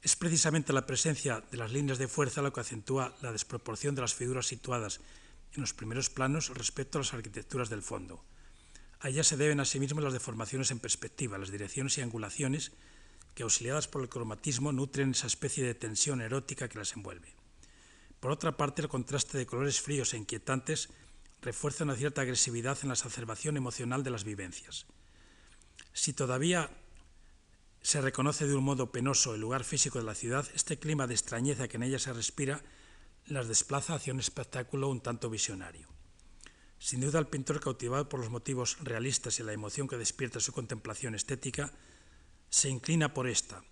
Es 0.00 0.14
precisamente 0.14 0.72
la 0.72 0.86
presencia 0.86 1.42
de 1.50 1.56
las 1.56 1.72
líneas 1.72 1.98
de 1.98 2.06
fuerza 2.06 2.40
lo 2.40 2.52
que 2.52 2.60
acentúa 2.60 3.16
la 3.20 3.32
desproporción 3.32 3.96
de 3.96 4.02
las 4.02 4.14
figuras 4.14 4.46
situadas 4.46 5.00
en 5.54 5.62
los 5.62 5.74
primeros 5.74 6.08
planos 6.08 6.50
respecto 6.50 6.96
a 6.96 7.00
las 7.00 7.12
arquitecturas 7.12 7.68
del 7.68 7.82
fondo. 7.82 8.22
A 9.00 9.08
ellas 9.08 9.26
se 9.26 9.36
deben 9.36 9.58
asimismo 9.58 10.00
las 10.02 10.12
deformaciones 10.12 10.70
en 10.70 10.78
perspectiva, 10.78 11.36
las 11.36 11.50
direcciones 11.50 11.98
y 11.98 12.02
angulaciones 12.02 12.70
que 13.34 13.42
auxiliadas 13.42 13.88
por 13.88 14.02
el 14.02 14.08
cromatismo 14.08 14.70
nutren 14.70 15.10
esa 15.10 15.26
especie 15.26 15.64
de 15.64 15.74
tensión 15.74 16.20
erótica 16.20 16.68
que 16.68 16.78
las 16.78 16.94
envuelve. 16.94 17.34
Por 18.20 18.30
otra 18.30 18.56
parte, 18.56 18.82
el 18.82 18.88
contraste 18.88 19.36
de 19.36 19.46
colores 19.46 19.80
fríos 19.80 20.14
e 20.14 20.18
inquietantes 20.18 20.90
refuerza 21.42 21.82
una 21.82 21.96
cierta 21.96 22.20
agresividad 22.20 22.78
en 22.82 22.90
la 22.90 22.94
exacerbación 22.94 23.56
emocional 23.56 24.04
de 24.04 24.10
las 24.12 24.22
vivencias. 24.22 24.86
Si 25.92 26.12
todavía 26.12 26.70
se 27.84 28.00
reconoce 28.00 28.46
de 28.46 28.56
un 28.56 28.64
modo 28.64 28.90
penoso 28.90 29.34
el 29.34 29.42
lugar 29.42 29.62
físico 29.62 29.98
de 29.98 30.06
la 30.06 30.14
ciudad, 30.14 30.48
este 30.54 30.78
clima 30.78 31.06
de 31.06 31.12
extrañeza 31.12 31.68
que 31.68 31.76
en 31.76 31.82
ella 31.82 31.98
se 31.98 32.14
respira 32.14 32.62
las 33.26 33.46
desplaza 33.46 33.94
hacia 33.94 34.14
un 34.14 34.20
espectáculo 34.20 34.88
un 34.88 35.02
tanto 35.02 35.28
visionario. 35.28 35.86
Sin 36.78 37.02
duda, 37.02 37.18
el 37.18 37.26
pintor, 37.26 37.60
cautivado 37.60 38.08
por 38.08 38.20
los 38.20 38.30
motivos 38.30 38.78
realistas 38.80 39.38
y 39.38 39.42
la 39.42 39.52
emoción 39.52 39.86
que 39.86 39.98
despierta 39.98 40.40
su 40.40 40.52
contemplación 40.52 41.14
estética, 41.14 41.72
se 42.48 42.70
inclina 42.70 43.12
por 43.12 43.28
esta, 43.28 43.62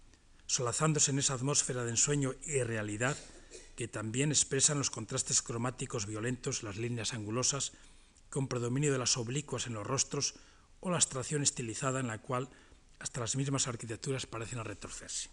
solazándose 0.45 1.11
en 1.11 1.19
esa 1.19 1.33
atmósfera 1.33 1.83
de 1.85 1.91
ensueño 1.91 2.35
y 2.45 2.63
realidad 2.63 3.17
que 3.77 3.89
también 3.89 4.31
expresan 4.31 4.77
los 4.77 4.91
contrastes 4.91 5.41
cromáticos 5.41 6.05
violentos, 6.07 6.63
las 6.63 6.77
líneas 6.77 7.15
angulosas, 7.15 7.73
con 8.29 8.47
predominio 8.47 8.93
de 8.93 8.99
las 8.99 9.17
oblicuas 9.17 9.67
en 9.67 9.73
los 9.73 9.87
rostros 9.87 10.35
o 10.81 10.91
la 10.91 10.97
abstracción 10.97 11.43
estilizada 11.43 12.01
en 12.01 12.09
la 12.09 12.19
cual 12.19 12.51
hasta 13.03 13.20
las 13.20 13.34
mismas 13.34 13.66
arquitecturas 13.66 14.26
parecen 14.26 14.64
retorcerse. 14.64 15.28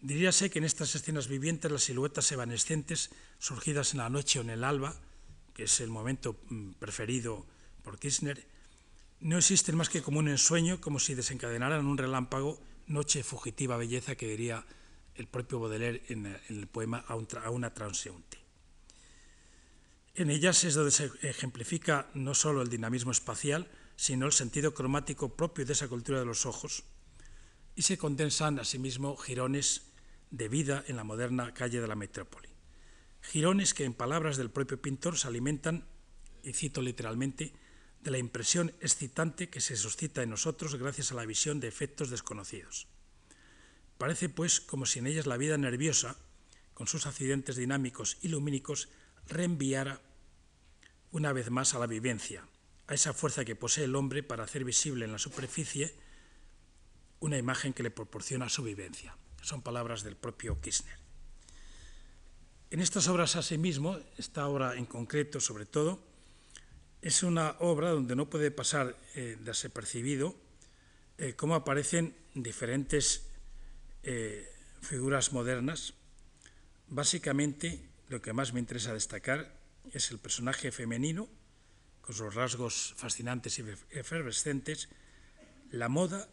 Diríase 0.00 0.48
que 0.48 0.58
en 0.58 0.64
estas 0.64 0.94
escenas 0.94 1.28
vivientes 1.28 1.70
las 1.70 1.82
siluetas 1.82 2.32
evanescentes 2.32 3.10
surgidas 3.38 3.92
en 3.92 3.98
la 3.98 4.08
noche 4.08 4.38
o 4.38 4.42
en 4.42 4.50
el 4.50 4.64
alba, 4.64 4.96
que 5.52 5.64
es 5.64 5.80
el 5.80 5.90
momento 5.90 6.40
mm, 6.48 6.72
preferido 6.80 7.44
por 7.82 7.98
Kirchner, 7.98 8.46
no 9.20 9.36
existen 9.36 9.76
más 9.76 9.88
que 9.88 10.00
como 10.00 10.20
un 10.20 10.28
ensueño, 10.28 10.80
como 10.80 10.98
si 10.98 11.14
desencadenaran 11.14 11.84
un 11.84 11.98
relámpago, 11.98 12.58
noche 12.86 13.22
fugitiva 13.22 13.76
belleza 13.76 14.14
que 14.14 14.28
diría 14.28 14.64
el 15.16 15.26
propio 15.26 15.58
Baudelaire 15.58 16.02
en, 16.08 16.38
el 16.48 16.68
poema 16.68 17.04
a, 17.08 17.50
una 17.50 17.74
transeúnte. 17.74 18.38
En 20.14 20.30
ellas 20.30 20.64
es 20.64 20.74
donde 20.74 20.90
se 20.90 21.10
ejemplifica 21.22 22.08
no 22.14 22.34
solo 22.34 22.62
el 22.62 22.70
dinamismo 22.70 23.10
espacial, 23.10 23.68
sino 23.98 24.26
el 24.26 24.32
sentido 24.32 24.74
cromático 24.74 25.34
propio 25.34 25.66
de 25.66 25.72
esa 25.72 25.88
cultura 25.88 26.20
de 26.20 26.24
los 26.24 26.46
ojos, 26.46 26.84
y 27.74 27.82
se 27.82 27.98
condensan 27.98 28.60
asimismo 28.60 29.16
jirones 29.16 29.90
de 30.30 30.48
vida 30.48 30.84
en 30.86 30.94
la 30.94 31.02
moderna 31.02 31.52
calle 31.52 31.80
de 31.80 31.88
la 31.88 31.96
metrópoli. 31.96 32.48
Jirones 33.22 33.74
que, 33.74 33.84
en 33.84 33.94
palabras 33.94 34.36
del 34.36 34.52
propio 34.52 34.80
pintor, 34.80 35.18
se 35.18 35.26
alimentan, 35.26 35.88
y 36.44 36.52
cito 36.52 36.80
literalmente, 36.80 37.52
de 38.00 38.12
la 38.12 38.18
impresión 38.18 38.72
excitante 38.80 39.50
que 39.50 39.60
se 39.60 39.76
suscita 39.76 40.22
en 40.22 40.30
nosotros 40.30 40.76
gracias 40.76 41.10
a 41.10 41.16
la 41.16 41.26
visión 41.26 41.58
de 41.58 41.66
efectos 41.66 42.08
desconocidos. 42.08 42.86
Parece, 43.98 44.28
pues, 44.28 44.60
como 44.60 44.86
si 44.86 45.00
en 45.00 45.08
ellas 45.08 45.26
la 45.26 45.36
vida 45.36 45.58
nerviosa, 45.58 46.16
con 46.72 46.86
sus 46.86 47.06
accidentes 47.06 47.56
dinámicos 47.56 48.18
y 48.22 48.28
lumínicos, 48.28 48.90
reenviara 49.26 50.00
una 51.10 51.32
vez 51.32 51.50
más 51.50 51.74
a 51.74 51.80
la 51.80 51.88
vivencia, 51.88 52.46
a 52.88 52.94
esa 52.94 53.12
fuerza 53.12 53.44
que 53.44 53.54
posee 53.54 53.84
el 53.84 53.94
hombre 53.94 54.22
para 54.22 54.44
hacer 54.44 54.64
visible 54.64 55.04
en 55.04 55.12
la 55.12 55.18
superficie 55.18 55.94
una 57.20 57.38
imagen 57.38 57.72
que 57.72 57.82
le 57.82 57.90
proporciona 57.90 58.48
su 58.48 58.62
vivencia. 58.62 59.16
Son 59.42 59.62
palabras 59.62 60.02
del 60.02 60.16
propio 60.16 60.60
Kirchner. 60.60 60.98
En 62.70 62.80
estas 62.80 63.08
obras 63.08 63.36
asimismo, 63.36 63.98
esta 64.16 64.46
obra 64.48 64.76
en 64.76 64.86
concreto 64.86 65.40
sobre 65.40 65.66
todo, 65.66 66.02
es 67.00 67.22
una 67.22 67.56
obra 67.60 67.90
donde 67.90 68.16
no 68.16 68.28
puede 68.28 68.50
pasar 68.50 68.96
eh, 69.14 69.36
desapercibido 69.40 70.34
eh, 71.18 71.34
cómo 71.34 71.54
aparecen 71.54 72.14
diferentes 72.34 73.26
eh, 74.02 74.48
figuras 74.80 75.32
modernas. 75.32 75.94
Básicamente, 76.88 77.88
lo 78.08 78.22
que 78.22 78.32
más 78.32 78.52
me 78.52 78.60
interesa 78.60 78.94
destacar 78.94 79.52
es 79.92 80.10
el 80.10 80.18
personaje 80.18 80.70
femenino, 80.70 81.28
con 82.08 82.32
rasgos 82.32 82.94
fascinantes 82.96 83.58
y 83.58 83.64
efervescentes, 83.90 84.88
la 85.70 85.90
moda 85.90 86.26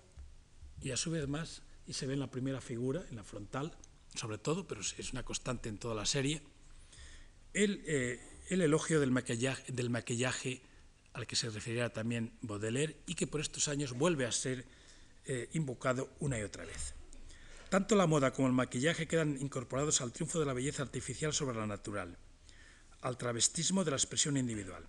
y 0.82 0.92
a 0.92 0.98
su 0.98 1.12
vez 1.12 1.28
más, 1.28 1.64
y 1.86 1.94
se 1.94 2.08
ve 2.08 2.14
en 2.14 2.22
la 2.22 2.32
primera 2.32 2.62
figura, 2.62 3.04
en 3.10 3.18
la 3.18 3.26
frontal, 3.26 3.76
sobre 4.16 4.38
todo, 4.38 4.68
pero 4.68 4.80
es 4.80 5.12
una 5.12 5.24
constante 5.24 5.68
en 5.68 5.78
toda 5.78 5.94
la 5.94 6.06
serie, 6.06 6.42
el, 7.54 7.84
eh, 7.88 8.22
elogio 8.50 9.02
del 9.02 9.12
maquillaje, 9.12 9.70
del 9.74 9.90
maquillaje, 9.90 10.62
al 11.12 11.28
que 11.28 11.36
se 11.36 11.50
referirá 11.50 11.90
también 11.90 12.32
Baudelaire 12.42 12.96
y 13.06 13.16
que 13.16 13.28
por 13.28 13.42
estos 13.42 13.68
años 13.68 13.92
vuelve 13.92 14.26
a 14.26 14.32
ser 14.32 14.66
eh, 15.26 15.50
invocado 15.54 16.10
una 16.20 16.40
y 16.40 16.44
otra 16.44 16.64
vez. 16.64 16.94
Tanto 17.70 17.96
la 17.96 18.08
moda 18.08 18.32
como 18.32 18.48
el 18.48 18.54
maquillaje 18.54 19.08
quedan 19.08 19.38
incorporados 19.42 20.00
al 20.00 20.14
triunfo 20.14 20.40
de 20.40 20.46
la 20.46 20.54
belleza 20.54 20.84
artificial 20.84 21.34
sobre 21.34 21.58
la 21.58 21.68
natural, 21.68 22.18
al 23.02 23.18
travestismo 23.18 23.84
de 23.84 23.92
la 23.92 23.98
expresión 23.98 24.38
individual. 24.38 24.88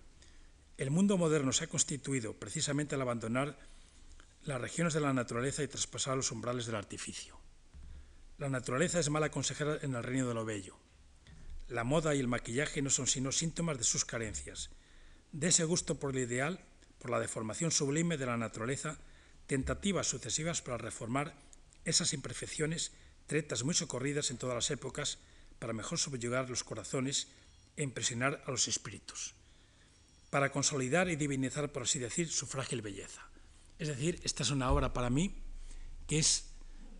El 0.77 0.91
mundo 0.91 1.17
moderno 1.17 1.51
se 1.53 1.63
ha 1.63 1.67
constituido 1.67 2.33
precisamente 2.33 2.93
al 2.93 3.01
abandonar 3.01 3.57
las 4.43 4.61
regiones 4.61 4.93
de 4.93 4.99
la 4.99 5.11
naturaleza 5.11 5.63
y 5.63 5.67
traspasar 5.67 6.15
los 6.15 6.31
umbrales 6.31 6.67
del 6.67 6.75
artificio. 6.75 7.35
La 8.37 8.47
naturaleza 8.47 8.99
es 8.99 9.09
mala 9.09 9.31
consejera 9.31 9.79
en 9.81 9.95
el 9.95 10.03
reino 10.03 10.27
de 10.27 10.35
lo 10.35 10.45
bello. 10.45 10.77
La 11.67 11.83
moda 11.83 12.13
y 12.13 12.19
el 12.19 12.27
maquillaje 12.27 12.83
no 12.83 12.91
son 12.91 13.07
sino 13.07 13.31
síntomas 13.31 13.79
de 13.79 13.83
sus 13.83 14.05
carencias, 14.05 14.69
de 15.31 15.47
ese 15.47 15.63
gusto 15.63 15.99
por 15.99 16.11
el 16.11 16.23
ideal, 16.23 16.63
por 16.99 17.09
la 17.09 17.19
deformación 17.19 17.71
sublime 17.71 18.17
de 18.17 18.27
la 18.27 18.37
naturaleza, 18.37 18.99
tentativas 19.47 20.07
sucesivas 20.07 20.61
para 20.61 20.77
reformar 20.77 21.33
esas 21.85 22.13
imperfecciones, 22.13 22.91
tretas 23.25 23.63
muy 23.63 23.73
socorridas 23.73 24.29
en 24.29 24.37
todas 24.37 24.55
las 24.55 24.69
épocas, 24.69 25.17
para 25.57 25.73
mejor 25.73 25.97
subyugar 25.97 26.49
los 26.49 26.63
corazones 26.63 27.29
e 27.75 27.83
impresionar 27.83 28.43
a 28.45 28.51
los 28.51 28.67
espíritus, 28.67 29.33
para 30.37 30.51
consolidar 30.51 31.09
y 31.09 31.15
divinizar, 31.15 31.71
por 31.71 31.81
así 31.81 31.97
decir, 31.97 32.29
su 32.29 32.45
frágil 32.45 32.83
belleza. 32.83 33.27
Es 33.79 33.87
decir, 33.87 34.19
esta 34.23 34.43
es 34.43 34.51
una 34.51 34.71
obra 34.71 34.93
para 34.93 35.09
mí 35.09 35.33
que 36.05 36.19
es 36.19 36.51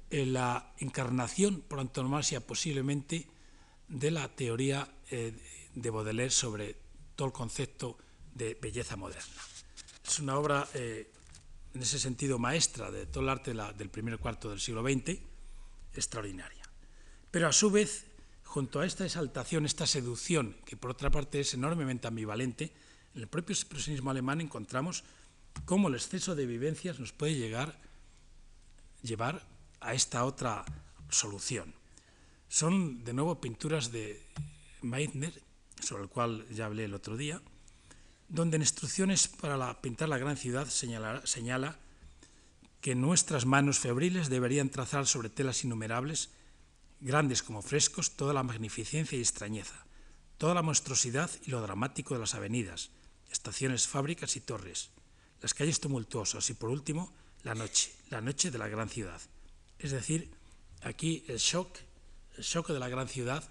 eh, 0.09 0.25
la 0.25 0.73
encarnación 0.79 1.61
por 1.61 1.79
antonomasia 1.79 2.39
posiblemente 2.41 3.27
de 3.89 4.09
la 4.09 4.27
teoría 4.27 4.89
eh, 5.11 5.37
de 5.75 5.89
Baudelaire 5.91 6.31
sobre 6.31 6.77
todo 7.15 7.27
el 7.27 7.31
concepto 7.31 7.99
de 8.33 8.57
belleza 8.59 8.95
moderna. 8.95 9.43
Es 10.03 10.17
una 10.17 10.35
obra 10.39 10.67
eh, 10.73 11.11
en 11.75 11.81
ese 11.83 11.99
sentido 11.99 12.39
maestra 12.39 12.89
de 12.89 13.05
todo 13.05 13.21
el 13.21 13.29
arte 13.29 13.53
del 13.53 13.89
primer 13.91 14.17
cuarto 14.17 14.49
del 14.49 14.59
siglo 14.59 14.81
XX, 14.81 15.15
extraordinaria. 15.93 16.63
Pero 17.29 17.49
a 17.49 17.53
su 17.53 17.69
vez, 17.69 18.05
junto 18.45 18.79
a 18.79 18.87
esta 18.87 19.05
exaltación, 19.05 19.67
esta 19.67 19.85
seducción, 19.85 20.57
que 20.65 20.75
por 20.75 20.89
otra 20.89 21.11
parte 21.11 21.41
es 21.41 21.53
enormemente 21.53 22.07
ambivalente, 22.07 22.73
en 23.17 23.23
el 23.23 23.27
propio 23.27 23.53
expresionismo 23.53 24.11
alemán 24.11 24.41
encontramos 24.41 25.03
cómo 25.65 25.87
el 25.87 25.95
exceso 25.95 26.35
de 26.35 26.45
vivencias 26.45 26.99
nos 26.99 27.13
puede 27.13 27.33
llevar 29.01 29.47
a 29.79 29.93
esta 29.95 30.23
otra 30.23 30.63
solución. 31.09 31.73
Son 32.47 33.03
de 33.03 33.13
nuevo 33.13 33.41
pinturas 33.41 33.91
de 33.91 34.23
Meitner, 34.83 35.41
sobre 35.81 36.03
el 36.03 36.09
cual 36.09 36.47
ya 36.49 36.67
hablé 36.67 36.85
el 36.85 36.93
otro 36.93 37.17
día, 37.17 37.41
donde 38.29 38.57
en 38.57 38.61
instrucciones 38.61 39.27
para 39.27 39.81
pintar 39.81 40.09
la 40.09 40.19
gran 40.19 40.37
ciudad 40.37 40.67
señala, 40.67 41.79
que 42.81 42.93
nuestras 42.93 43.47
manos 43.47 43.79
febriles 43.79 44.29
deberían 44.29 44.69
trazar 44.69 45.07
sobre 45.07 45.29
telas 45.29 45.63
innumerables, 45.63 46.29
grandes 46.99 47.41
como 47.41 47.63
frescos, 47.63 48.11
toda 48.11 48.33
la 48.33 48.43
magnificencia 48.43 49.17
y 49.17 49.21
extrañeza, 49.21 49.87
toda 50.37 50.53
la 50.53 50.61
monstruosidad 50.61 51.31
y 51.47 51.49
lo 51.49 51.61
dramático 51.61 52.13
de 52.13 52.19
las 52.19 52.35
avenidas, 52.35 52.91
estaciones, 53.31 53.87
fábricas 53.87 54.35
y 54.35 54.41
torres, 54.41 54.89
las 55.41 55.53
calles 55.53 55.79
tumultuosas 55.79 56.49
y 56.49 56.53
por 56.53 56.69
último 56.69 57.13
la 57.43 57.55
noche, 57.55 57.91
la 58.09 58.21
noche 58.21 58.51
de 58.51 58.57
la 58.57 58.67
gran 58.67 58.89
ciudad. 58.89 59.21
Es 59.79 59.91
decir, 59.91 60.31
aquí 60.81 61.23
el 61.27 61.37
shock, 61.37 61.77
el 62.37 62.43
shock 62.43 62.69
de 62.69 62.79
la 62.79 62.89
gran 62.89 63.07
ciudad 63.07 63.43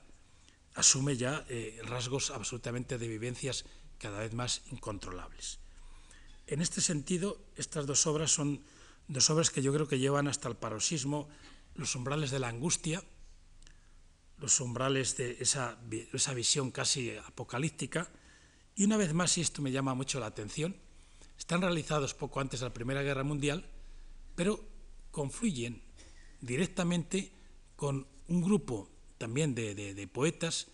asume 0.75 1.17
ya 1.17 1.45
eh, 1.49 1.81
rasgos 1.85 2.31
absolutamente 2.31 2.99
de 2.99 3.09
vivencias 3.09 3.65
cada 3.99 4.21
vez 4.21 4.35
más 4.35 4.63
incontrolables. 4.71 5.59
En 6.47 6.61
este 6.61 6.81
sentido, 6.81 7.41
estas 7.57 7.87
dos 7.87 8.07
obras 8.07 8.31
son 8.31 8.63
dos 9.09 9.31
obras 9.31 9.51
que 9.51 9.63
yo 9.63 9.73
creo 9.73 9.89
que 9.89 9.99
llevan 9.99 10.29
hasta 10.29 10.49
el 10.49 10.57
paroxismo 10.57 11.29
los 11.75 11.95
umbrales 11.95 12.31
de 12.31 12.39
la 12.39 12.49
angustia, 12.49 13.03
los 14.39 14.61
umbrales 14.61 15.17
de 15.17 15.39
esa, 15.41 15.79
esa 16.13 16.35
visión 16.35 16.71
casi 16.71 17.17
apocalíptica, 17.17 18.09
y 18.77 18.85
una 18.85 18.97
vez 18.97 19.15
más, 19.15 19.37
y 19.39 19.41
esto 19.41 19.63
me 19.63 19.73
llama 19.73 19.95
mucho 19.95 20.21
la 20.21 20.27
atención, 20.27 20.77
están 21.39 21.63
realizados 21.63 22.15
poco 22.15 22.41
antes 22.41 22.61
de 22.61 22.67
la 22.67 22.75
Primera 22.75 23.03
Guerra 23.03 23.25
Mundial, 23.25 23.67
pero 24.35 24.63
confluyen 25.11 25.83
directamente 26.41 27.33
con 27.75 28.07
un 28.29 28.43
grupo 28.43 28.91
también 29.19 29.55
de, 29.55 30.09
poetas 30.13 30.69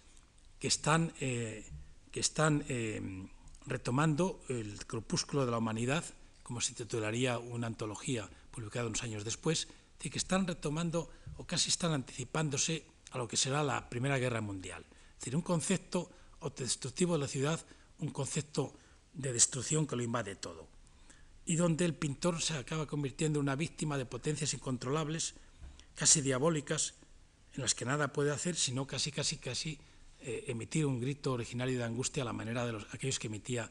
que 0.59 0.68
están, 0.68 1.12
eh, 1.20 1.64
que 2.11 2.20
están 2.20 2.64
eh, 2.68 3.00
retomando 3.66 4.40
el 4.48 4.84
crepúsculo 4.86 5.44
de 5.44 5.53
la 5.53 5.59
humanidad, 5.59 6.05
como 6.42 6.61
se 6.61 6.74
titularía 6.74 7.38
una 7.38 7.68
antología 7.68 8.28
publicada 8.50 8.86
unos 8.86 9.03
años 9.03 9.24
después, 9.24 9.68
Es 10.03 10.11
que 10.11 10.18
están 10.18 10.48
retomando 10.48 11.09
o 11.38 11.46
casi 11.46 11.70
están 11.70 11.92
anticipándose 11.92 12.84
a 13.12 13.18
lo 13.18 13.28
que 13.28 13.36
será 13.36 13.62
la 13.62 13.88
Primera 13.88 14.18
Guerra 14.18 14.40
Mundial. 14.40 14.84
Es 15.14 15.18
decir, 15.20 15.36
un 15.36 15.42
concepto 15.42 16.11
autodestructivo 16.40 17.14
de 17.14 17.20
la 17.20 17.28
ciudad, 17.28 17.61
un 18.03 18.11
concepto 18.11 18.74
de 19.14 19.32
destrucción 19.32 19.86
que 19.86 19.96
lo 19.96 20.03
invade 20.03 20.34
todo. 20.34 20.66
Y 21.46 21.57
donde 21.57 21.84
el 21.84 21.94
pintor 21.94 22.42
se 22.42 22.55
acaba 22.55 22.86
convirtiendo 22.86 23.38
en 23.38 23.44
una 23.44 23.57
víctima 23.57 23.96
de 23.96 24.07
potencias 24.07 24.55
incontrolables, 24.55 25.34
casi 25.94 26.20
diabólicas, 26.20 26.94
en 27.55 27.62
las 27.62 27.74
que 27.74 27.84
nada 27.84 28.12
puede 28.12 28.32
hacer, 28.32 28.57
sino 28.57 28.86
casi, 28.86 29.12
casi, 29.12 29.36
casi 29.36 29.78
eh, 30.20 30.44
emitir 30.48 30.86
un 30.86 31.00
grito 31.00 31.32
originario 31.32 31.78
de 31.78 31.84
angustia 31.84 32.22
a 32.22 32.26
la 32.26 32.32
manera 32.32 32.66
de 32.66 32.72
los, 32.72 32.86
aquellos 32.92 33.18
que 33.18 33.28
emitía, 33.28 33.70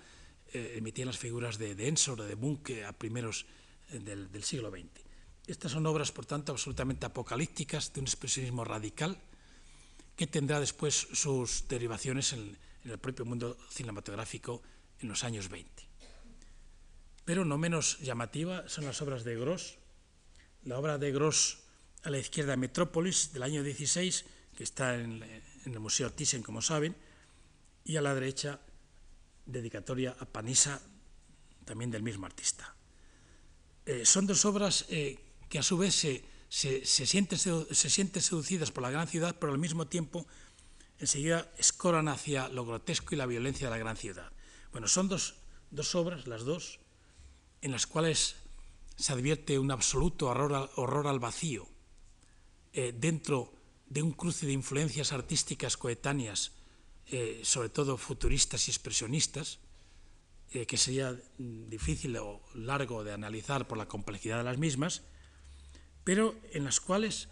eh, 0.54 0.76
emitían 0.78 1.08
las 1.08 1.18
figuras 1.18 1.58
de, 1.58 1.88
Ensor 1.88 2.22
o 2.22 2.24
de 2.26 2.36
Munch 2.36 2.72
a 2.88 2.94
primeros 2.94 3.46
eh, 3.92 4.00
del, 4.00 4.32
del 4.32 4.44
siglo 4.44 4.70
XX. 4.70 4.88
Estas 5.48 5.72
son 5.72 5.86
obras, 5.86 6.12
por 6.12 6.26
tanto, 6.26 6.52
absolutamente 6.52 7.06
apocalípticas, 7.06 7.92
de 7.94 8.00
un 8.00 8.06
expresionismo 8.06 8.64
radical, 8.64 9.18
que 10.16 10.28
tendrá 10.28 10.60
después 10.60 11.08
sus 11.14 11.68
derivaciones 11.68 12.34
en, 12.34 12.58
en 12.84 12.92
el 12.92 12.98
propio 12.98 13.26
mundo 13.26 13.58
cinematográfico 13.70 14.62
en 15.00 15.10
los 15.10 15.24
años 15.24 15.50
20. 15.50 15.70
Pero 17.26 17.46
no 17.46 17.58
menos 17.58 18.00
llamativa 18.00 18.68
son 18.68 18.86
las 18.86 19.02
obras 19.02 19.24
de 19.24 19.36
Gross. 19.36 19.78
La 20.64 20.78
obra 20.78 20.98
de 20.98 21.12
Gross 21.12 21.60
a 22.04 22.10
la 22.10 22.18
izquierda 22.18 22.58
Metrópolis 22.58 23.34
del 23.34 23.44
año 23.44 23.64
16, 23.64 24.26
que 24.56 24.64
está 24.64 24.96
en, 24.96 25.24
el 25.66 25.80
Museo 25.80 26.12
Thyssen, 26.12 26.42
como 26.42 26.62
saben, 26.62 26.96
y 27.86 27.98
a 27.98 28.02
la 28.02 28.14
derecha 28.14 28.60
dedicatoria 29.46 30.16
a 30.20 30.26
Panisa, 30.26 30.82
también 31.66 31.92
del 31.92 32.04
mismo 32.04 32.26
artista. 32.26 32.76
Eh, 33.86 34.06
son 34.06 34.26
dos 34.26 34.46
obras 34.46 34.86
eh, 34.90 35.20
que 35.50 35.60
a 35.60 35.64
su 35.64 35.78
vez 35.78 35.94
se, 35.94 36.24
se, 36.50 36.86
se, 36.86 37.06
sienten, 37.06 37.40
se 37.40 37.90
sienten 37.90 38.22
seducidas 38.22 38.72
por 38.72 38.84
la 38.84 38.92
gran 38.92 39.08
ciudad, 39.08 39.36
pero 39.40 39.52
al 39.52 39.60
mismo 39.60 39.88
tiempo 39.88 40.26
enseguida 41.02 41.52
escoran 41.58 42.08
hacia 42.08 42.48
lo 42.48 42.66
grotesco 42.66 43.14
y 43.14 43.18
la 43.18 43.26
violencia 43.26 43.68
de 43.68 43.72
la 43.72 43.80
gran 43.80 43.98
ciudad. 43.98 44.32
Bueno, 44.72 44.88
son 44.88 45.10
dos, 45.10 45.36
dos 45.72 45.96
obras, 45.96 46.28
las 46.28 46.44
dos, 46.44 46.80
en 47.62 47.72
las 47.72 47.88
cuales 47.88 48.36
se 48.96 49.12
advierte 49.12 49.58
un 49.58 49.72
absoluto 49.72 50.28
horror, 50.28 51.08
al 51.08 51.20
vacío 51.20 51.68
eh, 52.74 52.94
dentro 52.96 53.52
de 53.88 54.04
un 54.04 54.12
cruce 54.12 54.46
de 54.46 54.54
influencias 54.54 55.12
artísticas 55.12 55.76
coetáneas, 55.76 56.52
eh, 57.08 57.42
sobre 57.44 57.70
todo 57.70 57.98
futuristas 57.98 58.68
y 58.68 58.72
expresionistas, 58.72 59.60
eh, 60.52 60.68
que 60.68 60.78
sería 60.78 61.18
difícil 61.38 62.16
o 62.18 62.42
largo 62.54 63.04
de 63.04 63.14
analizar 63.14 63.68
por 63.68 63.78
la 63.78 63.88
complejidad 63.88 64.38
de 64.38 64.44
las 64.44 64.60
mismas, 64.60 65.02
pero 66.04 66.36
en 66.52 66.64
las 66.64 66.80
cuales 66.80 67.28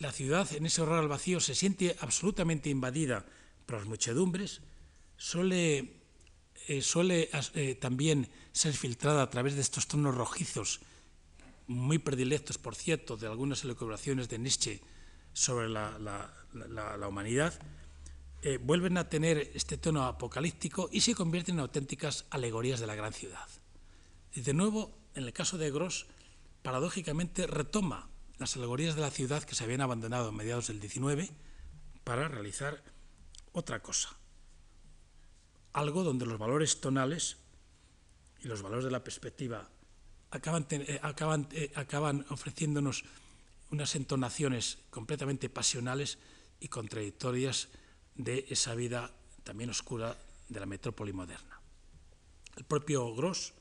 la 0.00 0.12
ciudad 0.12 0.50
en 0.52 0.66
ese 0.66 0.82
horror 0.82 0.98
al 0.98 1.08
vacío 1.08 1.40
se 1.40 1.54
siente 1.54 1.96
absolutamente 2.00 2.70
invadida 2.70 3.24
por 3.66 3.78
las 3.78 3.86
muchedumbres, 3.86 4.60
suele, 5.16 5.92
eh, 6.66 6.82
suele 6.82 7.30
eh, 7.54 7.74
también 7.76 8.28
ser 8.52 8.72
filtrada 8.72 9.22
a 9.22 9.30
través 9.30 9.54
de 9.54 9.60
estos 9.60 9.86
tonos 9.86 10.14
rojizos, 10.14 10.80
muy 11.68 11.98
predilectos, 11.98 12.58
por 12.58 12.74
cierto, 12.74 13.16
de 13.16 13.28
algunas 13.28 13.62
elucubraciones 13.62 14.28
de 14.28 14.38
Nietzsche 14.38 14.80
sobre 15.32 15.68
la, 15.68 15.96
la 15.98 17.08
humanidad, 17.08 17.54
eh, 18.42 18.58
vuelven 18.60 18.96
a 18.96 19.08
tener 19.08 19.52
este 19.54 19.76
tono 19.76 20.04
apocalíptico 20.04 20.88
y 20.90 21.02
se 21.02 21.14
convierten 21.14 21.56
en 21.56 21.60
auténticas 21.60 22.24
alegorías 22.30 22.80
de 22.80 22.86
la 22.86 22.94
gran 22.94 23.12
ciudad. 23.12 23.46
Y 24.32 24.40
de 24.40 24.54
nuevo, 24.54 24.96
en 25.14 25.24
el 25.24 25.32
caso 25.34 25.58
de 25.58 25.70
Gross, 25.70 26.06
paradójicamente 26.62 27.46
retoma 27.46 28.09
las 28.40 28.56
alegorías 28.56 28.94
de 28.94 29.02
la 29.02 29.10
ciudad 29.10 29.44
que 29.44 29.54
se 29.54 29.64
habían 29.64 29.82
abandonado 29.82 30.28
a 30.28 30.32
mediados 30.32 30.68
del 30.68 30.80
XIX 30.80 31.30
para 32.04 32.26
realizar 32.26 32.82
otra 33.52 33.82
cosa. 33.82 34.16
Algo 35.74 36.02
donde 36.02 36.24
los 36.24 36.38
valores 36.38 36.80
tonales 36.80 37.36
y 38.42 38.48
los 38.48 38.62
valores 38.62 38.86
de 38.86 38.90
la 38.90 39.04
perspectiva 39.04 39.68
acaban, 40.30 40.66
eh, 40.70 41.00
eh, 41.52 41.72
acaban 41.74 42.24
ofreciéndonos 42.30 43.04
unas 43.70 43.94
entonaciones 43.94 44.78
completamente 44.88 45.50
pasionales 45.50 46.18
y 46.60 46.68
contradictorias 46.68 47.68
de 48.14 48.46
esa 48.48 48.74
vida 48.74 49.12
también 49.44 49.68
oscura 49.68 50.16
de 50.48 50.60
la 50.60 50.66
metrópoli 50.66 51.12
moderna. 51.12 51.60
El 52.56 52.64
propio 52.64 53.14
Gross 53.14 53.52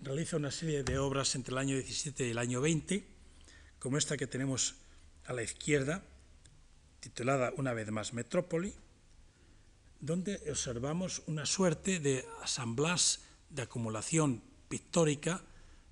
realiza 0.00 0.38
una 0.38 0.50
serie 0.50 0.82
de 0.82 0.98
obras 0.98 1.34
entre 1.34 1.52
el 1.52 1.58
año 1.58 1.76
17 1.76 2.26
y 2.26 2.30
el 2.30 2.38
año 2.38 2.62
20 2.62 3.11
como 3.82 3.98
esta 3.98 4.16
que 4.16 4.28
tenemos 4.28 4.76
a 5.26 5.32
la 5.32 5.42
izquierda, 5.42 6.04
titulada 7.00 7.52
una 7.56 7.74
vez 7.74 7.90
más 7.90 8.14
Metrópoli, 8.14 8.72
donde 9.98 10.40
observamos 10.48 11.24
una 11.26 11.46
suerte 11.46 11.98
de 11.98 12.24
asamblas 12.42 13.24
de 13.50 13.62
acumulación 13.62 14.40
pictórica 14.68 15.42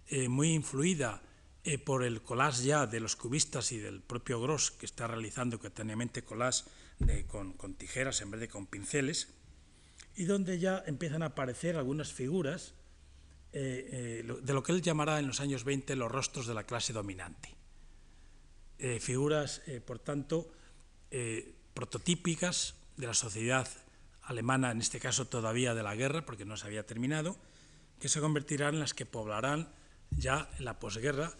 eh, 0.06 0.28
muy 0.28 0.52
influida 0.52 1.20
eh, 1.64 1.78
por 1.78 2.04
el 2.04 2.22
collage 2.22 2.62
ya 2.62 2.86
de 2.86 3.00
los 3.00 3.16
cubistas 3.16 3.72
y 3.72 3.78
del 3.78 4.02
propio 4.02 4.40
Gross, 4.40 4.70
que 4.70 4.86
está 4.86 5.08
realizando 5.08 5.58
cotidianamente 5.58 6.22
collage 6.22 6.62
con, 7.26 7.74
tijeras 7.74 8.20
en 8.20 8.30
vez 8.30 8.38
de 8.38 8.48
con 8.48 8.68
pinceles, 8.68 9.34
y 10.14 10.26
donde 10.26 10.60
ya 10.60 10.84
empiezan 10.86 11.24
a 11.24 11.34
aparecer 11.34 11.76
algunas 11.76 12.12
figuras 12.12 12.72
eh, 13.52 14.22
de 14.24 14.54
lo 14.54 14.62
que 14.62 14.70
él 14.70 14.80
llamará 14.80 15.18
en 15.18 15.26
los 15.26 15.40
años 15.40 15.64
20 15.64 15.96
los 15.96 16.12
rostros 16.12 16.46
de 16.46 16.54
la 16.54 16.62
clase 16.62 16.92
dominante 16.92 17.58
eh, 18.80 18.98
figuras, 18.98 19.62
eh, 19.66 19.80
por 19.80 19.98
tanto, 19.98 20.50
eh, 21.10 21.54
prototípicas 21.74 22.74
de 22.96 23.06
la 23.06 23.14
sociedad 23.14 23.68
alemana, 24.22 24.70
en 24.70 24.80
este 24.80 24.98
caso 25.00 25.26
todavía 25.26 25.74
de 25.74 25.82
la 25.82 25.94
guerra, 25.94 26.24
porque 26.24 26.46
no 26.46 26.56
se 26.56 26.66
había 26.66 26.86
terminado, 26.86 27.36
que 27.98 28.08
se 28.08 28.20
convertirán 28.20 28.74
en 28.74 28.80
las 28.80 28.94
que 28.94 29.04
poblarán 29.04 29.68
ya 30.16 30.48
en 30.58 30.64
la 30.64 30.78
posguerra 30.78 31.34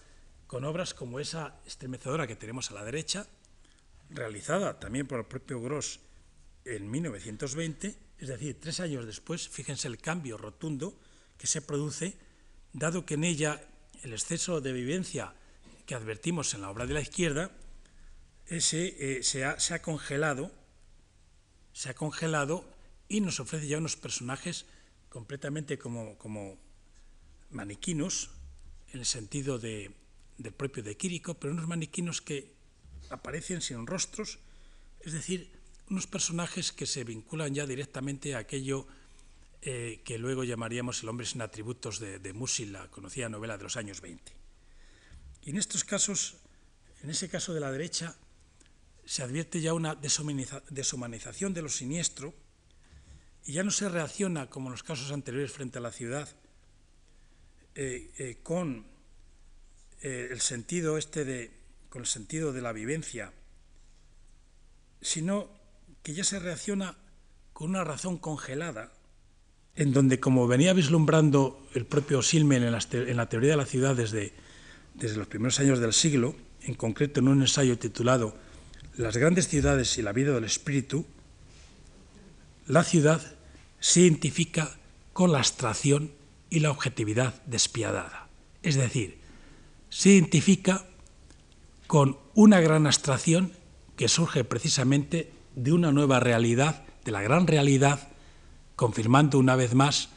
con 0.47 0.64
obras 0.64 0.93
como 0.93 1.18
esa 1.18 1.57
estremecedora 1.64 2.26
que 2.26 2.36
tenemos 2.36 2.70
a 2.70 2.74
la 2.74 2.84
derecha, 2.84 3.26
realizada 4.11 4.78
también 4.78 5.07
por 5.07 5.20
el 5.20 5.26
propio 5.26 5.62
Gross 5.62 6.01
en 6.64 6.91
1920, 6.91 7.96
es 8.18 8.29
decir, 8.29 8.61
tres 8.61 8.80
años 8.80 9.07
después, 9.07 9.49
fíjense 9.49 9.88
el 9.88 9.99
cambio 9.99 10.37
rotundo 10.37 10.99
que 11.38 11.46
se 11.46 11.62
produce, 11.62 12.18
dado 12.75 13.07
que 13.07 13.14
en 13.14 13.25
ella 13.25 13.64
el 14.03 14.12
exceso 14.12 14.61
de 14.61 14.72
vivencia 14.72 15.33
que 15.91 15.96
advertimos 15.96 16.54
en 16.54 16.61
la 16.61 16.71
obra 16.71 16.87
de 16.87 16.95
la 16.95 17.00
izquierda, 17.00 17.50
ese, 18.46 18.95
eh, 19.00 19.25
se, 19.25 19.45
ha, 19.45 19.58
se, 19.58 19.75
ha, 19.75 19.83
congelado, 19.83 20.53
se 21.72 21.91
ha 21.91 21.95
congelado 21.95 22.64
y 23.08 23.21
nos 23.21 23.41
ofrece 23.41 23.67
ya 23.67 23.79
unos 23.79 23.96
personajes 23.96 24.67
completamente 25.08 25.80
como, 25.80 26.17
como 26.17 26.57
maniquinos, 27.50 28.30
en 28.92 29.00
el 29.00 29.04
sentido 29.04 29.58
de, 29.58 29.91
del 30.38 30.53
propio 30.53 30.84
de 30.84 30.96
Quirico, 30.96 31.34
pero 31.34 31.53
unos 31.53 31.67
maniquinos 31.67 32.22
que 32.22 32.54
aparecen 33.08 33.61
sin 33.61 33.84
rostros, 33.84 34.38
es 35.00 35.12
decir, 35.12 35.50
unos 35.91 36.07
personajes 36.07 36.71
que 36.71 36.87
se 36.87 37.03
vinculan 37.03 37.53
ya 37.53 37.67
directamente 37.67 38.37
a 38.37 38.46
aquello 38.46 38.87
eh, 39.62 40.03
que 40.04 40.18
luego 40.18 40.45
llamaríamos 40.45 41.03
el 41.03 41.08
hombre 41.08 41.26
sin 41.26 41.42
atributos 41.42 41.99
de, 41.99 42.21
de 42.21 42.33
Musil, 42.33 42.75
la 42.75 42.87
conocida 42.92 43.29
novela 43.29 43.58
de 43.58 43.64
los 43.64 43.76
años 43.76 44.00
20. 44.00 44.39
En 45.50 45.58
estos 45.58 45.82
casos, 45.82 46.36
en 47.02 47.10
ese 47.10 47.28
caso 47.28 47.52
de 47.52 47.58
la 47.58 47.72
derecha, 47.72 48.14
se 49.04 49.24
advierte 49.24 49.60
ya 49.60 49.74
una 49.74 49.96
deshumanización 49.96 51.52
de 51.52 51.62
lo 51.62 51.68
siniestro 51.68 52.32
y 53.44 53.54
ya 53.54 53.64
no 53.64 53.72
se 53.72 53.88
reacciona 53.88 54.48
como 54.48 54.68
en 54.68 54.72
los 54.74 54.84
casos 54.84 55.10
anteriores 55.10 55.50
frente 55.50 55.78
a 55.78 55.80
la 55.80 55.90
ciudad 55.90 56.28
eh, 57.74 58.12
eh, 58.18 58.38
con 58.44 58.86
eh, 60.02 60.28
el 60.30 60.40
sentido 60.40 60.96
este 60.96 61.24
de 61.24 61.50
con 61.88 62.02
el 62.02 62.06
sentido 62.06 62.52
de 62.52 62.62
la 62.62 62.72
vivencia, 62.72 63.32
sino 65.00 65.50
que 66.04 66.14
ya 66.14 66.22
se 66.22 66.38
reacciona 66.38 66.96
con 67.52 67.70
una 67.70 67.82
razón 67.82 68.18
congelada, 68.18 68.92
en 69.74 69.92
donde, 69.92 70.20
como 70.20 70.46
venía 70.46 70.74
vislumbrando 70.74 71.68
el 71.74 71.86
propio 71.86 72.22
Silmen 72.22 72.62
en 72.62 73.16
la 73.16 73.28
teoría 73.28 73.50
de 73.50 73.56
la 73.56 73.66
ciudad 73.66 73.96
desde 73.96 74.32
desde 75.00 75.16
los 75.16 75.26
primeros 75.26 75.58
años 75.58 75.80
del 75.80 75.94
siglo, 75.94 76.36
en 76.62 76.74
concreto 76.74 77.20
en 77.20 77.28
un 77.28 77.40
ensayo 77.40 77.78
titulado 77.78 78.36
Las 78.96 79.16
grandes 79.16 79.48
ciudades 79.48 79.96
y 79.96 80.02
la 80.02 80.12
vida 80.12 80.32
del 80.32 80.44
espíritu, 80.44 81.06
la 82.66 82.84
ciudad 82.84 83.20
se 83.80 84.00
identifica 84.00 84.76
con 85.14 85.32
la 85.32 85.38
abstracción 85.38 86.12
y 86.50 86.60
la 86.60 86.70
objetividad 86.70 87.42
despiadada. 87.46 88.28
Es 88.62 88.76
decir, 88.76 89.18
se 89.88 90.10
identifica 90.10 90.84
con 91.86 92.18
una 92.34 92.60
gran 92.60 92.86
abstracción 92.86 93.52
que 93.96 94.08
surge 94.08 94.44
precisamente 94.44 95.32
de 95.56 95.72
una 95.72 95.92
nueva 95.92 96.20
realidad, 96.20 96.84
de 97.04 97.10
la 97.12 97.22
gran 97.22 97.46
realidad, 97.46 98.08
confirmando 98.76 99.38
una 99.38 99.56
vez 99.56 99.74
más 99.74 100.10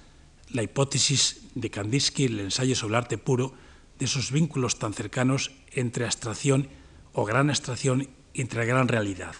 la 0.49 0.61
hipótesis 0.61 1.41
de 1.55 1.69
Kandinsky, 1.69 2.25
el 2.25 2.39
ensayo 2.41 2.75
sobre 2.75 2.91
el 2.91 2.97
arte 2.97 3.17
puro, 3.17 3.53
de 3.99 4.05
esos 4.05 4.31
vínculos 4.31 4.79
tan 4.79 4.93
cercanos 4.93 5.51
entre 5.71 6.05
abstracción 6.05 6.69
o 7.13 7.25
gran 7.25 7.49
abstracción 7.49 8.09
y 8.33 8.41
entre 8.41 8.65
gran 8.65 8.87
realidad. 8.87 9.35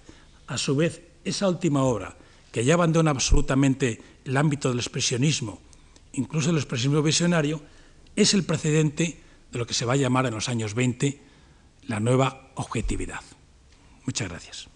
A 0.48 0.58
su 0.58 0.76
vez, 0.76 1.02
esa 1.24 1.48
última 1.48 1.84
obra, 1.84 2.18
que 2.52 2.64
ya 2.64 2.76
abandona 2.76 3.12
absolutamente 3.12 4.02
el 4.26 4.38
ámbito 4.38 4.70
del 4.70 4.80
expresionismo, 4.80 5.60
incluso 6.14 6.50
el 6.50 6.58
expresionismo 6.58 7.02
visionario, 7.02 7.62
es 8.16 8.34
el 8.34 8.44
precedente 8.44 9.20
de 9.52 9.60
lo 9.60 9.66
que 9.66 9.74
se 9.74 9.86
va 9.86 9.94
a 9.94 9.98
llamar 9.98 10.26
en 10.28 10.36
los 10.36 10.50
años 10.50 10.74
20 10.74 11.20
la 11.88 12.00
nueva 12.00 12.52
objetividad. 12.56 13.22
Muchas 14.06 14.30
gracias. 14.30 14.73